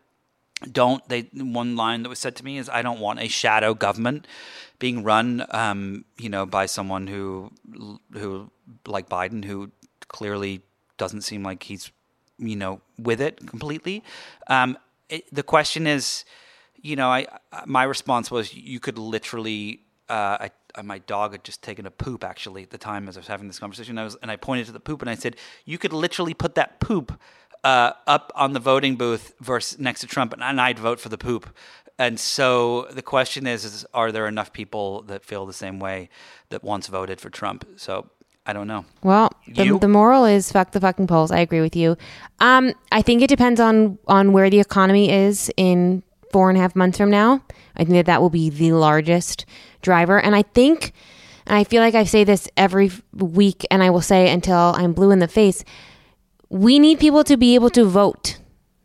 don't 0.71 1.09
they 1.09 1.23
one 1.33 1.75
line 1.75 2.03
that 2.03 2.11
was 2.11 2.19
said 2.19 2.37
to 2.37 2.45
me 2.45 2.59
is 2.59 2.69
i 2.69 2.83
don't 2.83 3.01
want 3.01 3.19
a 3.19 3.29
shadow 3.29 3.73
government 3.73 4.27
being 4.79 5.03
run 5.03 5.43
um, 5.53 6.05
you 6.19 6.29
know 6.29 6.45
by 6.45 6.67
someone 6.67 7.07
who 7.07 7.51
who 8.13 8.51
like 8.87 9.09
biden 9.09 9.43
who 9.43 9.71
clearly 10.09 10.61
doesn't 10.99 11.23
seem 11.23 11.43
like 11.43 11.63
he's 11.63 11.91
you 12.37 12.57
know 12.57 12.79
with 12.99 13.23
it 13.23 13.39
completely 13.47 14.05
um, 14.49 14.77
it, 15.09 15.25
the 15.35 15.43
question 15.43 15.87
is 15.87 16.27
you 16.83 16.97
know 16.97 17.09
i 17.09 17.27
my 17.67 17.85
response 17.85 18.31
was 18.31 18.55
you 18.55 18.81
could 18.81 18.99
literally 18.99 19.81
uh, 20.11 20.49
I, 20.77 20.83
my 20.83 20.99
dog 20.99 21.33
had 21.33 21.45
just 21.45 21.63
taken 21.63 21.87
a 21.87 21.91
poop 21.91 22.25
actually 22.25 22.65
at 22.65 22.71
the 22.71 22.79
time 22.79 23.09
as 23.09 23.17
I 23.17 23.21
was 23.21 23.29
having 23.29 23.47
this 23.47 23.59
conversation. 23.59 23.97
I 23.97 24.05
was 24.05 24.17
and 24.23 24.31
I 24.31 24.37
pointed 24.37 24.67
to 24.67 24.73
the 24.73 24.81
poop 24.81 25.03
and 25.03 25.11
I 25.11 25.15
said, 25.15 25.37
"You 25.65 25.79
could 25.79 25.93
literally 25.93 26.35
put 26.35 26.57
that 26.57 26.81
poop 26.81 27.19
uh, 27.63 27.93
up 28.07 28.33
on 28.35 28.53
the 28.53 28.61
voting 28.61 28.97
booth 28.97 29.35
versus 29.41 29.79
next 29.79 30.01
to 30.01 30.07
Trump, 30.07 30.35
and 30.39 30.61
I'd 30.61 30.79
vote 30.79 31.01
for 31.01 31.09
the 31.09 31.19
poop." 31.19 31.49
And 31.99 32.19
so 32.19 32.89
the 32.91 33.03
question 33.03 33.47
is, 33.47 33.65
is 33.65 33.87
are 33.95 34.11
there 34.11 34.27
enough 34.27 34.53
people 34.53 35.03
that 35.03 35.25
feel 35.25 35.47
the 35.47 35.53
same 35.53 35.79
way 35.79 36.09
that 36.49 36.65
once 36.65 36.87
voted 36.89 37.21
for 37.21 37.31
Trump? 37.31 37.67
So 37.77 38.11
I 38.47 38.53
don't 38.53 38.67
know. 38.67 38.87
Well, 39.03 39.31
the, 39.47 39.79
the 39.79 39.89
moral 39.89 40.25
is 40.25 40.51
fuck 40.51 40.73
the 40.73 40.81
fucking 40.81 41.07
polls. 41.07 41.31
I 41.31 41.39
agree 41.39 41.61
with 41.61 41.77
you. 41.77 41.97
Um, 42.41 42.73
I 42.91 43.03
think 43.03 43.23
it 43.23 43.29
depends 43.29 43.61
on 43.61 43.99
on 44.09 44.33
where 44.33 44.51
the 44.51 44.61
economy 44.61 45.11
is 45.11 45.53
in 45.57 46.03
four 46.33 46.49
and 46.49 46.59
a 46.59 46.61
half 46.61 46.75
months 46.77 46.99
from 46.99 47.11
now. 47.11 47.43
I 47.77 47.85
think 47.85 47.91
that 47.95 48.07
that 48.07 48.21
will 48.21 48.31
be 48.31 48.51
the 48.51 48.73
largest 48.73 49.47
driver, 49.83 50.19
and 50.21 50.35
I 50.37 50.43
think, 50.43 50.93
and 51.47 51.57
I 51.57 51.65
feel 51.65 51.83
like 51.83 51.95
I 51.95 52.05
say 52.05 52.25
this 52.25 52.49
every 52.57 52.91
week, 53.15 53.67
and 53.71 53.83
I 53.83 53.91
will 53.91 54.01
say 54.03 54.31
until 54.31 54.75
I'm 54.77 54.93
blue 54.93 55.11
in 55.11 55.19
the 55.19 55.29
face. 55.29 55.65
We 56.49 56.79
need 56.79 56.99
people 56.99 57.25
to 57.25 57.37
be 57.37 57.55
able 57.55 57.71
to 57.71 57.85
vote. 57.85 58.39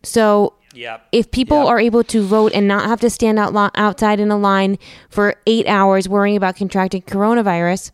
So 0.04 0.54
Yep. 0.76 1.08
if 1.14 1.32
people 1.32 1.58
are 1.68 1.80
able 1.80 2.04
to 2.04 2.22
vote 2.22 2.52
and 2.54 2.68
not 2.68 2.86
have 2.86 3.00
to 3.02 3.10
stand 3.10 3.40
out 3.40 3.54
lo- 3.54 3.70
outside 3.76 4.20
in 4.20 4.30
a 4.30 4.38
line 4.38 4.78
for 5.10 5.36
eight 5.48 5.68
hours 5.68 6.08
worrying 6.10 6.36
about 6.38 6.58
contracting 6.58 7.02
coronavirus, 7.02 7.92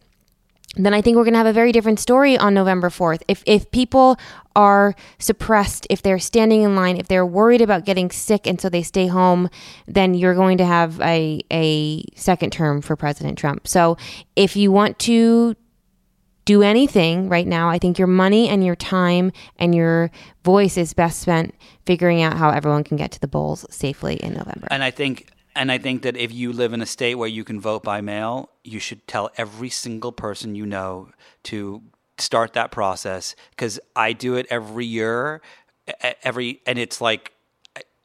then 0.76 0.94
I 0.94 1.02
think 1.02 1.18
we're 1.18 1.24
going 1.24 1.34
to 1.34 1.40
have 1.40 1.48
a 1.48 1.54
very 1.54 1.72
different 1.72 2.00
story 2.00 2.38
on 2.38 2.54
November 2.54 2.90
4th. 2.90 3.22
If, 3.28 3.44
if 3.46 3.70
people 3.72 4.18
are 4.56 4.96
suppressed, 5.20 5.86
if 5.90 6.02
they're 6.02 6.20
standing 6.20 6.62
in 6.62 6.76
line, 6.76 6.98
if 6.98 7.08
they're 7.08 7.26
worried 7.26 7.62
about 7.62 7.84
getting 7.84 8.10
sick 8.10 8.48
and 8.48 8.60
so 8.60 8.70
they 8.70 8.84
stay 8.84 9.08
home, 9.08 9.50
then 9.86 10.14
you're 10.14 10.36
going 10.36 10.58
to 10.60 10.66
have 10.66 11.00
a, 11.02 11.42
a 11.52 12.06
second 12.16 12.52
term 12.52 12.82
for 12.82 12.96
President 12.96 13.38
Trump. 13.38 13.68
So 13.68 13.98
if 14.36 14.56
you 14.56 14.72
want 14.72 14.98
to 15.00 15.56
do 16.46 16.64
anything 16.64 17.30
right 17.30 17.48
now, 17.48 17.70
I 17.70 17.78
think 17.78 18.00
your 18.00 18.08
money 18.08 18.48
and 18.48 18.66
your 18.66 18.76
time 18.76 19.32
and 19.58 19.76
your 19.76 20.10
voice 20.44 20.78
is 20.78 20.94
best 20.94 21.20
spent 21.20 21.54
figuring 21.86 22.22
out 22.22 22.38
how 22.38 22.50
everyone 22.50 22.84
can 22.84 22.98
get 22.98 23.12
to 23.12 23.20
the 23.20 23.28
bowls 23.28 23.66
safely 23.70 24.16
in 24.16 24.34
November. 24.34 24.68
And 24.72 24.84
I 24.84 24.92
think 24.92 25.28
and 25.56 25.72
I 25.72 25.78
think 25.78 26.04
that 26.04 26.18
if 26.18 26.32
you 26.32 26.54
live 26.54 26.74
in 26.74 26.82
a 26.82 26.86
state 26.86 27.16
where 27.16 27.30
you 27.30 27.44
can 27.44 27.60
vote 27.60 27.84
by 27.84 28.02
mail, 28.02 28.50
you 28.64 28.80
should 28.80 29.08
tell 29.08 29.30
every 29.38 29.70
single 29.70 30.12
person 30.12 30.56
you 30.56 30.66
know 30.66 31.10
to 31.44 31.82
start 32.18 32.54
that 32.54 32.72
process 32.72 33.36
because 33.52 33.80
I 33.96 34.14
do 34.14 34.36
it 34.36 34.46
every 34.50 34.86
year, 34.86 35.42
every 36.24 36.62
and 36.66 36.78
it's 36.78 37.02
like 37.02 37.34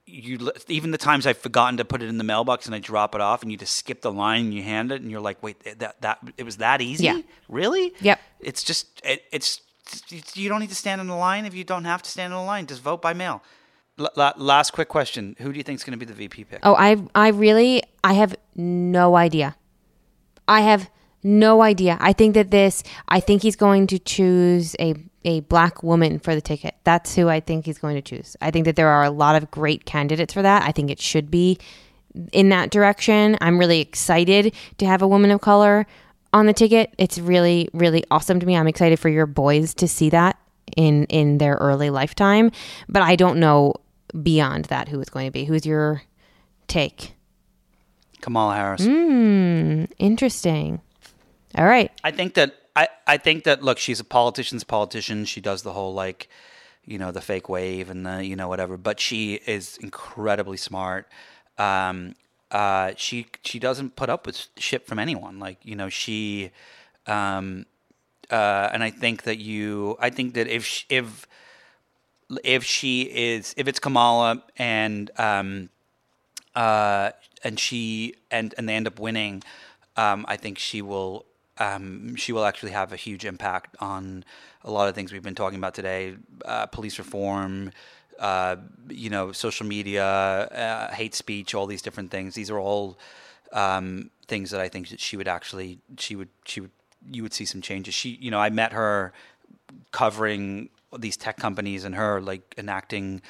you 0.07 0.53
even 0.69 0.93
the 0.93 0.99
times 0.99 1.27
I've 1.27 1.39
forgotten 1.39 1.79
to 1.79 1.85
put 1.85 2.03
it 2.03 2.09
in 2.09 2.17
the 2.19 2.25
mailbox 2.25 2.67
and 2.67 2.75
I 2.75 2.79
drop 2.79 3.15
it 3.15 3.21
off 3.21 3.43
and 3.43 3.51
you 3.51 3.59
just 3.59 3.75
skip 3.75 4.03
the 4.03 4.13
line 4.13 4.47
and 4.47 4.55
you 4.55 4.63
hand 4.63 4.93
it 4.93 5.03
and 5.03 5.11
you're 5.11 5.21
like, 5.21 5.43
wait, 5.43 5.79
that 5.79 6.01
that 6.01 6.19
it 6.37 6.45
was 6.45 6.59
that 6.59 6.81
easy? 6.81 7.05
Yeah. 7.05 7.21
Really? 7.49 7.93
Yep. 8.01 8.21
It's 8.41 8.63
just 8.63 9.01
it, 9.05 9.25
it's 9.33 9.61
you 10.35 10.49
don't 10.49 10.61
need 10.61 10.69
to 10.69 10.77
stand 10.77 11.01
in 11.01 11.07
the 11.07 11.17
line 11.17 11.45
if 11.45 11.55
you 11.55 11.65
don't 11.65 11.85
have 11.85 12.03
to 12.03 12.11
stand 12.11 12.33
in 12.33 12.39
the 12.39 12.45
line. 12.45 12.67
Just 12.67 12.83
vote 12.83 13.03
by 13.03 13.13
mail. 13.13 13.43
L- 13.99 14.33
last 14.37 14.73
quick 14.73 14.89
question: 14.89 15.37
Who 15.39 15.53
do 15.53 15.59
you 15.59 15.63
think 15.63 15.79
is 15.79 15.85
going 15.85 15.99
to 15.99 16.05
be 16.05 16.11
the 16.11 16.17
VP 16.17 16.45
pick? 16.45 16.61
Oh, 16.63 16.75
I 16.75 16.97
I 17.15 17.29
really 17.29 17.83
I 18.05 18.13
have 18.15 18.37
no 18.55 19.17
idea. 19.17 19.57
I 20.49 20.61
have 20.61 20.91
no 21.23 21.63
idea. 21.63 21.97
I 22.01 22.13
think 22.13 22.35
that 22.35 22.51
this 22.51 22.83
I 23.09 23.21
think 23.21 23.43
he's 23.43 23.57
going 23.57 23.87
to 23.89 23.99
choose 23.99 24.77
a 24.79 24.95
a 25.25 25.41
black 25.41 25.83
woman 25.83 26.19
for 26.19 26.35
the 26.35 26.41
ticket. 26.41 26.77
That's 26.85 27.15
who 27.17 27.29
I 27.29 27.41
think 27.41 27.67
he's 27.67 27.79
going 27.79 27.97
to 27.97 28.03
choose. 28.03 28.37
I 28.41 28.51
think 28.51 28.65
that 28.67 28.77
there 28.77 28.89
are 28.89 29.03
a 29.03 29.11
lot 29.11 29.35
of 29.35 29.51
great 29.51 29.85
candidates 29.85 30.33
for 30.33 30.43
that. 30.43 30.63
I 30.63 30.73
think 30.73 30.91
it 30.91 31.01
should 31.01 31.31
be 31.31 31.59
in 32.33 32.51
that 32.51 32.71
direction. 32.71 33.37
I'm 33.41 33.59
really 33.59 33.81
excited 33.81 34.55
to 34.79 34.87
have 34.87 35.03
a 35.03 35.09
woman 35.09 35.31
of 35.31 35.41
color 35.41 35.87
on 36.33 36.47
the 36.47 36.53
ticket. 36.53 36.95
It's 36.99 37.19
really 37.19 37.69
really 37.73 38.05
awesome 38.11 38.41
to 38.41 38.47
me. 38.47 38.57
I'm 38.57 38.69
excited 38.69 39.01
for 39.01 39.09
your 39.09 39.27
boys 39.27 39.73
to 39.75 39.89
see 39.89 40.11
that 40.11 40.39
in 40.77 41.07
in 41.07 41.39
their 41.39 41.55
early 41.55 41.89
lifetime, 41.89 42.53
but 42.89 43.03
I 43.03 43.17
don't 43.17 43.41
know 43.41 43.75
beyond 44.23 44.67
that 44.67 44.89
who 44.89 45.01
it's 45.01 45.11
going 45.11 45.27
to 45.27 45.33
be. 45.33 45.45
Who's 45.45 45.67
your 45.67 46.03
take? 46.69 47.15
Kamala 48.21 48.57
Harris. 48.57 48.85
Hmm, 48.85 49.85
interesting. 49.99 50.81
All 51.57 51.65
right. 51.65 51.91
I 52.03 52.11
think 52.11 52.35
that 52.35 52.55
I, 52.75 52.89
I 53.07 53.17
think 53.17 53.45
that 53.45 53.63
look, 53.63 53.79
she's 53.79 54.01
a 54.01 54.05
politician's 54.05 54.65
politician. 54.65 55.25
She 55.25 55.41
does 55.41 55.63
the 55.63 55.73
whole 55.73 55.95
like, 55.95 56.29
you 56.85 56.99
know, 56.99 57.11
the 57.11 57.21
fake 57.21 57.49
wave 57.49 57.89
and 57.91 58.05
the 58.05 58.25
you 58.25 58.37
know 58.37 58.49
whatever. 58.49 58.77
But 58.77 59.01
she 59.01 59.35
is 59.47 59.79
incredibly 59.79 60.57
smart. 60.57 61.09
Um, 61.59 62.15
uh, 62.51 62.93
she 62.97 63.27
she 63.43 63.59
doesn't 63.59 63.97
put 63.97 64.11
up 64.11 64.27
with 64.27 64.49
shit 64.57 64.87
from 64.87 64.99
anyone. 64.99 65.39
Like 65.39 65.59
you 65.63 65.75
know 65.75 65.89
she, 65.89 66.51
um, 67.07 67.67
uh, 68.31 68.71
and 68.73 68.83
I 68.83 68.91
think 68.91 69.23
that 69.23 69.39
you. 69.39 69.97
I 69.99 70.11
think 70.11 70.35
that 70.35 70.47
if 70.47 70.65
sh 70.65 70.85
if 70.91 71.27
if 72.43 72.65
she 72.65 73.03
is 73.03 73.55
if 73.57 73.69
it's 73.69 73.79
Kamala 73.79 74.43
and 74.57 75.11
um, 75.19 75.69
uh, 76.55 77.11
and 77.45 77.59
she 77.59 78.15
and 78.31 78.55
and 78.59 78.69
they 78.69 78.75
end 78.75 78.87
up 78.87 78.99
winning, 78.99 79.43
um, 79.97 80.25
I 80.29 80.37
think 80.37 80.59
she 80.59 80.83
will 80.83 81.27
um, 81.59 82.17
she 82.17 82.33
will 82.33 82.45
actually 82.45 82.73
have 82.73 82.93
a 82.93 82.97
huge 82.97 83.25
impact 83.25 83.77
on 83.81 84.25
a 84.65 84.71
lot 84.71 84.89
of 84.89 84.95
things 84.95 85.13
we've 85.13 85.23
been 85.23 85.35
talking 85.35 85.59
about 85.59 85.75
today: 85.75 86.17
uh, 86.45 86.67
police 86.67 86.99
reform, 86.99 87.71
uh, 88.19 88.57
you 88.89 89.11
know, 89.11 89.33
social 89.33 89.67
media, 89.67 90.05
uh, 90.05 90.93
hate 90.93 91.15
speech, 91.15 91.55
all 91.55 91.67
these 91.67 91.83
different 91.83 92.11
things. 92.11 92.35
These 92.35 92.51
are 92.51 92.59
all 92.59 92.99
um, 93.53 94.11
things 94.27 94.51
that 94.51 94.61
I 94.61 94.69
think 94.69 94.89
that 94.89 95.01
she 95.01 95.17
would 95.17 95.29
actually 95.29 95.79
she 95.99 96.17
would 96.17 96.29
she 96.45 96.61
would 96.61 96.71
you 97.09 97.23
would 97.23 97.33
see 97.33 97.45
some 97.45 97.61
changes. 97.61 97.95
She 97.95 98.19
you 98.21 98.31
know 98.31 98.41
I 98.41 98.51
met 98.51 98.73
her 98.73 99.13
covering 99.93 100.71
these 100.99 101.17
tech 101.17 101.37
companies 101.37 101.85
and 101.85 101.95
her 101.95 102.21
like 102.21 102.55
enacting 102.59 103.23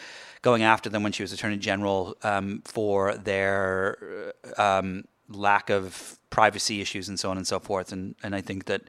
going 0.43 0.63
after 0.63 0.89
them 0.89 1.03
when 1.03 1.13
she 1.13 1.23
was 1.23 1.33
attorney 1.33 1.57
general 1.57 2.17
um, 2.23 2.63
for 2.65 3.15
their 3.17 4.33
um, 4.59 5.05
lack 5.29 5.71
of 5.71 6.19
privacy 6.31 6.81
issues 6.81 7.09
and 7.09 7.19
so 7.19 7.31
on 7.31 7.37
and 7.37 7.47
so 7.47 7.59
forth 7.59 7.93
and 7.93 8.15
and 8.23 8.35
I 8.35 8.41
think 8.41 8.67
that 8.67 8.83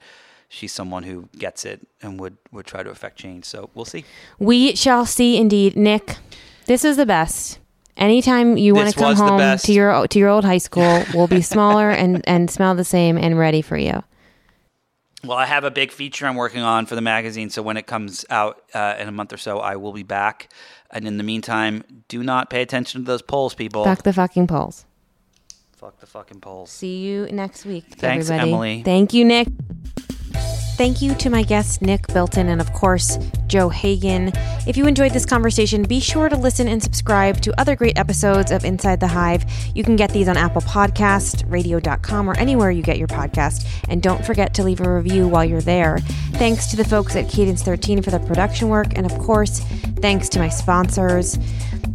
she's 0.50 0.72
someone 0.72 1.04
who 1.04 1.28
gets 1.38 1.66
it 1.66 1.88
and 2.02 2.20
would 2.20 2.38
would 2.52 2.66
try 2.66 2.84
to 2.84 2.90
affect 2.90 3.18
change 3.18 3.46
so 3.46 3.70
we'll 3.74 3.86
see 3.86 4.06
We 4.40 4.76
shall 4.76 5.06
see 5.06 5.38
indeed. 5.38 5.76
Nick, 5.76 6.18
this 6.66 6.86
is 6.86 6.98
the 6.98 7.06
best. 7.06 7.60
Anytime 7.98 8.58
you 8.58 8.76
want 8.76 8.94
to 8.94 9.00
come 9.00 9.16
home 9.16 9.58
to 9.58 9.74
your 9.74 10.08
to 10.08 10.20
your 10.20 10.30
old 10.30 10.46
high 10.46 10.60
school, 10.60 11.04
we'll 11.16 11.28
be 11.28 11.42
smaller 11.42 11.90
and, 11.90 12.22
and 12.28 12.50
smell 12.50 12.76
the 12.76 12.84
same 12.84 13.18
and 13.18 13.38
ready 13.40 13.64
for 13.64 13.76
you. 13.76 14.04
Well, 15.24 15.38
I 15.38 15.46
have 15.46 15.64
a 15.64 15.72
big 15.72 15.92
feature 15.92 16.28
I'm 16.28 16.36
working 16.36 16.62
on 16.62 16.86
for 16.86 16.96
the 16.96 17.02
magazine, 17.02 17.50
so 17.50 17.62
when 17.62 17.76
it 17.76 17.88
comes 17.88 18.24
out 18.30 18.62
uh, 18.74 18.96
in 19.00 19.08
a 19.08 19.12
month 19.12 19.34
or 19.34 19.38
so, 19.38 19.60
I 19.60 19.76
will 19.76 19.94
be 19.94 20.04
back. 20.04 20.50
And 20.92 21.08
in 21.08 21.18
the 21.18 21.24
meantime, 21.24 21.84
do 22.08 22.24
not 22.24 22.50
pay 22.50 22.62
attention 22.62 23.02
to 23.02 23.06
those 23.06 23.22
polls, 23.22 23.56
people. 23.56 23.84
Fuck 23.84 24.04
the 24.04 24.14
fucking 24.14 24.48
polls. 24.48 24.86
Fuck 25.76 26.00
the 26.00 26.08
fucking 26.08 26.40
polls. 26.40 26.72
See 26.72 26.98
you 26.98 27.28
next 27.28 27.66
week, 27.66 27.86
Thanks, 27.98 28.30
everybody. 28.30 28.52
Emily. 28.52 28.84
Thank 28.84 29.14
you, 29.14 29.26
Nick. 29.26 29.48
Thank 30.78 31.02
you 31.02 31.16
to 31.16 31.32
my 31.32 31.42
guests, 31.42 31.82
Nick 31.82 32.06
Bilton 32.06 32.50
and, 32.50 32.62
of 32.62 32.72
course, 32.72 33.18
Joe 33.48 33.68
Hagan. 33.68 34.32
If 34.68 34.78
you 34.78 34.86
enjoyed 34.86 35.12
this 35.12 35.26
conversation, 35.26 35.82
be 35.82 36.00
sure 36.00 36.30
to 36.30 36.38
listen 36.38 36.68
and 36.68 36.84
subscribe 36.84 37.42
to 37.42 37.60
other 37.60 37.76
great 37.76 37.98
episodes 37.98 38.52
of 38.52 38.64
Inside 38.64 39.00
the 39.00 39.08
Hive. 39.08 39.44
You 39.74 39.84
can 39.84 39.96
get 39.96 40.12
these 40.12 40.28
on 40.28 40.38
Apple 40.38 40.62
Podcast, 40.62 41.50
radio.com, 41.50 42.30
or 42.30 42.38
anywhere 42.38 42.70
you 42.70 42.84
get 42.84 43.00
your 43.00 43.08
podcast. 43.08 43.66
And 43.90 44.04
don't 44.04 44.24
forget 44.24 44.54
to 44.54 44.64
leave 44.64 44.80
a 44.80 44.96
review 44.96 45.28
while 45.28 45.44
you're 45.44 45.62
there. 45.62 45.98
Thanks 46.34 46.68
to 46.68 46.78
the 46.78 46.86
folks 46.86 47.16
at 47.16 47.28
Cadence 47.28 47.64
13 47.64 48.04
for 48.04 48.12
the 48.12 48.20
production 48.20 48.70
work. 48.70 48.96
And, 48.96 49.12
of 49.12 49.18
course, 49.18 49.62
thanks 50.00 50.30
to 50.30 50.40
my 50.40 50.50
sponsors. 50.50 51.40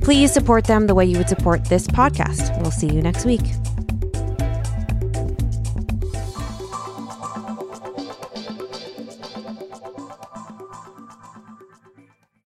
Please 0.01 0.33
support 0.33 0.65
them 0.65 0.89
the 0.89 0.95
way 0.97 1.07
you 1.07 1.19
would 1.19 1.29
support 1.29 1.65
this 1.67 1.87
podcast. 1.87 2.61
We'll 2.61 2.73
see 2.73 2.89
you 2.89 3.01
next 3.01 3.25
week. 3.25 3.43